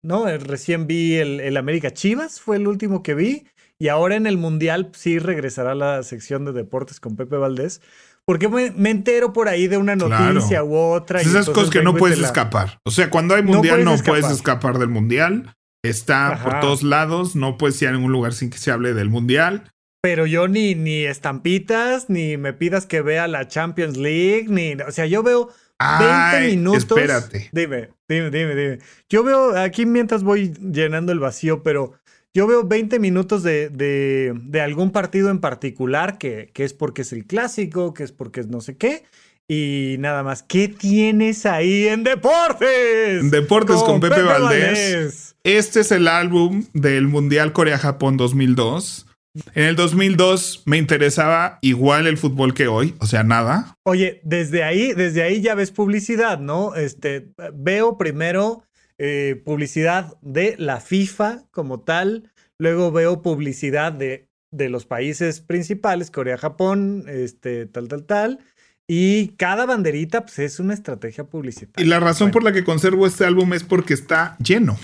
¿no? 0.04 0.28
Eh, 0.28 0.38
recién 0.38 0.86
vi 0.86 1.16
el, 1.16 1.40
el 1.40 1.56
América 1.56 1.94
Chivas, 1.94 2.42
fue 2.42 2.58
el 2.58 2.68
último 2.68 3.04
que 3.04 3.14
vi. 3.14 3.48
Y 3.80 3.88
ahora 3.88 4.18
en 4.18 4.28
el 4.28 4.38
Mundial 4.38 4.92
sí 4.94 5.18
regresará 5.18 5.76
la 5.76 6.04
sección 6.04 6.44
de 6.44 6.52
deportes 6.52 7.00
con 7.00 7.16
Pepe 7.16 7.38
Valdés. 7.38 7.80
Porque 8.26 8.50
me, 8.50 8.90
entero 8.90 9.32
por 9.32 9.48
ahí 9.48 9.68
de 9.68 9.78
una 9.78 9.96
noticia 9.96 10.62
u 10.62 10.76
otra. 10.76 11.22
Esas 11.22 11.50
cosas 11.50 11.70
que 11.70 11.84
no 11.84 11.96
puedes 11.96 12.20
escapar. 12.20 12.80
O 12.84 12.92
sea, 12.92 13.10
cuando 13.10 13.34
hay 13.34 13.44
mundial 13.44 13.86
no 13.86 13.96
puedes, 13.96 14.30
escapar. 14.30 14.78
del 14.78 14.90
mundial. 14.90 15.56
Está 15.86 16.38
por 16.44 16.60
todos 16.60 16.84
lados. 16.84 17.38
No 17.38 17.58
puedes 17.58 17.82
ir 17.82 17.88
a 17.88 17.92
ningún 17.94 18.12
lugar 18.12 18.34
sin 18.34 18.50
que 18.50 18.58
se 18.58 18.72
hable 18.72 18.94
del 18.94 19.10
mundial. 19.10 19.70
Pero 20.04 20.26
yo 20.26 20.50
ni, 20.50 20.76
ni 20.76 21.06
estampitas, 21.06 22.10
ni 22.10 22.36
me 22.36 22.52
pidas 22.52 22.86
que 22.86 23.02
vea 23.02 23.26
la 23.30 23.48
Champions 23.48 23.96
League, 23.96 24.48
ni. 24.50 24.74
O 24.74 24.92
sea, 24.92 25.06
yo 25.06 25.24
veo 25.24 25.50
20 25.80 26.48
minutos. 26.58 26.98
Espérate. 27.00 27.50
Dime, 27.54 27.92
dime, 28.10 28.30
dime, 28.30 28.54
dime. 28.54 28.80
Yo 29.08 29.24
veo 29.24 29.58
aquí 29.58 29.86
mientras 29.86 30.24
voy 30.24 30.54
llenando 30.60 31.14
el 31.14 31.20
vacío, 31.20 31.64
pero 31.64 31.94
yo 32.34 32.48
veo 32.48 32.66
20 32.66 33.00
minutos 33.00 33.44
de, 33.44 33.70
de, 33.70 34.62
algún 34.62 34.92
partido 34.92 35.30
en 35.30 35.40
particular, 35.40 36.18
que, 36.18 36.52
que, 36.54 36.66
es 36.66 36.74
porque 36.74 37.04
es 37.04 37.14
el 37.14 37.26
clásico, 37.26 37.94
que 37.94 38.04
es 38.04 38.12
porque 38.12 38.42
es 38.42 38.48
no 38.48 38.60
sé 38.60 38.76
qué. 38.76 39.06
Y 39.48 39.96
nada 40.00 40.22
más, 40.22 40.44
¿qué 40.44 40.68
tienes 40.68 41.46
ahí 41.46 41.88
en 41.88 42.04
Deportes? 42.04 43.32
Deportes 43.32 43.78
con, 43.84 44.02
Pepe, 44.02 44.22
Valdés. 44.22 45.38
Este 45.46 45.80
es 45.80 45.94
el 45.94 46.10
álbum 46.10 46.66
del 46.74 47.08
Mundial 47.08 47.54
Corea-Japón 47.54 48.18
2002. 48.18 49.06
En 49.56 49.64
el 49.64 49.76
2002 49.76 50.64
me 50.66 50.78
interesaba 50.78 51.58
igual 51.62 52.06
el 52.06 52.18
fútbol 52.18 52.54
que 52.54 52.68
hoy, 52.68 52.96
o 53.00 53.08
sea, 53.08 53.24
nada. 53.24 53.76
Oye, 53.84 54.22
desde 54.24 54.64
ahí, 54.64 54.94
desde 54.94 55.24
ahí 55.24 55.42
ya 55.42 55.56
ves 55.56 55.72
publicidad, 55.72 56.40
¿no? 56.40 56.76
Este, 56.76 57.30
veo 57.54 57.98
primero 57.98 58.64
eh, 59.00 59.42
publicidad 59.44 60.16
de 60.22 60.56
la 60.60 60.80
FIFA 60.80 61.46
como 61.50 61.82
tal, 61.82 62.32
luego 62.60 62.92
veo 62.92 63.24
publicidad 63.24 63.92
de, 63.92 64.30
de 64.52 64.70
los 64.70 64.86
países 64.86 65.42
principales, 65.42 66.12
Corea, 66.12 66.38
Japón, 66.38 67.06
este, 67.08 67.66
tal, 67.66 67.88
tal, 67.88 68.06
tal. 68.06 68.40
Y 68.88 69.30
cada 69.30 69.66
banderita 69.66 70.22
pues, 70.22 70.40
es 70.40 70.60
una 70.60 70.74
estrategia 70.74 71.24
publicitaria. 71.24 71.84
Y 71.84 71.90
la 71.90 72.00
razón 72.00 72.32
por 72.32 72.44
la 72.44 72.52
que 72.52 72.64
conservo 72.64 73.08
este 73.08 73.26
álbum 73.26 73.54
es 73.54 73.64
porque 73.64 73.94
está 73.94 74.38
lleno. 74.38 74.78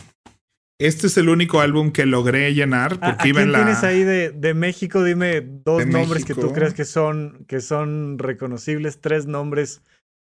Este 0.79 1.07
es 1.07 1.17
el 1.17 1.27
único 1.27 1.59
álbum 1.59 1.91
que 1.91 2.05
logré 2.05 2.53
llenar 2.53 2.99
porque 2.99 3.29
iba 3.29 3.41
en 3.41 3.51
la... 3.51 3.59
tienes 3.59 3.83
ahí 3.83 4.03
de, 4.03 4.31
de, 4.31 4.53
México? 4.53 5.03
Dime 5.03 5.41
dos 5.41 5.85
nombres 5.85 6.23
que 6.23 6.33
tú 6.33 6.53
creas 6.53 6.73
que 6.73 6.85
son, 6.85 7.43
que 7.47 7.59
son 7.59 8.17
reconocibles, 8.17 9.01
tres 9.01 9.25
nombres 9.25 9.81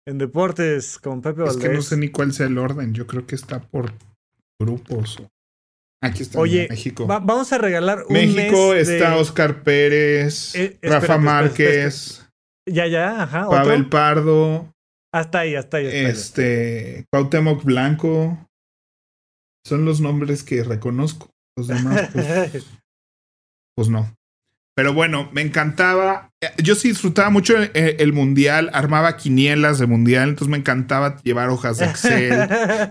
en 0.08 0.18
deportes 0.18 0.98
con 0.98 1.22
Pepe 1.22 1.42
Valdés. 1.42 1.58
Es 1.58 1.70
que 1.70 1.76
no 1.76 1.82
sé 1.82 1.98
ni 1.98 2.08
cuál 2.08 2.32
sea 2.32 2.48
el 2.48 2.58
orden. 2.58 2.94
Yo 2.94 3.06
creo 3.06 3.28
que 3.28 3.36
está 3.36 3.60
por 3.60 3.94
grupos. 4.58 5.22
Aquí 6.02 6.24
está 6.24 6.40
Oye, 6.40 6.68
México. 6.70 7.06
vamos 7.06 7.52
a 7.52 7.58
regalar 7.58 8.06
un 8.08 8.14
México 8.14 8.74
está 8.74 9.18
Oscar 9.18 9.64
Pérez, 9.64 10.56
eh, 10.56 10.78
Rafa 10.82 11.18
Márquez. 11.18 12.26
ya, 12.66 12.88
ya, 12.88 13.24
ajá. 13.24 13.50
Pavel 13.50 13.90
Pardo. 13.90 14.74
Hasta 15.14 15.40
ahí, 15.40 15.56
hasta 15.56 15.78
ahí. 15.78 15.88
este, 15.88 17.06
Cuauhtémoc 17.12 17.64
Blanco. 17.66 18.49
Son 19.66 19.86
los 19.86 20.02
nombres 20.02 20.44
que 20.44 20.64
reconozco. 20.64 21.30
Los 21.58 21.68
demás, 21.68 22.10
pues, 22.14 22.66
pues 23.76 23.90
no. 23.90 24.14
Pero 24.80 24.94
bueno, 24.94 25.30
me 25.34 25.42
encantaba. 25.42 26.30
Yo 26.58 26.74
sí 26.74 26.88
disfrutaba 26.88 27.30
mucho 27.30 27.54
el, 27.74 28.14
mundial, 28.14 28.70
armaba 28.72 29.18
quinielas 29.18 29.78
de 29.78 29.88
mundial, 29.88 30.30
entonces 30.30 30.50
me 30.50 30.56
encantaba 30.56 31.22
llevar 31.24 31.50
hojas 31.50 31.80
de 31.80 31.86
Excel 31.86 32.48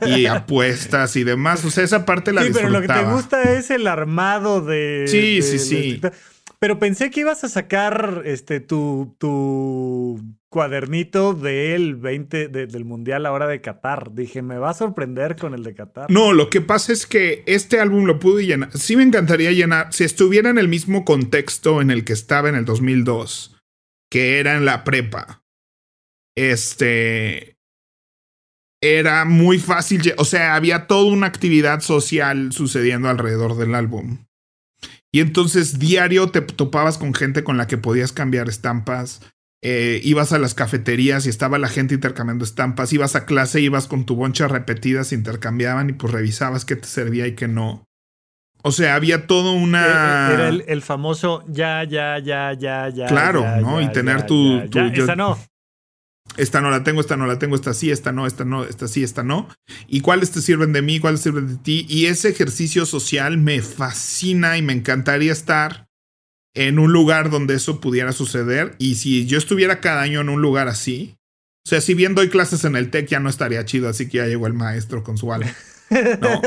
y 0.06 0.26
apuestas 0.26 1.16
y 1.16 1.24
demás. 1.24 1.64
O 1.64 1.70
sea, 1.70 1.84
esa 1.84 2.04
parte 2.04 2.34
la 2.34 2.42
disfrutaba. 2.42 2.68
Sí, 2.68 2.72
pero 2.74 2.80
lo 2.80 2.94
que 3.02 3.06
te 3.08 3.14
gusta 3.14 3.52
es 3.54 3.70
el 3.70 3.86
armado 3.86 4.60
de. 4.60 5.06
Sí, 5.08 5.40
sí, 5.40 5.58
sí. 5.58 6.02
Pero 6.60 6.78
pensé 6.80 7.10
que 7.10 7.20
ibas 7.20 7.44
a 7.44 7.48
sacar 7.48 8.22
este 8.24 8.58
tu, 8.58 9.14
tu 9.18 10.20
cuadernito 10.48 11.34
del 11.34 11.94
20 11.94 12.48
del 12.48 12.84
Mundial 12.84 13.26
ahora 13.26 13.46
de 13.46 13.60
Qatar. 13.60 14.12
Dije, 14.12 14.42
me 14.42 14.58
va 14.58 14.70
a 14.70 14.74
sorprender 14.74 15.36
con 15.36 15.54
el 15.54 15.62
de 15.62 15.74
Qatar. 15.74 16.10
No, 16.10 16.32
lo 16.32 16.50
que 16.50 16.60
pasa 16.60 16.92
es 16.92 17.06
que 17.06 17.44
este 17.46 17.78
álbum 17.78 18.06
lo 18.06 18.18
pude 18.18 18.44
llenar. 18.44 18.72
Sí 18.76 18.96
me 18.96 19.04
encantaría 19.04 19.52
llenar. 19.52 19.92
Si 19.92 20.02
estuviera 20.02 20.50
en 20.50 20.58
el 20.58 20.66
mismo 20.68 21.04
contexto 21.04 21.80
en 21.80 21.92
el 21.92 22.04
que 22.04 22.12
estaba 22.12 22.48
en 22.48 22.56
el 22.56 22.64
2002, 22.64 23.56
que 24.10 24.40
era 24.40 24.56
en 24.56 24.64
la 24.64 24.82
prepa. 24.82 25.44
Este. 26.36 27.56
Era 28.80 29.24
muy 29.24 29.58
fácil. 29.58 30.14
O 30.18 30.24
sea, 30.24 30.56
había 30.56 30.86
toda 30.88 31.12
una 31.12 31.26
actividad 31.28 31.80
social 31.80 32.52
sucediendo 32.52 33.08
alrededor 33.08 33.56
del 33.56 33.74
álbum. 33.74 34.27
Y 35.12 35.20
entonces 35.20 35.78
diario 35.78 36.30
te 36.30 36.40
topabas 36.42 36.98
con 36.98 37.14
gente 37.14 37.44
con 37.44 37.56
la 37.56 37.66
que 37.66 37.78
podías 37.78 38.12
cambiar 38.12 38.48
estampas. 38.48 39.22
Eh, 39.62 40.00
ibas 40.04 40.32
a 40.32 40.38
las 40.38 40.54
cafeterías 40.54 41.26
y 41.26 41.30
estaba 41.30 41.58
la 41.58 41.68
gente 41.68 41.94
intercambiando 41.94 42.44
estampas. 42.44 42.92
Ibas 42.92 43.16
a 43.16 43.24
clase, 43.24 43.60
ibas 43.60 43.86
con 43.86 44.04
tu 44.04 44.16
boncha 44.16 44.48
repetidas, 44.48 45.12
intercambiaban 45.12 45.90
y 45.90 45.92
pues 45.94 46.12
revisabas 46.12 46.64
qué 46.64 46.76
te 46.76 46.86
servía 46.86 47.26
y 47.26 47.34
qué 47.34 47.48
no. 47.48 47.84
O 48.62 48.72
sea, 48.72 48.94
había 48.94 49.26
todo 49.26 49.52
una. 49.52 49.86
Eh, 49.86 50.30
eh, 50.30 50.34
era 50.34 50.48
el, 50.48 50.82
famoso 50.82 51.44
ya, 51.48 51.84
ya, 51.84 52.18
ya, 52.18 52.52
ya, 52.52 52.88
ya. 52.88 53.06
Claro, 53.06 53.44
¿no? 53.60 53.80
y 53.80 53.90
tener 53.92 54.26
tu. 54.26 54.60
esa 54.92 55.16
no 55.16 55.38
esta 56.36 56.60
no 56.60 56.70
la 56.70 56.84
tengo, 56.84 57.00
esta 57.00 57.16
no 57.16 57.26
la 57.26 57.38
tengo, 57.38 57.56
esta 57.56 57.74
sí, 57.74 57.90
esta 57.90 58.12
no, 58.12 58.26
esta 58.26 58.44
no, 58.44 58.64
esta 58.64 58.86
sí, 58.88 59.02
esta 59.02 59.22
no. 59.22 59.48
¿Y 59.88 60.00
cuáles 60.00 60.30
te 60.30 60.40
sirven 60.40 60.72
de 60.72 60.82
mí, 60.82 61.00
cuáles 61.00 61.20
sirven 61.20 61.48
de 61.48 61.56
ti? 61.56 61.86
Y 61.88 62.06
ese 62.06 62.28
ejercicio 62.28 62.86
social 62.86 63.38
me 63.38 63.62
fascina 63.62 64.56
y 64.56 64.62
me 64.62 64.72
encantaría 64.72 65.32
estar 65.32 65.88
en 66.54 66.78
un 66.78 66.92
lugar 66.92 67.30
donde 67.30 67.54
eso 67.54 67.80
pudiera 67.80 68.12
suceder. 68.12 68.76
Y 68.78 68.96
si 68.96 69.26
yo 69.26 69.38
estuviera 69.38 69.80
cada 69.80 70.02
año 70.02 70.20
en 70.20 70.28
un 70.28 70.40
lugar 70.40 70.68
así, 70.68 71.16
o 71.66 71.68
sea, 71.68 71.80
si 71.80 71.94
bien 71.94 72.14
doy 72.14 72.28
clases 72.28 72.64
en 72.64 72.76
el 72.76 72.90
TEC 72.90 73.08
ya 73.08 73.20
no 73.20 73.28
estaría 73.28 73.64
chido, 73.64 73.88
así 73.88 74.08
que 74.08 74.18
ya 74.18 74.26
llegó 74.26 74.46
el 74.46 74.54
maestro 74.54 75.02
con 75.02 75.18
su 75.18 75.32
alma. 75.32 75.52
No. 75.90 76.42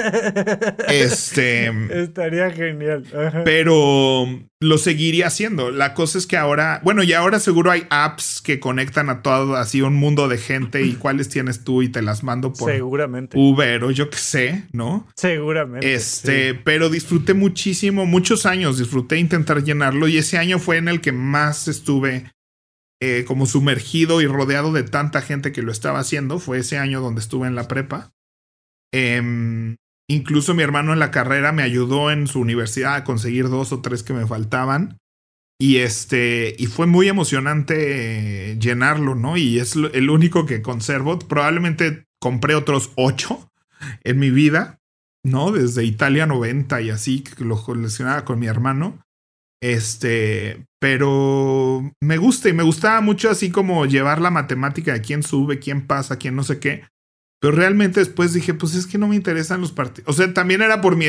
Este. 0.88 1.72
Estaría 1.90 2.52
genial. 2.52 3.04
Pero 3.44 4.28
lo 4.60 4.78
seguiría 4.78 5.28
haciendo. 5.28 5.72
La 5.72 5.94
cosa 5.94 6.18
es 6.18 6.28
que 6.28 6.38
ahora, 6.38 6.82
bueno, 6.84 7.04
y 7.04 7.14
ahora 7.14 7.40
seguro 7.40 7.72
hay 7.72 7.88
apps 7.90 8.42
que 8.42 8.60
conectan 8.60 9.10
a 9.10 9.22
todo 9.22 9.56
así 9.56 9.82
un 9.82 9.96
mundo 9.96 10.28
de 10.28 10.38
gente 10.38 10.84
y 10.84 10.94
cuáles 10.94 11.30
tienes 11.30 11.64
tú 11.64 11.82
y 11.82 11.90
te 11.90 12.02
las 12.02 12.24
mando 12.24 12.54
por 12.54 12.72
Seguramente. 12.72 13.38
Uber 13.38 13.84
o 13.84 13.92
yo 13.92 14.10
qué 14.10 14.18
sé, 14.18 14.64
¿no? 14.72 15.08
Seguramente. 15.16 15.94
Este, 15.94 16.54
pero 16.54 16.90
disfruté 16.90 17.34
muchísimo, 17.34 18.06
muchos 18.06 18.46
años 18.46 18.78
disfruté 18.78 19.18
intentar 19.18 19.64
llenarlo 19.64 20.08
y 20.08 20.18
ese 20.18 20.38
año 20.38 20.60
fue 20.60 20.78
en 20.78 20.88
el 20.88 21.02
que 21.02 21.12
más 21.12 21.68
estuve 21.68 22.32
eh, 23.02 23.26
como 23.26 23.48
sumergido 23.48 24.22
y 24.22 24.28
rodeado 24.28 24.72
de 24.72 24.84
tanta 24.84 25.24
gente 25.24 25.52
que 25.52 25.64
lo 25.64 25.72
estaba 25.72 26.00
haciendo. 26.00 26.38
Fue 26.38 26.60
ese 26.60 26.78
año 26.78 27.02
donde 27.02 27.22
estuve 27.22 27.48
en 27.48 27.56
la 27.56 27.68
prepa. 27.68 28.14
Em, 28.94 29.78
incluso 30.10 30.54
mi 30.54 30.64
hermano 30.64 30.94
en 30.94 31.00
la 31.00 31.12
carrera 31.12 31.52
me 31.52 31.64
ayudó 31.64 32.12
en 32.12 32.28
su 32.28 32.40
universidad 32.40 32.96
a 32.96 33.04
conseguir 33.04 33.50
dos 33.50 33.72
o 33.72 33.82
tres 33.82 34.04
que 34.04 34.14
me 34.14 34.28
faltaban. 34.28 34.98
Y 35.60 35.78
este, 35.78 36.56
y 36.58 36.66
fue 36.66 36.88
muy 36.88 37.08
emocionante 37.08 38.58
llenarlo, 38.60 39.14
¿no? 39.14 39.38
Y 39.38 39.60
es 39.60 39.76
el 39.76 40.10
único 40.10 40.48
que 40.48 40.64
conservo. 40.64 41.20
Probablemente 41.20 42.06
compré 42.20 42.56
otros 42.56 42.92
ocho 42.96 43.52
en 44.04 44.18
mi 44.18 44.32
vida, 44.32 44.80
¿no? 45.24 45.52
Desde 45.52 45.84
Italia 45.84 46.26
90 46.26 46.82
y 46.82 46.90
así, 46.90 47.22
que 47.22 47.46
lo 47.46 47.64
coleccionaba 47.64 48.26
con 48.26 48.40
mi 48.40 48.48
hermano. 48.48 49.04
Este, 49.62 50.66
pero 50.80 51.94
me 52.02 52.18
gusta 52.18 52.50
y 52.50 52.54
me 52.54 52.64
gustaba 52.64 53.00
mucho 53.02 53.30
así 53.30 53.52
como 53.52 53.86
llevar 53.86 54.20
la 54.20 54.32
matemática 54.32 54.94
de 54.94 55.02
quién 55.02 55.22
sube, 55.22 55.60
quién 55.60 55.86
pasa, 55.86 56.18
quién 56.18 56.36
no 56.36 56.44
sé 56.44 56.60
qué. 56.60 56.86
Pero 57.42 57.56
realmente 57.56 58.00
después 58.00 58.34
dije, 58.34 58.54
pues 58.54 58.76
es 58.76 58.86
que 58.86 59.00
no 59.00 59.08
me 59.08 59.16
interesan 59.16 59.62
los 59.62 59.72
partidos. 59.72 60.08
O 60.08 60.14
sea, 60.14 60.32
también 60.32 60.62
era 60.62 60.80
por 60.80 60.96
mí, 60.96 61.08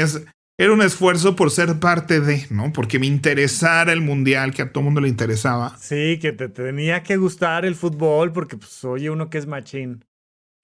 era 0.59 0.73
un 0.73 0.81
esfuerzo 0.81 1.37
por 1.37 1.51
ser 1.51 1.79
parte 1.79 2.21
de, 2.21 2.47
¿no? 2.49 2.73
Porque 2.73 2.99
me 2.99 3.07
interesara 3.07 3.93
el 3.93 4.01
mundial, 4.01 4.55
que 4.55 4.63
a 4.63 4.73
todo 4.73 4.83
mundo 4.83 5.03
le 5.03 5.09
interesaba. 5.09 5.77
Sí, 5.79 6.19
que 6.21 6.33
te 6.33 6.49
tenía 6.49 7.03
que 7.03 7.19
gustar 7.19 7.67
el 7.67 7.75
fútbol, 7.75 8.33
porque 8.33 8.57
pues 8.57 8.83
oye 8.85 9.11
uno 9.11 9.29
que 9.29 9.39
es 9.39 9.47
machín. 9.47 10.07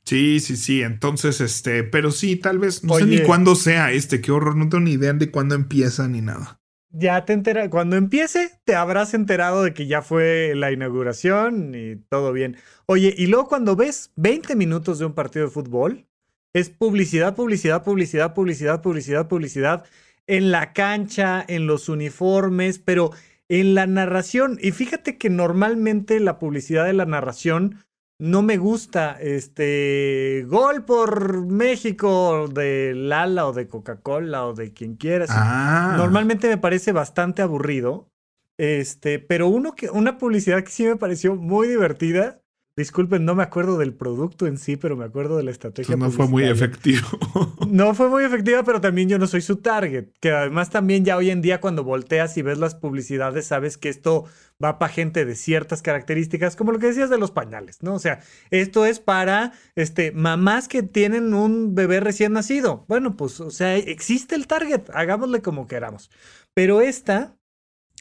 Sí, 0.04 0.40
sí, 0.40 0.56
sí. 0.56 0.82
Entonces, 0.82 1.42
este, 1.42 1.84
pero 1.84 2.12
sí, 2.12 2.36
tal 2.36 2.58
vez, 2.58 2.82
no 2.82 2.94
sé 2.94 3.04
ni 3.04 3.22
cuándo 3.22 3.54
sea 3.54 3.92
este, 3.92 4.22
qué 4.22 4.32
horror, 4.32 4.56
no 4.56 4.70
tengo 4.70 4.84
ni 4.84 4.92
idea 4.92 5.12
de 5.12 5.30
cuándo 5.30 5.54
empieza 5.54 6.08
ni 6.08 6.22
nada. 6.22 6.57
Ya 6.90 7.24
te 7.24 7.32
enteras, 7.32 7.68
cuando 7.68 7.96
empiece, 7.96 8.50
te 8.64 8.74
habrás 8.74 9.14
enterado 9.14 9.62
de 9.62 9.74
que 9.74 9.86
ya 9.86 10.02
fue 10.02 10.52
la 10.54 10.72
inauguración 10.72 11.74
y 11.74 11.96
todo 12.08 12.32
bien. 12.32 12.56
Oye, 12.86 13.14
y 13.16 13.26
luego 13.26 13.48
cuando 13.48 13.76
ves 13.76 14.12
20 14.16 14.56
minutos 14.56 14.98
de 14.98 15.06
un 15.06 15.14
partido 15.14 15.46
de 15.46 15.50
fútbol, 15.50 16.06
es 16.52 16.70
publicidad, 16.70 17.34
publicidad, 17.36 17.84
publicidad, 17.84 18.34
publicidad, 18.34 18.82
publicidad, 18.82 19.28
publicidad, 19.28 19.84
en 20.26 20.50
la 20.50 20.72
cancha, 20.72 21.44
en 21.46 21.66
los 21.66 21.88
uniformes, 21.88 22.78
pero 22.78 23.10
en 23.48 23.74
la 23.74 23.86
narración. 23.86 24.58
Y 24.60 24.72
fíjate 24.72 25.18
que 25.18 25.30
normalmente 25.30 26.20
la 26.20 26.38
publicidad 26.38 26.84
de 26.86 26.92
la 26.92 27.06
narración 27.06 27.84
no 28.18 28.42
me 28.42 28.56
gusta. 28.56 29.16
Este 29.20 30.44
gol 30.48 30.84
por 30.84 31.46
México 31.46 32.48
de 32.48 32.92
Lala 32.94 33.46
o 33.46 33.52
de 33.52 33.68
Coca-Cola 33.68 34.46
o 34.46 34.54
de 34.54 34.72
quien 34.72 34.96
quieras. 34.96 35.30
Ah. 35.32 35.94
Normalmente 35.96 36.48
me 36.48 36.58
parece 36.58 36.92
bastante 36.92 37.42
aburrido. 37.42 38.10
Este, 38.58 39.20
pero 39.20 39.46
uno 39.46 39.74
que, 39.76 39.88
una 39.88 40.18
publicidad 40.18 40.64
que 40.64 40.70
sí 40.70 40.84
me 40.84 40.96
pareció 40.96 41.36
muy 41.36 41.68
divertida 41.68 42.42
Disculpen, 42.78 43.24
no 43.24 43.34
me 43.34 43.42
acuerdo 43.42 43.76
del 43.76 43.92
producto 43.92 44.46
en 44.46 44.56
sí, 44.56 44.76
pero 44.76 44.96
me 44.96 45.04
acuerdo 45.04 45.36
de 45.36 45.42
la 45.42 45.50
estrategia. 45.50 45.96
no 45.96 46.12
fue 46.12 46.28
muy 46.28 46.44
efectivo. 46.44 47.08
no 47.68 47.92
fue 47.92 48.08
muy 48.08 48.22
efectiva, 48.22 48.62
pero 48.62 48.80
también 48.80 49.08
yo 49.08 49.18
no 49.18 49.26
soy 49.26 49.40
su 49.40 49.56
target. 49.56 50.10
Que 50.20 50.30
además 50.30 50.70
también 50.70 51.04
ya 51.04 51.16
hoy 51.16 51.30
en 51.30 51.42
día 51.42 51.60
cuando 51.60 51.82
volteas 51.82 52.36
y 52.36 52.42
ves 52.42 52.56
las 52.58 52.76
publicidades, 52.76 53.46
sabes 53.46 53.78
que 53.78 53.88
esto 53.88 54.26
va 54.62 54.78
para 54.78 54.92
gente 54.92 55.24
de 55.24 55.34
ciertas 55.34 55.82
características, 55.82 56.54
como 56.54 56.70
lo 56.70 56.78
que 56.78 56.86
decías 56.86 57.10
de 57.10 57.18
los 57.18 57.32
pañales, 57.32 57.82
¿no? 57.82 57.94
O 57.94 57.98
sea, 57.98 58.20
esto 58.52 58.86
es 58.86 59.00
para 59.00 59.54
este, 59.74 60.12
mamás 60.12 60.68
que 60.68 60.84
tienen 60.84 61.34
un 61.34 61.74
bebé 61.74 61.98
recién 61.98 62.32
nacido. 62.32 62.84
Bueno, 62.86 63.16
pues, 63.16 63.40
o 63.40 63.50
sea, 63.50 63.74
existe 63.74 64.36
el 64.36 64.46
target, 64.46 64.88
hagámosle 64.94 65.42
como 65.42 65.66
queramos. 65.66 66.12
Pero 66.54 66.80
esta 66.80 67.36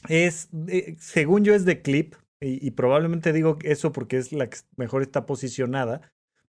es, 0.08 0.50
eh, 0.68 0.94
según 1.00 1.42
yo, 1.42 1.52
es 1.52 1.64
de 1.64 1.82
clip, 1.82 2.14
y, 2.40 2.70
probablemente 2.72 3.32
digo 3.32 3.58
eso 3.62 3.92
porque 3.92 4.16
es 4.16 4.32
la 4.32 4.48
que 4.48 4.58
mejor 4.76 5.02
está 5.02 5.26
posicionada. 5.26 6.00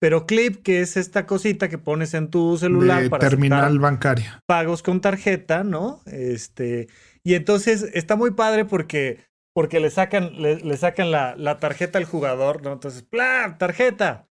Pero 0.00 0.26
Clip, 0.26 0.62
que 0.62 0.80
es 0.80 0.96
esta 0.96 1.26
cosita 1.26 1.68
que 1.68 1.78
pones 1.78 2.14
en 2.14 2.30
tu 2.30 2.56
celular 2.56 3.08
para 3.08 3.28
terminal 3.28 3.80
bancaria. 3.80 4.42
Pagos 4.46 4.82
con 4.82 5.00
tarjeta, 5.00 5.64
¿no? 5.64 6.02
Este, 6.06 6.88
y 7.24 7.34
entonces 7.34 7.82
está 7.94 8.14
muy 8.14 8.32
padre 8.32 8.64
porque, 8.64 9.24
porque 9.52 9.80
le 9.80 9.90
sacan, 9.90 10.40
le, 10.40 10.76
sacan 10.76 11.10
la, 11.10 11.34
la, 11.36 11.58
tarjeta 11.58 11.98
al 11.98 12.04
jugador, 12.04 12.62
¿no? 12.62 12.72
Entonces, 12.72 13.02
¡plá! 13.02 13.56
¡Tarjeta! 13.58 14.28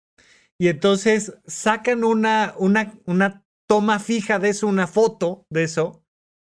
Y 0.58 0.68
entonces 0.68 1.34
sacan 1.46 2.04
una, 2.04 2.54
una, 2.58 2.92
una 3.06 3.44
toma 3.66 3.98
fija 3.98 4.38
de 4.38 4.50
eso, 4.50 4.66
una 4.66 4.86
foto 4.86 5.46
de 5.50 5.64
eso. 5.64 6.04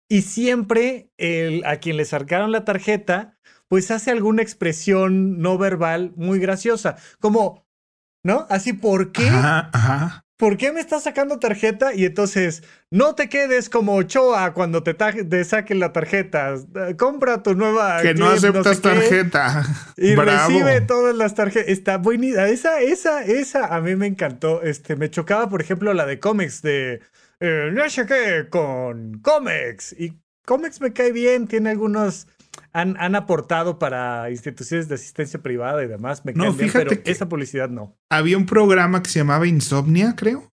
Y 0.09 0.23
siempre 0.23 1.11
el, 1.17 1.63
a 1.65 1.77
quien 1.77 1.97
le 1.97 2.05
sacaron 2.05 2.51
la 2.51 2.65
tarjeta 2.65 3.37
pues 3.71 3.89
hace 3.89 4.11
alguna 4.11 4.41
expresión 4.41 5.39
no 5.39 5.57
verbal 5.57 6.11
muy 6.17 6.39
graciosa, 6.39 6.97
como, 7.21 7.65
¿no? 8.21 8.45
Así, 8.49 8.73
¿por 8.73 9.13
qué? 9.13 9.29
Ajá, 9.29 10.25
¿Por 10.35 10.57
qué 10.57 10.73
me 10.73 10.81
estás 10.81 11.03
sacando 11.03 11.39
tarjeta? 11.39 11.93
Y 11.93 12.03
entonces, 12.03 12.63
no 12.89 13.15
te 13.15 13.29
quedes 13.29 13.69
como 13.69 13.95
Ochoa 13.95 14.53
cuando 14.53 14.83
te, 14.83 14.93
te 14.93 15.45
saquen 15.45 15.79
la 15.79 15.93
tarjeta. 15.93 16.55
Compra 16.97 17.43
tu 17.43 17.55
nueva. 17.55 18.01
Que 18.01 18.13
no 18.13 18.27
aceptas 18.27 18.81
tarjeta. 18.81 19.63
Y 19.95 20.15
recibe 20.15 20.81
todas 20.81 21.15
las 21.15 21.33
tarjetas. 21.33 21.69
Está 21.69 21.97
buenísima. 21.97 22.49
Esa, 22.49 22.81
esa, 22.81 23.23
esa 23.23 23.73
a 23.73 23.79
mí 23.79 23.95
me 23.95 24.07
encantó. 24.07 24.63
Este, 24.63 24.97
me 24.97 25.09
chocaba, 25.09 25.47
por 25.47 25.61
ejemplo, 25.61 25.93
la 25.93 26.05
de 26.05 26.19
cómics 26.19 26.61
de. 26.61 26.99
Eh, 27.39 27.69
no 27.71 27.89
sé 27.89 28.05
qué, 28.05 28.49
con 28.49 29.21
cómics. 29.21 29.95
Y 29.97 30.19
cómics 30.43 30.81
me 30.81 30.91
cae 30.91 31.13
bien, 31.13 31.47
tiene 31.47 31.69
algunos 31.69 32.27
han, 32.73 33.15
aportado 33.15 33.79
para 33.79 34.29
instituciones 34.31 34.87
de 34.87 34.95
asistencia 34.95 35.41
privada 35.41 35.83
y 35.83 35.87
demás. 35.87 36.25
Me 36.25 36.33
no, 36.33 36.53
fíjate 36.53 36.85
pero 36.85 37.01
esa 37.05 37.27
publicidad 37.27 37.69
no. 37.69 37.97
Había 38.09 38.37
un 38.37 38.45
programa 38.45 39.03
que 39.03 39.09
se 39.09 39.19
llamaba 39.19 39.47
Insomnia, 39.47 40.15
creo. 40.15 40.50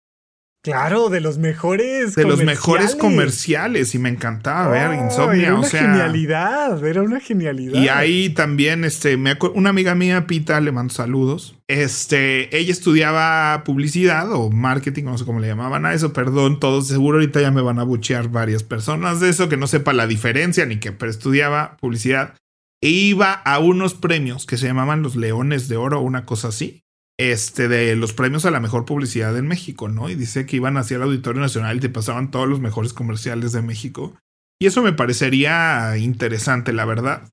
Claro, 0.64 1.09
de 1.09 1.20
los 1.20 1.39
mejores. 1.39 2.16
De 2.16 2.24
los 2.24 2.41
mejores 2.41 2.95
comerciales 2.95 3.93
y 3.95 3.99
me 3.99 4.07
encantaba 4.07 4.70
ver 4.70 4.97
Insomnia. 4.97 5.47
Era 5.47 5.55
una 5.55 5.68
genialidad, 5.68 6.88
era 6.88 7.01
una 7.01 7.20
genialidad. 7.20 7.82
Y 7.82 7.89
ahí 7.89 8.30
también, 8.30 8.86
este, 8.86 9.18
me 9.18 9.38
una 9.55 9.72
amiga 9.72 9.93
mía, 9.93 10.26
Pita, 10.26 10.61
le 10.61 10.72
mando 10.72 10.93
saludos. 10.93 11.59
Este, 11.68 12.55
ella 12.57 12.72
estudiaba 12.72 13.64
publicidad 13.66 14.32
o 14.32 14.51
marketing, 14.51 15.03
no 15.03 15.18
sé 15.18 15.26
cómo 15.26 15.41
le 15.41 15.49
llamaban 15.49 15.86
a 15.86 15.93
eso, 15.93 16.14
perdón, 16.14 16.61
todos 16.61 16.88
seguro 16.88 17.18
ahorita 17.18 17.41
ya 17.41 17.51
me 17.51 17.61
van 17.61 17.80
a 17.80 17.84
buchear 17.84 18.30
varias 18.30 18.64
personas 18.64 19.20
de 19.20 19.30
eso 19.30 19.49
que 19.49 19.57
no 19.57 19.68
sepa 19.68 19.91
la 19.91 20.07
diferencia 20.07 20.66
ni 20.66 20.78
que, 20.78 20.93
pero 20.93 21.11
estudiaba 21.11 21.76
publicidad. 21.82 22.36
E 22.82 22.88
iba 22.88 23.34
a 23.34 23.59
unos 23.59 23.95
premios 23.95 24.45
que 24.45 24.55
se 24.55 24.68
llamaban 24.68 25.03
los 25.03 25.18
Leones 25.18 25.68
de 25.68 25.76
Oro, 25.76 25.99
una 25.99 26.26
cosa 26.26 26.49
así 26.49 26.82
este, 27.20 27.68
de 27.68 27.95
los 27.95 28.14
premios 28.14 28.45
a 28.45 28.51
la 28.51 28.59
mejor 28.59 28.86
publicidad 28.86 29.38
en 29.38 29.47
México, 29.47 29.88
¿no? 29.88 30.09
Y 30.09 30.16
dice 30.16 30.45
que 30.45 30.55
iban 30.55 30.78
hacia 30.78 30.97
el 30.97 31.03
Auditorio 31.03 31.41
Nacional 31.41 31.78
y 31.78 31.82
te 31.82 31.89
pasaban 31.89 32.32
todos 32.32 32.47
los 32.47 32.59
mejores 32.59 32.93
comerciales 32.93 33.51
de 33.51 33.61
México. 33.61 34.16
Y 34.59 34.68
eso 34.68 34.82
me 34.82 34.93
parecería 34.93 35.97
interesante, 35.97 36.74
la 36.74 36.86
verdad. 36.86 37.30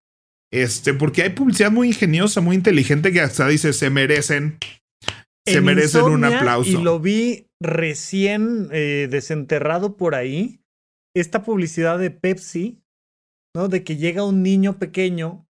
Este, 0.53 0.95
porque 0.95 1.23
hay 1.23 1.31
publicidad 1.31 1.71
muy 1.71 1.89
ingeniosa, 1.89 2.41
muy 2.41 2.57
inteligente 2.57 3.13
que 3.13 3.21
hasta 3.21 3.47
dice 3.47 3.73
se 3.73 3.89
merecen, 3.89 4.59
se 5.47 5.61
merecen 5.61 6.03
un 6.03 6.25
aplauso. 6.25 6.71
Y 6.71 6.83
lo 6.83 6.99
vi 6.99 7.47
recién 7.63 8.69
eh, 8.73 9.09
desenterrado 9.11 9.97
por 9.97 10.15
ahí. 10.15 10.61
Esta 11.15 11.43
publicidad 11.43 11.99
de 11.99 12.11
Pepsi, 12.11 12.83
¿no? 13.55 13.69
De 13.69 13.85
que 13.85 13.97
llega 13.97 14.25
un 14.25 14.43
niño 14.43 14.79
pequeño 14.79 15.47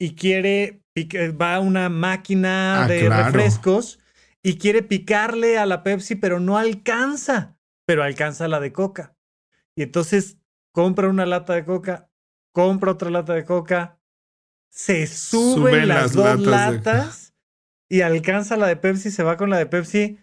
y 0.00 0.14
quiere 0.14 0.77
va 1.06 1.56
a 1.56 1.60
una 1.60 1.88
máquina 1.88 2.84
ah, 2.84 2.88
de 2.88 3.08
refrescos 3.08 3.98
y 4.42 4.58
quiere 4.58 4.82
picarle 4.82 5.58
a 5.58 5.66
la 5.66 5.82
Pepsi, 5.82 6.14
pero 6.14 6.40
no 6.40 6.56
alcanza, 6.58 7.56
pero 7.86 8.02
alcanza 8.02 8.48
la 8.48 8.60
de 8.60 8.72
Coca. 8.72 9.16
Y 9.74 9.82
entonces 9.82 10.38
compra 10.72 11.08
una 11.08 11.26
lata 11.26 11.54
de 11.54 11.64
Coca, 11.64 12.10
compra 12.52 12.92
otra 12.92 13.10
lata 13.10 13.34
de 13.34 13.44
Coca, 13.44 14.00
se 14.70 15.06
suben, 15.06 15.88
las, 15.88 16.12
dos 16.12 16.40
latas 16.46 17.34
y 17.88 18.02
alcanza 18.02 18.56
la 18.56 18.66
de 18.66 18.76
Pepsi, 18.76 19.10
se 19.10 19.22
va 19.22 19.36
con 19.36 19.50
la 19.50 19.58
de 19.58 19.66
Pepsi. 19.66 20.18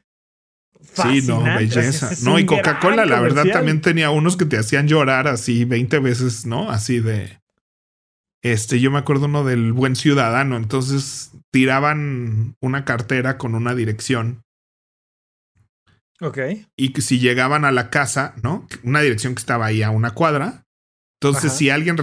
Sí, 0.94 1.22
no, 1.26 1.42
belleza. 1.42 2.12
no, 2.24 2.38
y 2.38 2.46
Coca-Cola, 2.46 3.06
la 3.06 3.20
verdad, 3.20 3.46
también 3.52 3.82
tenía 3.82 4.12
unos 4.12 4.38
que 4.38 4.46
te 4.46 4.58
hacían 4.58 4.88
llorar 4.88 5.28
así 5.28 5.66
20 5.66 6.00
veces, 6.00 6.46
¿no? 6.46 6.70
Así 6.70 7.00
de. 7.00 7.40
Este, 8.46 8.80
yo 8.80 8.92
me 8.92 9.00
acuerdo 9.00 9.26
uno 9.26 9.44
del 9.44 9.74
buen 9.74 9.96
ciudadano. 9.96 10.56
Entonces 10.56 11.32
tiraban 11.52 12.56
una 12.62 12.86
cartera 12.86 13.40
con 13.40 13.56
una 13.56 13.74
dirección. 13.74 14.44
Ok. 16.22 16.38
Y 16.78 16.94
si 17.02 17.18
llegaban 17.18 17.66
a 17.66 17.72
la 17.72 17.90
casa, 17.90 18.36
¿no? 18.44 18.68
Una 18.84 19.02
dirección 19.02 19.34
que 19.34 19.40
estaba 19.40 19.66
ahí 19.66 19.82
a 19.82 19.90
una 19.90 20.12
cuadra. 20.12 20.64
Entonces, 21.20 21.54
si 21.54 21.72
alguien 21.72 21.98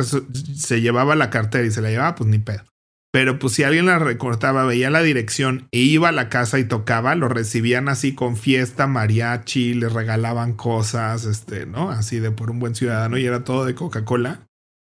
se 0.57 0.81
llevaba 0.81 1.15
la 1.15 1.31
cartera 1.31 1.65
y 1.65 1.71
se 1.71 1.81
la 1.81 1.91
llevaba, 1.91 2.17
pues 2.17 2.29
ni 2.29 2.41
pedo. 2.41 2.65
Pero 3.13 3.39
pues 3.39 3.53
si 3.53 3.63
alguien 3.63 3.87
la 3.87 4.01
recortaba, 4.01 4.65
veía 4.65 4.91
la 4.91 5.03
dirección 5.03 5.69
e 5.71 5.79
iba 5.79 6.09
a 6.09 6.13
la 6.13 6.29
casa 6.29 6.59
y 6.59 6.65
tocaba, 6.65 7.15
lo 7.15 7.29
recibían 7.29 7.89
así 7.89 8.17
con 8.17 8.37
fiesta, 8.37 8.89
mariachi, 8.89 9.75
le 9.75 9.89
regalaban 9.89 10.55
cosas, 10.55 11.25
este, 11.25 11.67
¿no? 11.67 11.91
Así 11.91 12.19
de 12.19 12.33
por 12.33 12.51
un 12.51 12.59
buen 12.59 12.75
ciudadano 12.75 13.17
y 13.17 13.27
era 13.27 13.45
todo 13.45 13.65
de 13.65 13.77
Coca-Cola. 13.77 14.49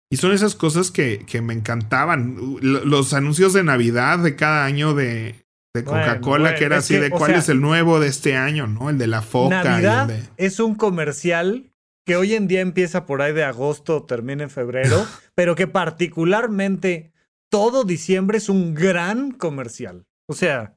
Y 0.10 0.18
son 0.18 0.32
esas 0.34 0.56
cosas 0.56 0.92
que, 0.92 1.26
que 1.26 1.42
me 1.42 1.54
encantaban. 1.54 2.38
Los 2.62 3.14
anuncios 3.14 3.54
de 3.54 3.64
Navidad 3.64 4.20
de 4.20 4.36
cada 4.36 4.66
año 4.66 4.94
de, 4.94 5.46
de 5.76 5.84
Coca-Cola, 5.84 6.56
que 6.56 6.64
era 6.64 6.78
así 6.78 6.96
de 6.96 7.10
cuál 7.10 7.34
es 7.34 7.50
el 7.50 7.60
nuevo 7.60 8.00
de 8.00 8.08
este 8.08 8.36
año, 8.36 8.66
¿no? 8.68 8.90
El 8.90 8.98
de 8.98 9.08
la 9.08 9.22
foca. 9.22 9.64
Navidad 9.64 10.10
es 10.38 10.60
un 10.60 10.76
comercial 10.76 11.72
que 12.06 12.16
hoy 12.16 12.36
en 12.36 12.48
día 12.48 12.62
empieza 12.62 13.06
por 13.06 13.22
ahí 13.22 13.34
de 13.34 13.44
agosto, 13.44 14.04
termina 14.04 14.44
en 14.44 14.50
febrero, 14.50 15.06
pero 15.36 15.56
que 15.56 15.68
particularmente 15.68 17.12
todo 17.50 17.84
diciembre 17.84 18.38
es 18.38 18.48
un 18.48 18.74
gran 18.74 19.32
comercial. 19.32 20.06
O 20.28 20.34
sea, 20.34 20.75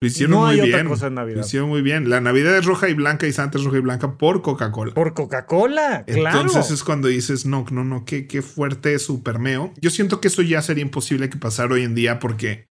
lo 0.00 0.08
hicieron 0.08 0.40
muy 0.40 0.60
bien. 0.60 0.88
Lo 0.88 1.40
hicieron 1.40 1.68
muy 1.68 1.82
bien. 1.82 2.10
La 2.10 2.20
Navidad 2.20 2.56
es 2.56 2.64
roja 2.64 2.88
y 2.88 2.94
blanca 2.94 3.26
y 3.26 3.32
Santa 3.32 3.58
es 3.58 3.64
roja 3.64 3.78
y 3.78 3.80
blanca 3.80 4.16
por 4.16 4.42
Coca-Cola. 4.42 4.94
Por 4.94 5.14
Coca-Cola, 5.14 6.04
claro. 6.06 6.40
Entonces 6.40 6.70
es 6.70 6.84
cuando 6.84 7.08
dices, 7.08 7.46
no, 7.46 7.64
no, 7.70 7.84
no, 7.84 8.04
qué, 8.04 8.26
qué 8.26 8.42
fuerte 8.42 8.98
su 8.98 9.22
permeo. 9.22 9.72
Yo 9.80 9.90
siento 9.90 10.20
que 10.20 10.28
eso 10.28 10.42
ya 10.42 10.62
sería 10.62 10.82
imposible 10.82 11.30
que 11.30 11.38
pasara 11.38 11.74
hoy 11.74 11.82
en 11.82 11.94
día 11.94 12.18
porque 12.18 12.68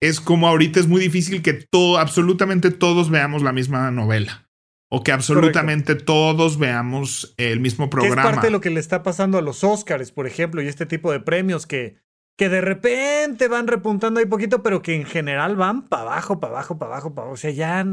es 0.00 0.20
como 0.20 0.48
ahorita 0.48 0.80
es 0.80 0.86
muy 0.86 1.00
difícil 1.00 1.42
que 1.42 1.52
todo, 1.52 1.98
absolutamente 1.98 2.70
todos 2.70 3.10
veamos 3.10 3.42
la 3.42 3.52
misma 3.52 3.90
novela. 3.90 4.46
O 4.92 5.04
que 5.04 5.12
absolutamente 5.12 5.94
todos 5.94 6.58
veamos 6.58 7.32
el 7.36 7.60
mismo 7.60 7.88
programa. 7.90 8.22
es 8.22 8.28
parte 8.28 8.48
de 8.48 8.50
lo 8.50 8.60
que 8.60 8.70
le 8.70 8.80
está 8.80 9.04
pasando 9.04 9.38
a 9.38 9.42
los 9.42 9.62
Oscars, 9.62 10.10
por 10.10 10.26
ejemplo, 10.26 10.60
y 10.62 10.66
este 10.66 10.84
tipo 10.84 11.12
de 11.12 11.20
premios 11.20 11.64
que 11.64 11.98
que 12.40 12.48
de 12.48 12.62
repente 12.62 13.48
van 13.48 13.66
repuntando 13.66 14.18
ahí 14.18 14.24
poquito, 14.24 14.62
pero 14.62 14.80
que 14.80 14.94
en 14.94 15.04
general 15.04 15.56
van 15.56 15.86
para 15.86 16.04
abajo, 16.04 16.40
para 16.40 16.54
abajo, 16.54 16.78
para 16.78 16.92
abajo, 16.92 17.14
para 17.14 17.24
abajo. 17.26 17.34
O 17.34 17.36
sea, 17.36 17.50
ya, 17.50 17.84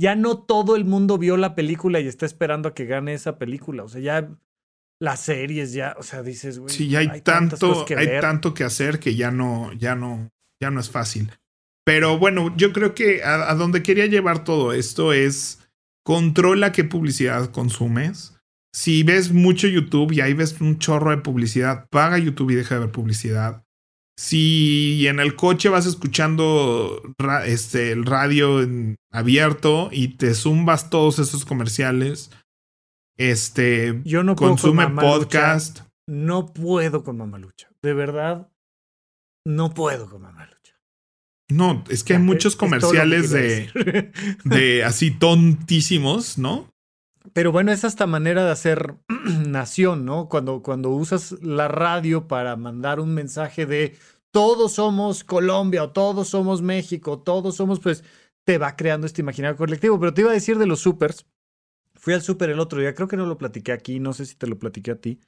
ya 0.00 0.14
no 0.14 0.38
todo 0.38 0.76
el 0.76 0.84
mundo 0.84 1.18
vio 1.18 1.36
la 1.36 1.56
película 1.56 1.98
y 1.98 2.06
está 2.06 2.24
esperando 2.24 2.68
a 2.68 2.74
que 2.74 2.86
gane 2.86 3.12
esa 3.12 3.38
película. 3.38 3.82
O 3.82 3.88
sea, 3.88 4.00
ya 4.00 4.28
las 5.00 5.18
series 5.18 5.72
ya, 5.72 5.96
o 5.98 6.04
sea, 6.04 6.22
dices, 6.22 6.60
güey. 6.60 6.72
Sí, 6.72 6.88
ya 6.88 7.00
hay, 7.00 7.22
tanto, 7.22 7.84
hay 7.96 8.20
tanto 8.20 8.54
que 8.54 8.62
hacer 8.62 9.00
que 9.00 9.16
ya 9.16 9.32
no, 9.32 9.72
ya 9.72 9.96
no, 9.96 10.30
ya 10.62 10.70
no 10.70 10.78
es 10.78 10.90
fácil. 10.90 11.32
Pero 11.84 12.20
bueno, 12.20 12.56
yo 12.56 12.72
creo 12.72 12.94
que 12.94 13.24
a, 13.24 13.52
donde 13.56 13.82
quería 13.82 14.06
llevar 14.06 14.44
todo 14.44 14.74
esto 14.74 15.12
es 15.12 15.68
controla 16.04 16.70
qué 16.70 16.84
publicidad 16.84 17.50
consumes. 17.50 18.38
Si 18.72 19.02
ves 19.02 19.32
mucho 19.32 19.66
YouTube 19.66 20.12
y 20.12 20.20
ahí 20.20 20.34
ves 20.34 20.60
un 20.60 20.78
chorro 20.78 21.10
de 21.10 21.16
publicidad, 21.16 21.88
paga 21.90 22.16
YouTube 22.16 22.52
y 22.52 22.54
deja 22.54 22.76
de 22.76 22.82
ver 22.82 22.92
publicidad. 22.92 23.64
Si 24.18 25.06
en 25.06 25.20
el 25.20 25.36
coche 25.36 25.68
vas 25.68 25.86
escuchando 25.86 27.00
este, 27.46 27.92
el 27.92 28.04
radio 28.04 28.66
abierto 29.12 29.90
y 29.92 30.08
te 30.16 30.34
zumbas 30.34 30.90
todos 30.90 31.20
esos 31.20 31.44
comerciales, 31.44 32.32
este, 33.16 34.00
yo 34.04 34.24
no 34.24 34.34
consume 34.34 34.88
podcast. 34.88 35.82
No 36.08 36.52
puedo 36.52 37.04
con 37.04 37.18
Mamalucha. 37.18 37.70
De 37.80 37.94
verdad, 37.94 38.50
no 39.46 39.72
puedo 39.72 40.10
con 40.10 40.22
Mamalucha. 40.22 40.74
No, 41.48 41.84
es 41.88 42.02
que 42.02 42.14
hay 42.14 42.18
muchos 42.18 42.56
comerciales 42.56 43.30
de, 43.30 44.10
de 44.44 44.82
así 44.82 45.12
tontísimos, 45.12 46.38
¿no? 46.38 46.68
Pero 47.32 47.52
bueno, 47.52 47.72
es 47.72 47.84
esta 47.84 48.06
manera 48.06 48.44
de 48.44 48.50
hacer 48.50 48.96
nación, 49.46 50.04
¿no? 50.04 50.28
Cuando, 50.28 50.62
cuando 50.62 50.90
usas 50.90 51.32
la 51.42 51.68
radio 51.68 52.28
para 52.28 52.56
mandar 52.56 53.00
un 53.00 53.14
mensaje 53.14 53.66
de 53.66 53.96
todos 54.30 54.74
somos 54.74 55.24
Colombia 55.24 55.82
o 55.84 55.92
todos 55.92 56.28
somos 56.28 56.62
México, 56.62 57.20
todos 57.20 57.56
somos, 57.56 57.80
pues 57.80 58.04
te 58.44 58.58
va 58.58 58.76
creando 58.76 59.06
este 59.06 59.22
imaginario 59.22 59.56
colectivo. 59.56 59.98
Pero 59.98 60.14
te 60.14 60.22
iba 60.22 60.30
a 60.30 60.34
decir 60.34 60.58
de 60.58 60.66
los 60.66 60.80
supers. 60.80 61.26
Fui 61.94 62.14
al 62.14 62.22
super 62.22 62.50
el 62.50 62.60
otro 62.60 62.80
día, 62.80 62.94
creo 62.94 63.08
que 63.08 63.16
no 63.16 63.26
lo 63.26 63.38
platiqué 63.38 63.72
aquí, 63.72 63.98
no 64.00 64.12
sé 64.12 64.24
si 64.24 64.36
te 64.36 64.46
lo 64.46 64.58
platiqué 64.58 64.92
a 64.92 65.00
ti, 65.00 65.20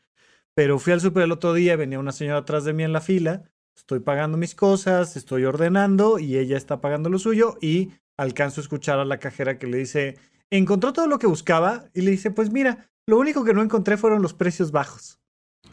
pero 0.55 0.79
fui 0.79 0.93
al 0.93 1.01
super 1.01 1.25
el 1.25 1.33
otro 1.33 1.53
día, 1.53 1.75
venía 1.77 1.99
una 1.99 2.13
señora 2.13 2.39
atrás 2.39 2.65
de 2.65 2.73
mí 2.73 2.85
en 2.85 2.93
la 2.93 3.01
fila, 3.01 3.43
estoy 3.77 4.01
pagando 4.01 4.39
mis 4.39 4.55
cosas, 4.55 5.17
estoy 5.17 5.45
ordenando 5.45 6.21
y 6.21 6.39
ella 6.39 6.57
está 6.57 6.81
pagando 6.81 7.11
lo 7.11 7.19
suyo 7.19 7.57
y 7.61 7.91
alcanzo 8.17 8.61
a 8.61 8.63
escuchar 8.63 9.01
a 9.01 9.05
la 9.05 9.19
cajera 9.19 9.59
que 9.59 9.67
le 9.67 9.79
dice, 9.79 10.17
encontró 10.51 10.93
todo 10.93 11.07
lo 11.07 11.19
que 11.19 11.27
buscaba 11.27 11.85
y 11.95 12.03
le 12.03 12.11
dice, 12.11 12.31
pues 12.31 12.51
mira, 12.51 12.91
lo 13.07 13.19
único 13.19 13.45
que 13.45 13.55
no 13.55 13.63
encontré 13.63 13.97
fueron 13.97 14.23
los 14.23 14.35
precios 14.35 14.73
bajos. 14.73 15.19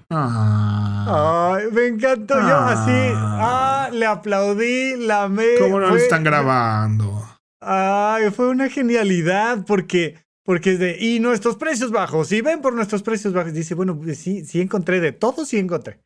Ah. 0.10 1.56
Ay, 1.56 1.66
me 1.72 1.88
encantó 1.88 2.36
yo 2.36 2.56
así. 2.56 3.12
Ah, 3.16 3.90
le 3.92 4.06
aplaudí, 4.06 4.96
la 4.98 5.28
me. 5.28 5.56
¿Cómo 5.60 5.80
no 5.80 5.90
lo 5.90 5.96
están 5.96 6.24
grabando? 6.24 7.26
Ay, 7.62 8.30
fue 8.32 8.50
una 8.50 8.70
genialidad 8.70 9.66
porque 9.66 10.16
porque 10.48 10.72
es 10.72 10.80
de, 10.80 10.98
y 10.98 11.20
nuestros 11.20 11.58
precios 11.58 11.92
bajos, 11.92 12.32
y 12.32 12.40
ven 12.40 12.62
por 12.62 12.74
nuestros 12.74 13.04
precios 13.04 13.34
bajos. 13.34 13.52
Dice, 13.52 13.76
bueno, 13.76 14.00
pues 14.00 14.18
sí, 14.18 14.46
sí 14.46 14.62
encontré 14.62 15.02
de 15.02 15.12
todo, 15.12 15.46
sí 15.46 15.58
encontré. 15.58 16.00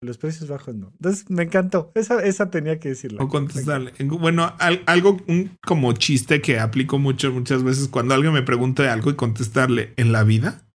Los 0.00 0.16
precios 0.16 0.48
bajos 0.48 0.76
no. 0.76 0.92
Entonces 0.96 1.28
me 1.28 1.42
encantó. 1.42 1.90
Esa, 1.94 2.22
esa 2.22 2.50
tenía 2.50 2.78
que 2.78 2.90
decirlo. 2.90 3.22
O 3.22 3.28
contestarle. 3.28 3.92
Bueno, 4.04 4.54
algo 4.86 5.16
un, 5.26 5.58
como 5.66 5.92
chiste 5.94 6.40
que 6.40 6.60
aplico 6.60 6.98
mucho, 6.98 7.32
muchas 7.32 7.64
veces 7.64 7.88
cuando 7.88 8.14
alguien 8.14 8.32
me 8.32 8.42
pregunta 8.42 8.84
de 8.84 8.90
algo 8.90 9.10
y 9.10 9.16
contestarle, 9.16 9.94
¿en 9.96 10.12
la 10.12 10.22
vida? 10.24 10.68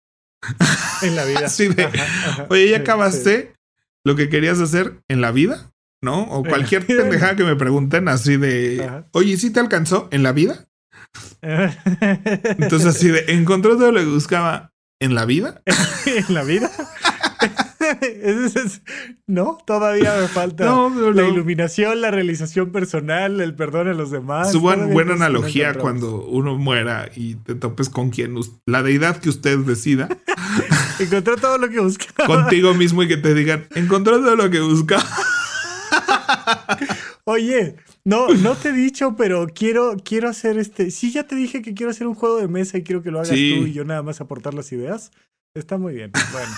En 1.03 1.17
la 1.17 1.25
vida. 1.25 1.49
sí, 1.49 1.71
Oye, 2.51 2.71
¿ya 2.71 2.79
acabaste 2.79 3.55
lo 4.05 4.17
que 4.17 4.29
querías 4.29 4.61
hacer 4.61 5.01
en 5.09 5.23
la 5.23 5.31
vida? 5.31 5.73
¿No? 6.03 6.25
O 6.25 6.45
cualquier 6.45 6.87
pendejada 6.87 7.37
que 7.37 7.45
me 7.45 7.57
pregunten 7.57 8.09
así 8.09 8.37
de, 8.37 9.05
oye, 9.13 9.39
¿sí 9.39 9.51
te 9.51 9.61
alcanzó 9.61 10.09
en 10.11 10.23
la 10.23 10.33
vida? 10.33 10.69
Entonces 11.43 12.87
así 12.87 13.09
de, 13.09 13.25
¿encontró 13.29 13.79
todo 13.79 13.93
lo 13.93 14.01
que 14.01 14.07
buscaba 14.07 14.73
en 15.01 15.15
la 15.15 15.25
vida? 15.25 15.63
¿En 16.07 16.35
la 16.35 16.43
vida? 16.43 16.71
no, 19.27 19.59
todavía 19.67 20.17
me 20.21 20.29
falta 20.29 20.65
la 20.65 21.29
iluminación, 21.29 22.01
la 22.01 22.11
realización 22.11 22.73
personal, 22.73 23.41
el 23.41 23.55
perdón 23.55 23.89
a 23.89 23.95
los 23.95 24.11
demás. 24.11 24.53
Su 24.53 24.61
buena 24.61 25.15
analogía 25.15 25.75
cuando 25.75 26.25
uno 26.25 26.57
muera 26.57 27.09
y 27.15 27.37
te 27.37 27.55
topes 27.55 27.89
con 27.89 28.11
quien, 28.11 28.37
la 28.67 28.83
deidad 28.83 29.19
que 29.19 29.29
usted 29.29 29.59
decida. 29.59 30.09
Encontró 30.99 31.37
todo 31.37 31.59
lo 31.59 31.69
que 31.69 31.81
buscaba. 31.81 32.27
Contigo 32.27 32.75
mismo 32.75 33.03
y 33.03 33.09
que 33.09 33.17
te 33.17 33.35
digan, 33.35 33.67
encontró 33.75 34.21
todo 34.21 34.37
lo 34.37 34.51
que 34.51 34.61
buscaba. 34.61 35.05
Oye, 37.25 37.77
no, 38.05 38.29
no 38.29 38.55
te 38.55 38.71
he 38.71 38.73
dicho, 38.73 39.15
pero 39.17 39.47
quiero, 39.47 39.97
quiero 40.05 40.29
hacer 40.29 40.59
este. 40.59 40.91
Sí, 40.91 41.13
ya 41.13 41.25
te 41.25 41.37
dije 41.37 41.63
que 41.63 41.75
quiero 41.75 41.91
hacer 41.91 42.07
un 42.07 42.15
juego 42.15 42.39
de 42.39 42.49
mesa 42.49 42.79
y 42.79 42.83
quiero 42.83 43.03
que 43.03 43.11
lo 43.11 43.19
hagas 43.19 43.31
tú 43.31 43.37
y 43.37 43.73
yo 43.73 43.85
nada 43.85 44.03
más 44.03 44.21
aportar 44.21 44.55
las 44.55 44.73
ideas. 44.73 45.11
Está 45.55 45.79
muy 45.79 45.95
bien. 45.95 46.13
Bueno. 46.33 46.53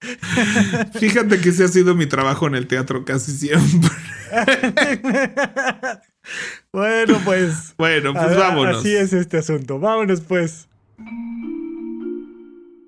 Fíjate 0.98 1.40
que 1.40 1.48
ese 1.48 1.64
ha 1.64 1.68
sido 1.68 1.94
mi 1.94 2.06
trabajo 2.06 2.46
en 2.46 2.54
el 2.54 2.66
teatro 2.66 3.04
casi 3.04 3.32
siempre. 3.32 3.90
bueno, 6.72 7.20
pues. 7.24 7.74
Bueno, 7.76 8.12
pues 8.14 8.36
vámonos. 8.36 8.78
Así 8.78 8.94
es 8.94 9.12
este 9.12 9.38
asunto. 9.38 9.78
Vámonos, 9.78 10.20
pues. 10.20 10.68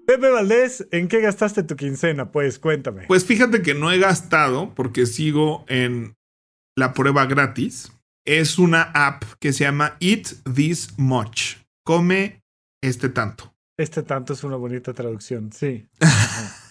Pepe 0.07 0.29
Valdés, 0.29 0.87
¿en 0.91 1.09
qué 1.09 1.21
gastaste 1.21 1.63
tu 1.63 1.77
quincena? 1.77 2.33
Pues 2.33 2.59
cuéntame. 2.59 3.07
Pues 3.07 3.25
fíjate 3.25 3.63
que 3.63 3.75
no 3.75 3.93
he 3.93 3.99
gastado 3.99 4.75
porque 4.75 5.07
sigo 5.07 5.65
en 5.69 6.17
la 6.77 6.93
prueba 6.93 7.27
gratis. 7.27 7.93
Es 8.27 8.59
una 8.59 8.83
app 8.83 9.25
que 9.39 9.53
se 9.53 9.65
llama 9.65 9.97
Eat 10.01 10.29
This 10.55 10.99
Much. 10.99 11.57
Come 11.85 12.43
este 12.83 13.09
tanto. 13.09 13.55
Este 13.79 14.03
tanto 14.03 14.35
es 14.35 14.45
una 14.45 14.57
bonita 14.57 14.93
traducción, 14.93 15.53
sí. 15.53 15.89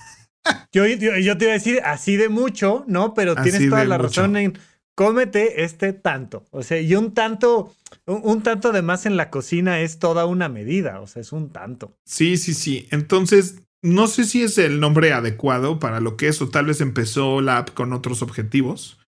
yo, 0.71 0.83
te 0.83 1.45
iba 1.45 1.51
a 1.51 1.53
decir 1.53 1.81
así 1.83 2.15
de 2.17 2.29
mucho, 2.29 2.83
¿no? 2.87 3.13
Pero 3.13 3.35
tienes 3.35 3.69
toda 3.69 3.85
la 3.85 3.97
razón 3.97 4.37
en 4.37 4.57
cómete 4.99 5.63
este 5.63 5.93
tanto. 5.93 6.45
O 6.51 6.61
sea, 6.61 6.81
y 6.81 6.93
un 6.93 7.13
tanto, 7.13 7.73
un, 8.05 8.43
tanto 8.43 8.73
de 8.73 8.81
más 8.81 9.05
en 9.05 9.15
la 9.15 9.29
cocina 9.29 9.79
es 9.79 9.97
toda 9.97 10.25
una 10.25 10.49
medida, 10.49 10.99
o 10.99 11.07
sea, 11.07 11.21
es 11.21 11.31
un 11.31 11.51
tanto. 11.51 11.97
Sí, 12.05 12.35
sí, 12.35 12.53
sí. 12.53 12.87
Entonces, 12.91 13.61
no 13.81 14.07
sé 14.07 14.25
si 14.25 14.43
es 14.43 14.57
el 14.57 14.81
nombre 14.81 15.13
adecuado 15.13 15.79
para 15.79 16.01
lo 16.01 16.17
que 16.17 16.27
es, 16.27 16.41
o 16.41 16.49
tal 16.49 16.65
vez 16.65 16.81
empezó 16.81 17.39
la 17.39 17.59
app 17.59 17.69
con 17.69 17.93
otros 17.93 18.21
objetivos. 18.21 18.99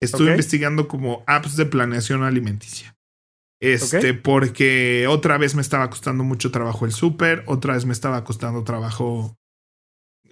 Estuve 0.00 0.30
investigando 0.30 0.86
como 0.86 1.24
apps 1.26 1.56
de 1.56 1.66
planeación 1.66 2.22
alimenticia. 2.22 2.96
Este, 3.60 4.14
porque 4.14 5.06
otra 5.08 5.36
vez 5.36 5.54
me 5.54 5.60
estaba 5.60 5.90
costando 5.90 6.24
mucho 6.24 6.50
trabajo 6.50 6.86
el 6.86 6.92
súper, 6.92 7.42
otra 7.46 7.74
vez 7.74 7.84
me 7.84 7.92
estaba 7.92 8.24
costando 8.24 8.64
trabajo 8.64 9.36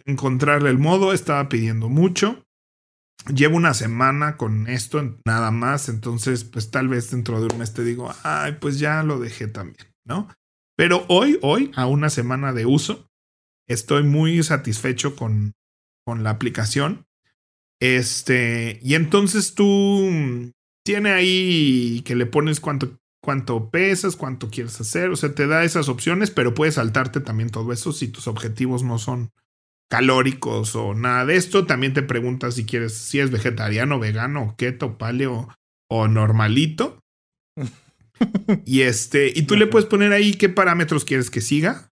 encontrarle 0.05 0.71
el 0.71 0.79
modo, 0.79 1.13
estaba 1.13 1.49
pidiendo 1.49 1.89
mucho 1.89 2.45
llevo 3.35 3.57
una 3.57 3.75
semana 3.75 4.37
con 4.37 4.69
esto 4.69 5.19
nada 5.25 5.51
más, 5.51 5.89
entonces 5.89 6.45
pues 6.45 6.71
tal 6.71 6.89
vez 6.89 7.11
dentro 7.11 7.41
de 7.41 7.49
un 7.53 7.59
mes 7.59 7.75
te 7.75 7.85
digo, 7.85 8.13
ay, 8.23 8.57
pues 8.61 8.79
ya 8.79 9.03
lo 9.03 9.19
dejé 9.19 9.49
también, 9.49 9.87
¿no? 10.05 10.29
Pero 10.77 11.05
hoy, 11.09 11.39
hoy, 11.43 11.73
a 11.75 11.87
una 11.87 12.11
semana 12.11 12.53
de 12.53 12.67
uso, 12.67 13.09
estoy 13.69 14.05
muy 14.05 14.43
satisfecho 14.43 15.17
con, 15.17 15.55
con 16.07 16.23
la 16.23 16.31
aplicación. 16.31 17.05
Este, 17.81 18.79
y 18.83 18.95
entonces 18.95 19.55
tú 19.55 20.09
mm, 20.11 20.51
tiene 20.85 21.11
ahí 21.11 22.03
que 22.05 22.15
le 22.15 22.27
pones 22.27 22.61
cuánto, 22.61 22.97
cuánto 23.23 23.71
pesas, 23.71 24.17
cuánto 24.17 24.51
quieres 24.51 24.81
hacer, 24.81 25.11
o 25.11 25.17
sea, 25.17 25.35
te 25.35 25.47
da 25.47 25.65
esas 25.65 25.89
opciones, 25.89 26.31
pero 26.31 26.55
puedes 26.55 26.75
saltarte 26.75 27.21
también 27.21 27.51
todo 27.51 27.73
eso 27.73 27.93
si 27.93 28.09
tus 28.09 28.29
objetivos 28.29 28.85
no 28.85 28.99
son 28.99 29.31
calóricos 29.91 30.77
o 30.77 30.95
nada 30.95 31.25
de 31.25 31.37
esto. 31.37 31.67
También 31.67 31.95
te 31.95 32.03
preguntas 32.03 32.55
si 32.55 32.65
quieres, 32.67 32.95
si 32.95 33.21
es 33.21 33.31
vegetariano, 33.31 33.99
vegano, 33.99 34.55
keto, 34.57 34.99
paleo 34.99 35.49
o 35.91 36.09
normalito. 36.09 37.01
y 38.65 38.83
este, 38.83 39.33
y 39.35 39.43
tú 39.43 39.57
le 39.57 39.67
puedes 39.67 39.89
poner 39.89 40.13
ahí 40.13 40.35
qué 40.35 40.49
parámetros 40.49 41.05
quieres 41.05 41.31
que 41.31 41.41
siga. 41.41 41.91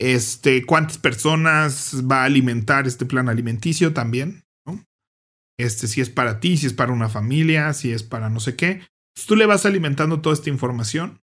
Este, 0.00 0.66
cuántas 0.66 0.98
personas 0.98 2.02
va 2.10 2.22
a 2.22 2.24
alimentar 2.24 2.86
este 2.86 3.06
plan 3.06 3.28
alimenticio 3.28 3.92
también, 3.92 4.42
¿no? 4.66 4.84
Este, 5.56 5.86
si 5.86 6.00
es 6.00 6.10
para 6.10 6.40
ti, 6.40 6.56
si 6.56 6.66
es 6.66 6.72
para 6.72 6.92
una 6.92 7.08
familia, 7.08 7.72
si 7.72 7.92
es 7.92 8.02
para 8.02 8.28
no 8.28 8.40
sé 8.40 8.56
qué. 8.56 8.82
tú 9.26 9.36
le 9.36 9.46
vas 9.46 9.64
alimentando 9.64 10.20
toda 10.20 10.34
esta 10.34 10.50
información 10.50 11.20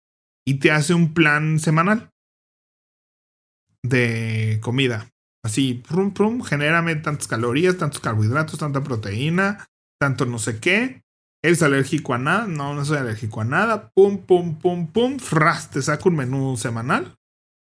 y 0.45 0.55
te 0.55 0.71
hace 0.71 0.93
un 0.93 1.13
plan 1.13 1.59
semanal 1.59 2.09
de 3.83 4.59
comida. 4.61 5.09
Así, 5.47 5.75
prum, 5.75 6.11
prum, 6.11 6.43
genérame 6.43 6.97
tantas 6.97 7.25
calorías, 7.25 7.77
tantos 7.77 8.01
carbohidratos, 8.01 8.59
tanta 8.59 8.83
proteína, 8.83 9.65
tanto 9.97 10.25
no 10.25 10.39
sé 10.39 10.59
qué. 10.59 11.03
¿Eres 11.41 11.63
alérgico 11.63 12.13
a 12.13 12.17
nada? 12.17 12.47
No, 12.47 12.75
no 12.75 12.83
soy 12.83 12.97
alérgico 12.97 13.39
a 13.39 13.45
nada. 13.45 13.89
Pum, 13.95 14.17
pum, 14.17 14.59
pum, 14.59 14.87
pum. 14.87 15.19
Fras, 15.19 15.71
te 15.71 15.81
saco 15.81 16.09
un 16.09 16.17
menú 16.17 16.57
semanal. 16.57 17.15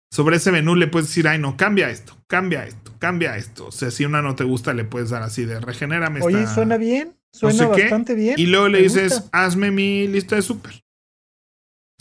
Sobre 0.10 0.38
ese 0.38 0.54
menú 0.54 0.78
le 0.78 0.88
puedes 0.88 1.10
decir, 1.10 1.28
ay, 1.28 1.38
no, 1.38 1.58
cambia 1.58 1.90
esto, 1.90 2.18
cambia 2.28 2.66
esto, 2.66 2.94
cambia 2.98 3.36
esto. 3.36 3.68
O 3.68 3.72
sea, 3.74 3.92
si 3.92 4.06
una 4.06 4.22
no 4.22 4.36
te 4.36 4.46
gusta, 4.46 4.74
le 4.74 4.86
puedes 4.86 5.10
dar 5.10 5.24
así 5.24 5.44
de 5.44 5.60
regenérame. 5.60 6.22
Oye, 6.22 6.48
suena 6.48 6.78
bien, 6.78 7.14
suena 7.34 7.68
bastante 7.68 8.16
bien. 8.16 8.36
Y 8.40 8.46
luego 8.46 8.70
le 8.70 8.84
dices, 8.84 9.26
hazme 9.34 9.70
mi 9.72 10.08
lista 10.08 10.38
de 10.38 10.44
súper. 10.44 10.82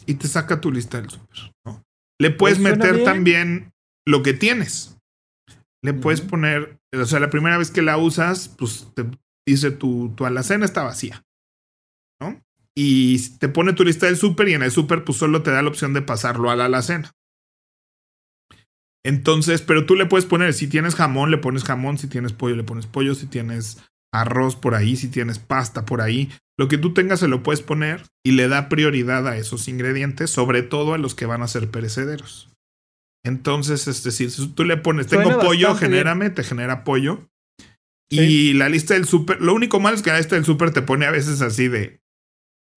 Y 0.07 0.15
te 0.15 0.29
saca 0.29 0.61
tu 0.61 0.71
lista 0.71 1.01
del 1.01 1.11
súper. 1.11 1.53
¿no? 1.65 1.83
Le 2.21 2.31
puedes 2.31 2.61
meter 2.61 3.03
también 3.03 3.73
lo 4.07 4.23
que 4.23 4.35
tienes. 4.35 4.95
Le 5.85 5.93
puedes 5.93 6.23
poner, 6.23 6.79
o 6.95 7.05
sea, 7.05 7.21
la 7.21 7.29
primera 7.31 7.59
vez 7.59 7.71
que 7.71 7.83
la 7.83 7.99
usas, 7.99 8.49
pues 8.49 8.89
te 8.95 9.05
dice 9.47 9.71
tu, 9.71 10.15
tu 10.17 10.25
alacena 10.25 10.65
está 10.65 10.83
vacía. 10.83 11.23
¿No? 12.21 12.41
Y 12.75 13.37
te 13.39 13.49
pone 13.49 13.75
tu 13.75 13.85
lista 13.85 14.07
del 14.07 14.17
súper 14.17 14.49
y 14.49 14.55
en 14.55 14.63
el 14.63 14.71
súper 14.71 15.05
pues 15.05 15.19
solo 15.19 15.43
te 15.43 15.51
da 15.51 15.63
la 15.63 15.69
opción 15.69 15.93
de 15.93 16.03
pasarlo 16.03 16.51
a 16.51 16.57
la 16.57 16.65
alacena. 16.65 17.13
Entonces, 19.05 19.61
pero 19.61 19.85
tú 19.85 19.95
le 19.95 20.07
puedes 20.07 20.25
poner, 20.25 20.55
si 20.55 20.67
tienes 20.67 20.95
jamón, 20.95 21.31
le 21.31 21.37
pones 21.37 21.65
jamón, 21.65 21.99
si 21.99 22.09
tienes 22.09 22.33
pollo, 22.33 22.57
le 22.57 22.65
pones 22.65 22.87
pollo, 22.87 23.15
si 23.15 23.27
tienes 23.27 23.85
arroz 24.15 24.57
por 24.57 24.75
ahí, 24.75 24.97
si 24.97 25.09
tienes 25.09 25.39
pasta 25.39 25.85
por 25.85 26.01
ahí, 26.01 26.31
lo 26.59 26.69
que 26.69 26.79
tú 26.79 26.95
tengas 26.95 27.21
se 27.21 27.29
lo 27.29 27.43
puedes 27.43 27.61
poner 27.61 28.07
y 28.25 28.33
le 28.33 28.49
da 28.49 28.71
prioridad 28.71 29.29
a 29.29 29.37
esos 29.37 29.69
ingredientes, 29.69 30.31
sobre 30.31 30.63
todo 30.63 30.95
a 30.95 30.99
los 30.99 31.15
que 31.15 31.27
van 31.27 31.43
a 31.43 31.49
ser 31.49 31.71
perecederos. 31.71 32.54
Entonces, 33.25 33.89
es 33.89 34.03
decir, 34.05 34.31
si 34.31 34.47
tú 34.49 34.65
le 34.65 34.77
pones, 34.77 35.07
tengo 35.07 35.39
pollo, 35.41 35.75
genérame, 35.75 36.31
te 36.31 36.45
genera 36.45 36.85
pollo. 36.85 37.29
Y 38.11 38.53
la 38.53 38.69
lista 38.69 38.95
del 38.95 39.07
súper, 39.07 39.41
lo 39.41 39.55
único 39.55 39.81
malo 39.81 39.97
es 39.97 40.03
que 40.03 40.11
la 40.11 40.19
lista 40.19 40.37
del 40.37 40.45
súper 40.45 40.71
te 40.71 40.83
pone 40.83 41.07
a 41.07 41.11
veces 41.11 41.41
así 41.41 41.69
de 41.69 42.01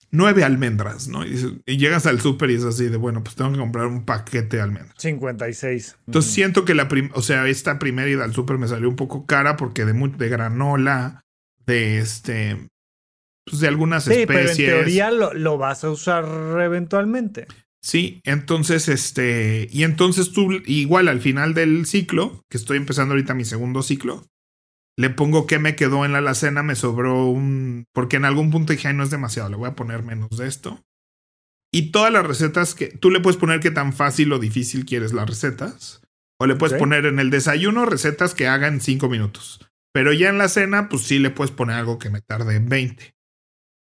nueve 0.10 0.43
almendras, 0.43 1.08
¿no? 1.08 1.26
Y, 1.26 1.62
llegas 1.66 2.06
al 2.06 2.22
súper 2.22 2.50
y 2.50 2.56
es 2.56 2.64
así 2.64 2.88
de, 2.88 2.98
bueno, 2.98 3.24
pues 3.24 3.36
tengo 3.36 3.52
que 3.52 3.58
comprar 3.58 3.88
un 3.88 4.06
paquete 4.06 4.58
de 4.58 4.64
almendras. 4.64 4.95
56. 4.98 5.98
Entonces 6.08 6.32
siento 6.32 6.66
que 6.66 6.74
la, 6.76 6.88
o 7.14 7.22
sea, 7.22 7.48
esta 7.48 7.78
primera 7.78 8.10
ida 8.10 8.24
al 8.24 8.34
súper 8.34 8.58
me 8.58 8.68
salió 8.68 8.89
un 8.89 8.95
poco 8.95 9.26
cara 9.26 9.58
porque 9.58 9.86
de, 9.86 9.93
de 9.93 10.30
granola, 10.30 11.26
de 11.66 12.00
este, 12.00 12.68
pues 13.45 13.60
de 13.62 13.68
algunas 13.68 14.06
sí, 14.06 14.14
especies. 14.14 14.58
Pero 14.58 14.78
en 14.78 14.84
teoría 14.86 15.12
lo, 15.12 15.34
lo 15.34 15.58
vas 15.58 15.84
a 15.84 15.89
usar 15.89 16.26
eventualmente. 16.62 17.48
Sí, 17.82 18.21
entonces, 18.23 18.88
este, 18.89 19.67
y 19.71 19.84
entonces 19.84 20.32
tú, 20.32 20.51
igual 20.65 21.07
al 21.07 21.21
final 21.21 21.53
del 21.53 21.86
ciclo, 21.86 22.43
que 22.49 22.57
estoy 22.57 22.78
empezando 22.78 23.13
ahorita 23.13 23.34
mi 23.34 23.45
segundo 23.45 23.84
ciclo, 23.84 24.25
le 24.97 25.09
pongo 25.09 25.45
que 25.45 25.59
me 25.59 25.75
quedó 25.75 26.03
en 26.03 26.11
la 26.11 26.17
alacena, 26.17 26.63
me 26.63 26.75
sobró 26.75 27.25
un, 27.25 27.86
porque 27.93 28.17
en 28.17 28.25
algún 28.25 28.49
punto 28.49 28.73
dije, 28.73 28.88
ay, 28.88 28.95
no 28.95 29.03
es 29.03 29.11
demasiado, 29.11 29.49
le 29.49 29.57
voy 29.57 29.69
a 29.69 29.75
poner 29.75 30.03
menos 30.03 30.30
de 30.38 30.47
esto. 30.47 30.84
Y 31.71 31.91
todas 31.91 32.11
las 32.11 32.25
recetas 32.25 32.73
que, 32.73 32.88
tú 32.88 33.11
le 33.11 33.19
puedes 33.19 33.38
poner 33.38 33.59
qué 33.59 33.71
tan 33.71 33.93
fácil 33.93 34.34
o 34.34 34.39
difícil 34.39 34.86
quieres 34.86 35.13
las 35.13 35.30
recetas, 35.30 36.01
o 36.39 36.47
le 36.47 36.55
puedes 36.55 36.78
poner 36.78 37.05
en 37.05 37.19
el 37.19 37.30
desayuno 37.30 37.86
recetas 37.86 38.34
que 38.34 38.47
hagan 38.47 38.82
cinco 38.82 39.09
minutos. 39.09 39.59
Pero 39.93 40.13
ya 40.13 40.30
en 40.30 40.38
la 40.38 40.49
cena, 40.49 40.89
pues 40.89 41.03
sí 41.03 41.19
le 41.19 41.30
puedes 41.30 41.51
poner 41.51 41.75
algo 41.75 41.99
que 41.99 42.09
me 42.09 42.21
tarde 42.21 42.55
en 42.55 42.69
20. 42.69 43.15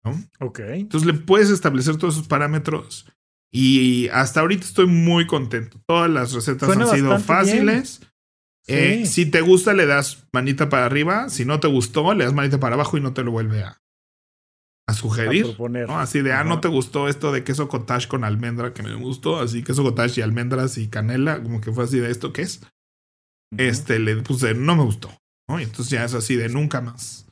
¿no? 0.03 0.23
Ok. 0.39 0.59
Entonces 0.59 1.07
le 1.07 1.13
puedes 1.13 1.49
establecer 1.49 1.97
todos 1.97 2.15
esos 2.15 2.27
parámetros 2.27 3.07
y 3.55 4.07
hasta 4.09 4.39
ahorita 4.39 4.65
estoy 4.65 4.87
muy 4.87 5.27
contento. 5.27 5.79
Todas 5.85 6.09
las 6.09 6.33
recetas 6.33 6.75
han 6.75 6.87
sido 6.87 7.19
fáciles. 7.19 8.01
Eh, 8.65 9.05
si 9.05 9.27
te 9.27 9.41
gusta, 9.41 9.73
le 9.73 9.85
das 9.85 10.25
manita 10.33 10.69
para 10.69 10.87
arriba. 10.87 11.29
Si 11.29 11.45
no 11.45 11.59
te 11.59 11.67
gustó, 11.67 12.15
le 12.15 12.23
das 12.23 12.33
manita 12.33 12.59
para 12.59 12.73
abajo 12.73 12.97
y 12.97 13.01
no 13.01 13.13
te 13.13 13.23
lo 13.23 13.29
vuelve 13.29 13.61
a, 13.61 13.79
a 14.87 14.93
sugerir. 14.95 15.55
Así 15.89 16.23
de, 16.23 16.33
ah, 16.33 16.43
no 16.43 16.61
te 16.61 16.67
gustó 16.67 17.07
esto 17.07 17.31
de 17.31 17.43
queso 17.43 17.67
cottage 17.67 18.07
con 18.07 18.23
almendra 18.23 18.73
que 18.73 18.81
me 18.81 18.95
gustó. 18.95 19.39
Así 19.39 19.63
queso 19.63 19.83
cottage 19.83 20.21
y 20.21 20.23
almendras 20.23 20.79
y 20.79 20.87
canela, 20.87 21.43
como 21.43 21.61
que 21.61 21.71
fue 21.71 21.83
así 21.83 21.99
de 21.99 22.09
esto, 22.09 22.33
¿qué 22.33 22.41
es? 22.41 22.61
Este, 23.55 23.99
le 23.99 24.15
puse, 24.23 24.55
no 24.55 24.75
me 24.75 24.83
gustó. 24.83 25.11
¿no? 25.47 25.59
Y 25.59 25.63
entonces 25.63 25.91
ya 25.91 26.03
es 26.03 26.15
así 26.15 26.35
de 26.35 26.49
nunca 26.49 26.81
más. 26.81 27.27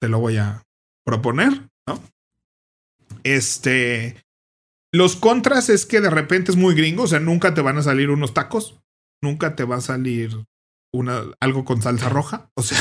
Te 0.00 0.08
lo 0.08 0.20
voy 0.20 0.36
a 0.36 0.62
proponer, 1.04 1.68
¿no? 1.88 2.00
Este, 3.24 4.25
los 4.96 5.16
contras 5.16 5.68
es 5.68 5.86
que 5.86 6.00
de 6.00 6.10
repente 6.10 6.50
es 6.50 6.56
muy 6.56 6.74
gringo, 6.74 7.04
o 7.04 7.06
sea, 7.06 7.20
nunca 7.20 7.54
te 7.54 7.60
van 7.60 7.78
a 7.78 7.82
salir 7.82 8.10
unos 8.10 8.34
tacos, 8.34 8.80
nunca 9.22 9.54
te 9.56 9.64
va 9.64 9.76
a 9.76 9.80
salir 9.80 10.44
una, 10.92 11.22
algo 11.40 11.64
con 11.64 11.82
salsa 11.82 12.08
roja, 12.08 12.50
o 12.56 12.62
sea. 12.62 12.80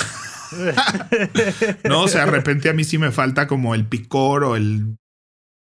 no, 1.90 2.04
o 2.04 2.08
sea, 2.08 2.26
de 2.26 2.32
repente 2.32 2.70
a 2.70 2.74
mí 2.74 2.84
sí 2.84 2.98
me 2.98 3.12
falta 3.12 3.48
como 3.48 3.76
el 3.76 3.88
picor 3.88 4.44
o 4.44 4.56
el 4.56 4.98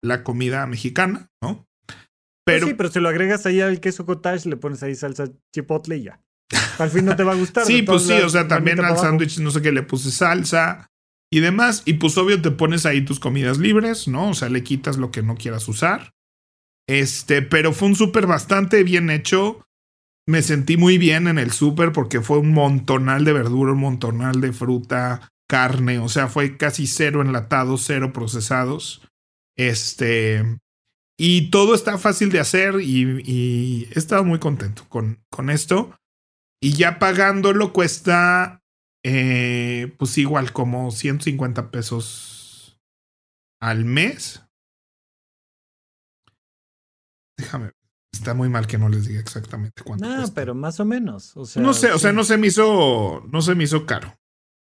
la 0.03 0.23
comida 0.23 0.65
mexicana, 0.65 1.29
¿no? 1.41 1.67
Pues 1.85 1.97
pero 2.43 2.67
sí, 2.67 2.73
pero 2.73 2.91
si 2.91 2.99
lo 2.99 3.09
agregas 3.09 3.45
ahí 3.45 3.61
al 3.61 3.79
queso 3.79 4.05
cottage, 4.05 4.49
le 4.49 4.57
pones 4.57 4.81
ahí 4.81 4.95
salsa 4.95 5.29
chipotle 5.53 5.97
y 5.97 6.03
ya. 6.03 6.21
Al 6.79 6.89
fin 6.89 7.05
no 7.05 7.15
te 7.15 7.23
va 7.23 7.33
a 7.33 7.35
gustar. 7.35 7.65
sí, 7.67 7.83
pues 7.83 8.03
sí, 8.03 8.13
o 8.13 8.29
sea, 8.29 8.47
también 8.47 8.83
al 8.83 8.97
sándwich 8.97 9.37
no 9.39 9.51
sé 9.51 9.61
qué 9.61 9.71
le 9.71 9.83
puse 9.83 10.11
salsa 10.11 10.89
y 11.31 11.39
demás. 11.39 11.83
Y 11.85 11.93
pues 11.93 12.17
obvio 12.17 12.41
te 12.41 12.51
pones 12.51 12.85
ahí 12.85 13.05
tus 13.05 13.19
comidas 13.19 13.59
libres, 13.59 14.07
¿no? 14.07 14.29
O 14.29 14.33
sea, 14.33 14.49
le 14.49 14.63
quitas 14.63 14.97
lo 14.97 15.11
que 15.11 15.21
no 15.21 15.35
quieras 15.35 15.67
usar. 15.67 16.13
Este, 16.91 17.41
pero 17.41 17.71
fue 17.71 17.87
un 17.87 17.95
súper 17.95 18.27
bastante 18.27 18.83
bien 18.83 19.09
hecho. 19.09 19.65
Me 20.27 20.41
sentí 20.41 20.75
muy 20.75 20.97
bien 20.97 21.29
en 21.29 21.39
el 21.39 21.51
súper 21.51 21.93
porque 21.93 22.19
fue 22.19 22.39
un 22.39 22.51
montonal 22.51 23.23
de 23.23 23.31
verdura, 23.31 23.71
un 23.71 23.79
montonal 23.79 24.41
de 24.41 24.51
fruta, 24.51 25.31
carne, 25.47 25.99
o 25.99 26.09
sea, 26.09 26.27
fue 26.27 26.57
casi 26.57 26.87
cero 26.87 27.21
enlatados, 27.21 27.85
cero 27.85 28.11
procesados. 28.11 29.07
Este, 29.55 30.43
y 31.17 31.49
todo 31.49 31.75
está 31.75 31.97
fácil 31.97 32.29
de 32.29 32.41
hacer 32.41 32.81
y, 32.81 33.87
he 33.89 33.97
estado 33.97 34.25
muy 34.25 34.39
contento 34.39 34.83
con, 34.89 35.23
con 35.29 35.49
esto. 35.49 35.97
Y 36.61 36.73
ya 36.73 36.99
pagándolo 36.99 37.71
cuesta, 37.71 38.61
eh, 39.05 39.95
pues 39.97 40.17
igual 40.17 40.51
como 40.51 40.91
150 40.91 41.71
pesos 41.71 42.81
al 43.61 43.85
mes. 43.85 44.43
Déjame. 47.37 47.71
Está 48.11 48.33
muy 48.33 48.49
mal 48.49 48.67
que 48.67 48.77
no 48.77 48.89
les 48.89 49.07
diga 49.07 49.21
exactamente 49.21 49.83
cuánto. 49.83 50.05
No, 50.05 50.27
pero 50.33 50.53
más 50.53 50.79
o 50.79 50.85
menos. 50.85 51.35
O 51.37 51.45
sea, 51.45 51.61
no 51.61 51.73
sé, 51.73 51.91
o 51.91 51.97
sea, 51.97 52.11
no 52.11 52.23
se 52.23 52.37
me 52.37 52.47
hizo. 52.47 53.23
No 53.31 53.41
se 53.41 53.55
me 53.55 53.63
hizo 53.63 53.85
caro. 53.85 54.13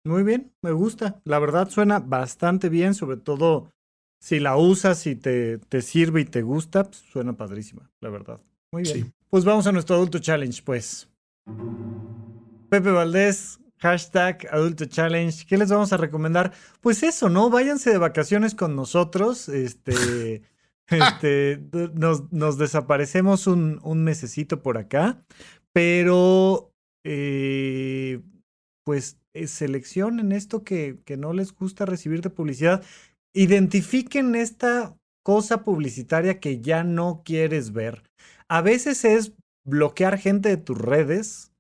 Muy 0.05 0.23
bien, 0.23 0.53
me 0.63 0.73
gusta. 0.73 1.21
La 1.25 1.39
verdad 1.39 1.69
suena 1.69 1.99
bastante 2.01 2.69
bien, 2.69 2.95
sobre 2.95 3.17
todo 3.17 3.71
si 4.21 4.39
la 4.39 4.57
usas 4.57 5.07
y 5.07 5.17
te, 5.17 5.59
te 5.59 5.83
sirve 5.83 6.21
y 6.21 6.25
te 6.25 6.43
gusta, 6.43 6.85
pues 6.85 6.99
suena 7.13 7.37
padrísima, 7.37 7.91
la 8.01 8.11
verdad. 8.11 8.41
Muy 8.73 8.85
bien. 8.85 9.13
Pues 9.29 9.45
vamos 9.45 9.67
a 9.67 9.73
nuestro 9.73 9.97
adulto 9.97 10.19
challenge, 10.19 10.63
pues. 10.63 11.09
Pepe 12.69 12.91
Valdés, 12.91 13.59
hashtag 13.79 14.47
adulto 14.51 14.87
challenge. 14.87 15.45
¿Qué 15.47 15.57
les 15.57 15.71
vamos 15.71 15.93
a 15.93 15.97
recomendar? 15.97 16.53
Pues 16.81 17.03
eso, 17.03 17.29
¿no? 17.29 17.51
Váyanse 17.51 17.91
de 17.91 17.99
vacaciones 17.99 18.55
con 18.55 18.77
nosotros. 18.77 19.49
Este. 19.49 20.43
Este, 20.89 21.63
nos, 21.95 22.31
nos 22.33 22.59
desaparecemos 22.59 23.47
un, 23.47 23.81
un, 23.83 24.05
mesecito 24.05 24.63
por 24.63 24.77
acá, 24.77 25.25
pero 25.73 26.73
eh, 27.05 28.21
pues 28.85 29.19
eh, 29.33 29.47
seleccionen 29.47 30.33
esto 30.33 30.65
que, 30.65 30.99
que 31.05 31.17
no 31.17 31.33
les 31.33 31.53
gusta 31.55 31.87
recibir 31.87 32.21
de 32.21 32.31
publicidad. 32.31 32.85
Identifiquen 33.33 34.35
esta 34.35 34.97
cosa 35.23 35.65
publicitaria 35.65 36.41
que 36.41 36.61
ya 36.61 36.85
no 36.85 37.23
quieres 37.25 37.73
ver. 37.73 38.03
A 38.49 38.61
veces 38.61 39.05
es 39.05 39.33
bloquear 39.65 40.19
gente 40.19 40.49
de 40.49 40.57
tus 40.57 40.77
redes. 40.77 41.53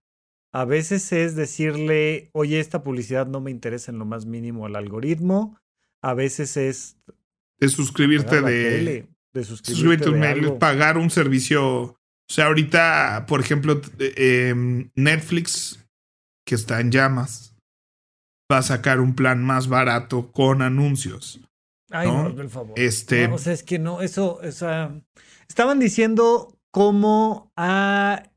A 0.52 0.64
veces 0.66 1.12
es 1.12 1.34
decirle, 1.34 2.28
oye, 2.32 2.60
esta 2.60 2.82
publicidad 2.82 3.26
no 3.26 3.40
me 3.40 3.50
interesa 3.50 3.90
en 3.90 3.98
lo 3.98 4.04
más 4.04 4.26
mínimo 4.26 4.66
al 4.66 4.76
algoritmo. 4.76 5.58
A 6.02 6.12
veces 6.14 6.56
es... 6.56 6.98
De 7.58 7.68
suscribirte 7.68 8.42
de 8.42 9.08
de 9.32 9.44
suscribirte, 9.44 10.10
de 10.10 10.50
pagar 10.52 10.98
un 10.98 11.10
servicio. 11.10 11.82
O 11.82 11.98
sea, 12.28 12.46
ahorita, 12.46 13.26
por 13.26 13.40
ejemplo, 13.40 13.80
em, 13.98 14.90
Netflix, 14.94 15.84
que 16.46 16.54
está 16.54 16.80
en 16.80 16.90
llamas, 16.90 17.54
va 18.50 18.58
a 18.58 18.62
sacar 18.62 19.00
un 19.00 19.14
plan 19.14 19.42
más 19.42 19.68
barato 19.68 20.32
con 20.32 20.62
anuncios. 20.62 21.40
Ay, 21.90 22.08
no, 22.08 22.34
por 22.34 22.48
favor. 22.48 22.72
Este... 22.76 23.26
o 23.26 23.38
sea, 23.38 23.52
es 23.52 23.62
que 23.62 23.78
no, 23.78 24.00
eso, 24.00 24.40
o 24.42 24.52
sea, 24.52 24.98
estaban 25.48 25.78
diciendo 25.78 26.58
cómo 26.70 27.52
ha, 27.56 28.30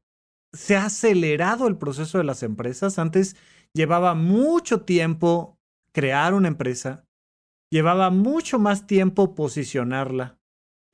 se 0.53 0.75
ha 0.75 0.85
acelerado 0.85 1.67
el 1.67 1.77
proceso 1.77 2.17
de 2.17 2.25
las 2.25 2.43
empresas. 2.43 2.99
Antes 2.99 3.35
llevaba 3.73 4.13
mucho 4.13 4.81
tiempo 4.81 5.57
crear 5.93 6.33
una 6.33 6.49
empresa, 6.49 7.05
llevaba 7.71 8.09
mucho 8.09 8.59
más 8.59 8.87
tiempo 8.87 9.35
posicionarla, 9.35 10.37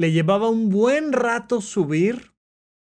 le 0.01 0.11
llevaba 0.11 0.49
un 0.49 0.69
buen 0.69 1.13
rato 1.13 1.61
subir 1.61 2.33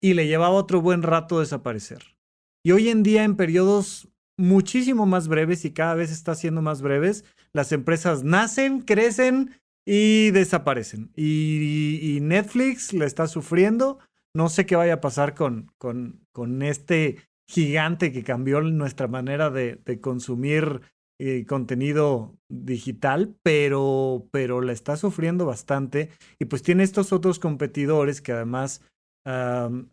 y 0.01 0.15
le 0.15 0.29
llevaba 0.29 0.55
otro 0.55 0.81
buen 0.81 1.03
rato 1.03 1.41
desaparecer. 1.41 2.17
Y 2.65 2.71
hoy 2.71 2.91
en 2.91 3.03
día, 3.03 3.25
en 3.25 3.35
periodos 3.35 4.09
muchísimo 4.39 5.05
más 5.05 5.27
breves 5.27 5.65
y 5.65 5.73
cada 5.73 5.95
vez 5.97 6.13
está 6.13 6.37
siendo 6.37 6.63
más 6.63 6.81
breves, 6.81 7.25
las 7.53 7.73
empresas 7.73 8.23
nacen, 8.23 8.83
crecen 8.83 9.51
y 9.85 10.31
desaparecen. 10.31 11.11
Y, 11.17 12.21
Netflix 12.23 12.93
le 12.93 13.05
está 13.05 13.27
sufriendo. 13.27 13.99
No 14.33 14.49
sé 14.49 14.65
qué 14.65 14.77
vaya 14.77 14.95
a 14.95 15.01
pasar 15.01 15.35
con, 15.35 15.73
con, 15.79 16.25
con 16.31 16.63
este 16.63 17.17
gigante 17.49 18.13
que 18.13 18.23
cambió 18.23 18.61
nuestra 18.61 19.09
manera 19.09 19.51
de, 19.51 19.75
de 19.85 20.01
consumir 20.01 20.83
eh, 21.25 21.47
contenido 21.47 22.37
digital, 22.49 23.37
pero, 23.45 24.27
pero 24.33 24.61
la 24.61 24.73
está 24.73 24.97
sufriendo 24.97 25.47
bastante 25.47 26.11
y 26.41 26.47
pues 26.47 26.65
tiene 26.65 26.83
estos 26.83 27.13
otros 27.13 27.39
competidores 27.39 28.21
que 28.21 28.33
además 28.33 28.83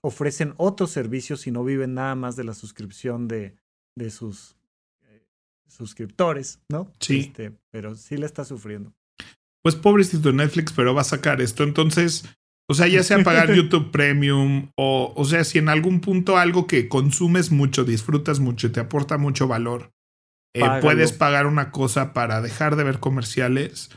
ofrecen 0.02 0.56
otros 0.58 0.90
servicios 0.90 1.46
y 1.46 1.52
no 1.52 1.64
viven 1.64 1.94
nada 1.94 2.16
más 2.16 2.36
de 2.36 2.46
la 2.46 2.56
suscripción 2.56 3.28
de, 3.28 3.54
de 3.96 4.10
sus 4.10 4.56
eh, 5.04 5.24
suscriptores, 5.68 6.62
¿no? 6.68 6.92
Sí. 7.00 7.20
Este, 7.20 7.52
pero 7.70 7.94
sí 7.94 8.18
le 8.18 8.26
está 8.26 8.44
sufriendo. 8.44 8.92
Pues 9.62 9.76
pobrecito 9.76 10.34
Netflix, 10.34 10.74
pero 10.74 10.96
va 10.96 11.02
a 11.02 11.04
sacar 11.04 11.42
esto. 11.42 11.62
Entonces, 11.62 12.26
o 12.68 12.74
sea, 12.74 12.88
ya 12.88 13.04
sea 13.04 13.24
pagar 13.24 13.54
YouTube 13.56 13.92
Premium 13.92 14.72
o, 14.76 15.14
o 15.16 15.26
sea, 15.26 15.44
si 15.44 15.60
en 15.60 15.70
algún 15.70 16.02
punto 16.02 16.40
algo 16.40 16.66
que 16.66 16.90
consumes 16.90 17.52
mucho, 17.52 17.86
disfrutas 17.86 18.40
mucho 18.40 18.66
y 18.66 18.72
te 18.72 18.80
aporta 18.80 19.20
mucho 19.20 19.48
valor, 19.48 19.92
eh, 20.56 20.64
puedes 20.82 21.12
pagar 21.12 21.46
una 21.46 21.72
cosa 21.72 22.14
para 22.14 22.42
dejar 22.42 22.76
de 22.76 22.84
ver 22.84 23.00
comerciales, 23.00 23.92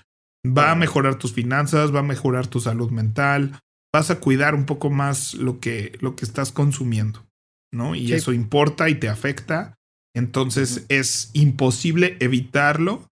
va 0.46 0.70
a 0.70 0.74
mejorar 0.74 1.16
tus 1.16 1.32
finanzas, 1.32 1.94
va 1.94 2.00
a 2.00 2.04
mejorar 2.04 2.46
tu 2.46 2.60
salud 2.60 2.90
mental, 2.90 3.60
vas 3.92 4.10
a 4.10 4.20
cuidar 4.20 4.54
un 4.54 4.66
poco 4.66 4.90
más 4.90 5.34
lo 5.34 5.60
que, 5.60 5.96
lo 6.00 6.16
que 6.16 6.24
estás 6.24 6.52
consumiendo, 6.52 7.24
¿no? 7.72 7.94
Y 7.94 8.12
eso 8.12 8.32
importa 8.32 8.88
y 8.88 8.96
te 8.96 9.08
afecta. 9.08 9.74
Entonces 10.14 10.84
es 10.88 11.30
imposible 11.32 12.16
evitarlo, 12.20 13.08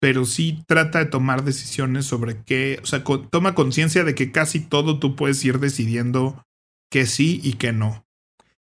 pero 0.00 0.26
sí 0.26 0.62
trata 0.66 0.98
de 0.98 1.06
tomar 1.06 1.44
decisiones 1.44 2.04
sobre 2.04 2.42
qué, 2.42 2.78
o 2.82 2.86
sea, 2.86 3.02
toma 3.30 3.54
conciencia 3.54 4.04
de 4.04 4.14
que 4.14 4.30
casi 4.30 4.60
todo 4.60 4.98
tú 4.98 5.16
puedes 5.16 5.42
ir 5.44 5.58
decidiendo 5.58 6.42
que 6.90 7.06
sí 7.06 7.40
y 7.42 7.54
que 7.54 7.72
no. 7.72 8.03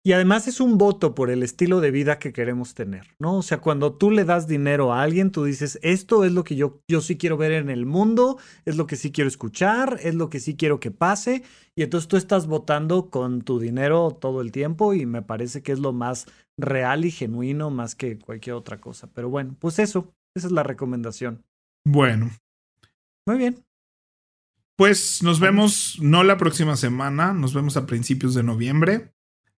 Y 0.07 0.13
además 0.13 0.47
es 0.49 0.61
un 0.61 0.77
voto 0.77 1.15
por 1.15 1.31
el 1.31 1.43
estilo 1.43 1.81
de 1.81 1.91
vida 1.91 2.19
que 2.19 2.35
queremos 2.35 2.75
tener, 2.75 3.17
¿no? 3.19 3.39
O 3.39 3.43
sea, 3.43 3.63
cuando 3.63 3.95
tú 3.95 4.11
le 4.11 4.27
das 4.27 4.47
dinero 4.47 4.93
a 4.93 5.01
alguien, 5.01 5.31
tú 5.31 5.45
dices, 5.45 5.79
esto 5.83 6.25
es 6.25 6.33
lo 6.33 6.45
que 6.45 6.57
yo, 6.57 6.83
yo 6.87 7.01
sí 7.01 7.17
quiero 7.17 7.39
ver 7.39 7.53
en 7.53 7.71
el 7.71 7.87
mundo, 7.87 8.39
es 8.67 8.77
lo 8.77 8.87
que 8.87 8.97
sí 8.97 9.13
quiero 9.13 9.29
escuchar, 9.29 9.99
es 10.03 10.15
lo 10.15 10.29
que 10.29 10.41
sí 10.41 10.57
quiero 10.57 10.79
que 10.79 10.91
pase. 10.91 11.43
Y 11.75 11.85
entonces 11.85 12.07
tú 12.07 12.19
estás 12.19 12.47
votando 12.47 13.09
con 13.09 13.41
tu 13.41 13.59
dinero 13.59 14.11
todo 14.21 14.43
el 14.43 14.53
tiempo 14.53 14.93
y 14.93 15.07
me 15.07 15.23
parece 15.23 15.63
que 15.63 15.73
es 15.73 15.79
lo 15.79 15.95
más 15.95 16.27
real 16.59 17.07
y 17.07 17.11
genuino 17.11 17.71
más 17.71 17.95
que 17.95 18.19
cualquier 18.19 18.57
otra 18.57 18.83
cosa. 18.83 19.09
Pero 19.15 19.31
bueno, 19.31 19.57
pues 19.59 19.79
eso, 19.79 20.13
esa 20.35 20.49
es 20.49 20.53
la 20.53 20.65
recomendación. 20.65 21.43
Bueno. 21.83 22.31
Muy 23.27 23.39
bien. 23.39 23.65
Pues 24.77 25.23
nos 25.23 25.41
vemos, 25.41 25.97
no 26.03 26.25
la 26.25 26.37
próxima 26.37 26.77
semana, 26.77 27.33
nos 27.33 27.55
vemos 27.55 27.79
a 27.79 27.87
principios 27.87 28.35
de 28.35 28.43
noviembre. 28.43 29.15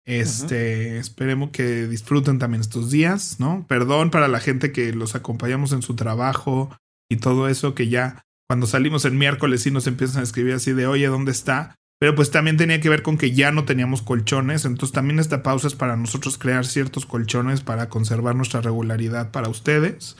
Este, 0.05 0.99
esperemos 0.99 1.49
que 1.49 1.87
disfruten 1.87 2.37
también 2.37 2.61
estos 2.61 2.91
días, 2.91 3.39
¿no? 3.39 3.65
Perdón 3.67 4.11
para 4.11 4.27
la 4.27 4.39
gente 4.39 4.71
que 4.71 4.93
los 4.93 5.15
acompañamos 5.15 5.71
en 5.71 5.81
su 5.81 5.95
trabajo 5.95 6.75
y 7.09 7.17
todo 7.17 7.49
eso, 7.49 7.73
que 7.73 7.89
ya 7.89 8.23
cuando 8.47 8.67
salimos 8.67 9.05
el 9.05 9.13
miércoles 9.13 9.63
sí 9.63 9.71
nos 9.71 9.87
empiezan 9.87 10.21
a 10.21 10.23
escribir 10.23 10.53
así 10.53 10.73
de, 10.73 10.85
oye, 10.85 11.07
¿dónde 11.07 11.31
está? 11.31 11.75
Pero 11.99 12.13
pues 12.13 12.29
también 12.29 12.57
tenía 12.57 12.81
que 12.81 12.89
ver 12.89 13.01
con 13.01 13.17
que 13.17 13.31
ya 13.31 13.51
no 13.51 13.65
teníamos 13.65 14.03
colchones, 14.03 14.65
entonces 14.65 14.93
también 14.93 15.17
esta 15.17 15.41
pausa 15.41 15.67
es 15.67 15.75
para 15.75 15.95
nosotros 15.95 16.37
crear 16.37 16.65
ciertos 16.65 17.07
colchones 17.07 17.61
para 17.61 17.89
conservar 17.89 18.35
nuestra 18.35 18.61
regularidad 18.61 19.31
para 19.31 19.49
ustedes. 19.49 20.17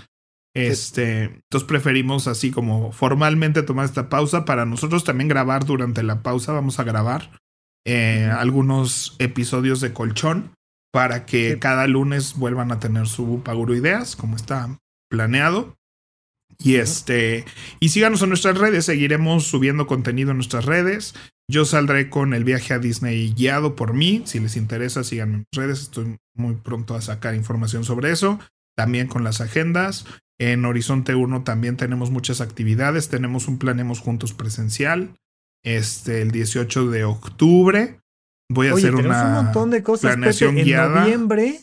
Este, 0.55 1.23
entonces 1.23 1.67
preferimos 1.67 2.27
así 2.27 2.49
como 2.49 2.91
formalmente 2.91 3.61
tomar 3.61 3.85
esta 3.85 4.09
pausa 4.09 4.45
para 4.45 4.65
nosotros 4.65 5.03
también 5.03 5.27
grabar 5.27 5.65
durante 5.65 6.01
la 6.01 6.23
pausa, 6.23 6.53
vamos 6.53 6.79
a 6.79 6.85
grabar 6.85 7.29
eh, 7.85 8.29
algunos 8.35 9.15
episodios 9.19 9.79
de 9.79 9.93
colchón 9.93 10.51
para 10.91 11.25
que 11.25 11.59
cada 11.59 11.87
lunes 11.87 12.35
vuelvan 12.35 12.71
a 12.71 12.79
tener 12.79 13.07
su 13.07 13.41
Paguro 13.43 13.75
Ideas, 13.75 14.15
como 14.15 14.35
está 14.35 14.77
planeado. 15.09 15.75
Y 16.57 16.75
este, 16.75 17.43
y 17.79 17.89
síganos 17.89 18.21
en 18.21 18.29
nuestras 18.29 18.57
redes, 18.57 18.85
seguiremos 18.85 19.45
subiendo 19.45 19.87
contenido 19.87 20.31
en 20.31 20.37
nuestras 20.37 20.65
redes. 20.65 21.13
Yo 21.51 21.65
saldré 21.65 22.09
con 22.09 22.33
el 22.33 22.43
viaje 22.43 22.73
a 22.73 22.79
Disney 22.79 23.33
guiado 23.33 23.75
por 23.75 23.93
mí. 23.93 24.23
Si 24.25 24.39
les 24.39 24.55
interesa, 24.55 25.03
síganme 25.03 25.33
en 25.33 25.39
mis 25.39 25.59
redes. 25.61 25.81
Estoy 25.81 26.17
muy 26.33 26.55
pronto 26.55 26.95
a 26.95 27.01
sacar 27.01 27.35
información 27.35 27.83
sobre 27.83 28.11
eso. 28.11 28.39
También 28.75 29.07
con 29.07 29.23
las 29.23 29.41
agendas. 29.41 30.05
En 30.39 30.65
Horizonte 30.65 31.13
1 31.13 31.43
también 31.43 31.77
tenemos 31.77 32.09
muchas 32.09 32.41
actividades. 32.41 33.09
Tenemos 33.09 33.47
un 33.47 33.59
Planemos 33.59 33.99
Juntos 33.99 34.33
presencial 34.33 35.15
este, 35.65 36.21
el 36.21 36.31
18 36.31 36.89
de 36.89 37.03
octubre. 37.03 37.99
Voy 38.49 38.67
a 38.67 38.73
hacer 38.73 38.95
una 38.95 39.25
un 39.25 39.45
montón 39.45 39.71
de 39.71 39.83
cosas. 39.83 40.13
planeación 40.13 40.57
En 40.57 40.65
guiada. 40.65 41.01
noviembre 41.01 41.59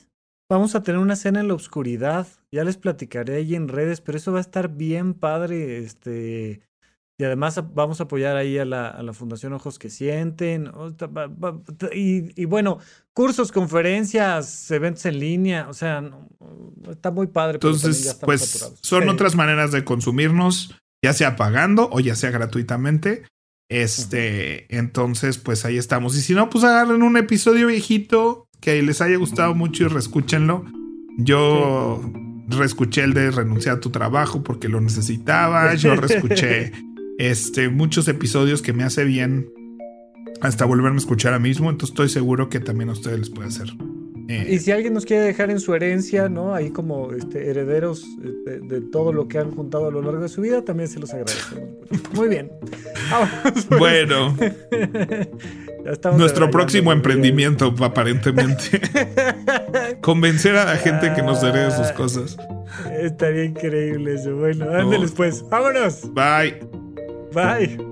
vamos 0.53 0.75
a 0.75 0.83
tener 0.83 1.01
una 1.01 1.17
cena 1.17 1.41
en 1.41 1.49
la 1.49 1.55
oscuridad. 1.55 2.27
Ya 2.53 2.63
les 2.65 2.77
platicaré 2.77 3.37
ahí 3.37 3.55
en 3.55 3.69
redes, 3.69 4.01
pero 4.01 4.19
eso 4.19 4.33
va 4.33 4.39
a 4.39 4.43
estar 4.43 4.69
bien 4.69 5.15
padre. 5.15 5.79
Este, 5.79 6.61
y 7.19 7.25
además 7.25 7.59
vamos 7.75 8.01
a 8.01 8.05
apoyar 8.05 8.37
ahí 8.37 8.59
a 8.59 8.67
la, 8.67 8.89
a 8.89 9.03
la 9.03 9.15
Fundación 9.15 9.55
Ojos 9.55 9.79
que 9.79 9.89
Sienten. 9.89 10.71
Y, 11.95 12.41
y, 12.41 12.45
bueno, 12.45 12.79
cursos, 13.15 13.51
conferencias, 13.51 14.71
eventos 14.71 15.07
en 15.07 15.21
línea. 15.21 15.69
O 15.69 15.73
sea, 15.73 16.03
está 16.91 17.11
muy 17.11 17.29
padre. 17.29 17.55
Entonces, 17.55 18.19
pues 18.21 18.75
son 18.83 19.09
otras 19.09 19.35
maneras 19.35 19.73
de 19.73 19.85
consumirnos, 19.85 20.75
ya 21.03 21.15
sea 21.15 21.37
pagando 21.37 21.89
o 21.93 22.01
ya 22.01 22.15
sea 22.15 22.31
gratuitamente. 22.31 23.23
Este, 23.73 24.67
entonces, 24.69 25.39
pues 25.39 25.65
ahí 25.65 25.79
estamos. 25.79 26.15
Y 26.15 26.21
si 26.21 26.35
no, 26.35 26.51
pues 26.51 26.63
agarren 26.63 27.03
un 27.03 27.17
episodio 27.17 27.69
viejito 27.69 28.47
que 28.61 28.83
les 28.83 29.01
haya 29.01 29.17
gustado 29.17 29.55
mucho 29.55 29.85
y 29.85 29.89
reescúchenlo. 29.89 30.67
Yo 31.17 32.03
reescuché 32.49 33.03
el 33.03 33.15
de 33.15 33.31
renunciar 33.31 33.77
a 33.77 33.81
tu 33.81 33.89
trabajo 33.89 34.43
porque 34.43 34.69
lo 34.69 34.83
necesitaba. 34.83 35.75
Yo 35.75 35.97
reescuché 35.97 36.73
este, 37.17 37.71
muchos 37.71 38.09
episodios 38.09 38.61
que 38.61 38.75
me 38.75 38.85
hace 38.85 39.05
bien 39.05 39.49
hasta 40.43 40.67
volverme 40.67 40.97
a 40.97 41.01
escuchar 41.01 41.33
a 41.33 41.39
mismo. 41.39 41.71
Entonces 41.71 41.95
estoy 41.95 42.11
seguro 42.11 42.51
que 42.51 42.61
también 42.61 42.91
a 42.91 42.93
ustedes 42.93 43.21
les 43.21 43.31
puede 43.31 43.49
hacer. 43.49 43.73
Eh, 44.33 44.55
y 44.55 44.59
si 44.61 44.71
alguien 44.71 44.95
nos 44.95 45.05
quiere 45.05 45.25
dejar 45.25 45.51
en 45.51 45.61
su 45.61 45.75
herencia, 45.75 46.29
¿no? 46.29 46.55
Ahí 46.55 46.71
como 46.71 47.13
este, 47.13 47.51
herederos 47.51 48.07
de, 48.19 48.61
de, 48.61 48.81
todo 48.81 49.13
lo 49.13 49.29
que 49.29 49.39
han 49.39 49.51
juntado 49.51 49.89
a 49.89 49.91
lo 49.91 50.01
largo 50.01 50.23
de 50.23 50.29
su 50.29 50.41
vida, 50.41 50.65
también 50.65 50.89
se 50.89 50.99
los 50.99 51.13
agradecemos. 51.13 51.69
Muy 52.15 52.29
bien. 52.29 52.51
Pues. 53.69 53.69
Bueno. 53.69 54.35
Nuestro 56.17 56.51
próximo 56.51 56.93
emprendimiento, 56.93 57.75
aparentemente. 57.81 58.81
Convencer 60.01 60.57
a 60.57 60.65
la 60.65 60.77
gente 60.77 61.13
que 61.15 61.23
nos 61.23 61.43
herede 61.43 61.71
sus 61.73 61.89
cosas. 61.89 62.37
Estaría 62.99 63.45
increíble 63.45 64.15
eso. 64.15 64.35
Bueno, 64.37 64.71
ándeles 64.71 65.13
pues. 65.13 65.45
¡Vámonos! 65.51 66.09
Bye. 66.15 66.61
Bye. 67.35 67.92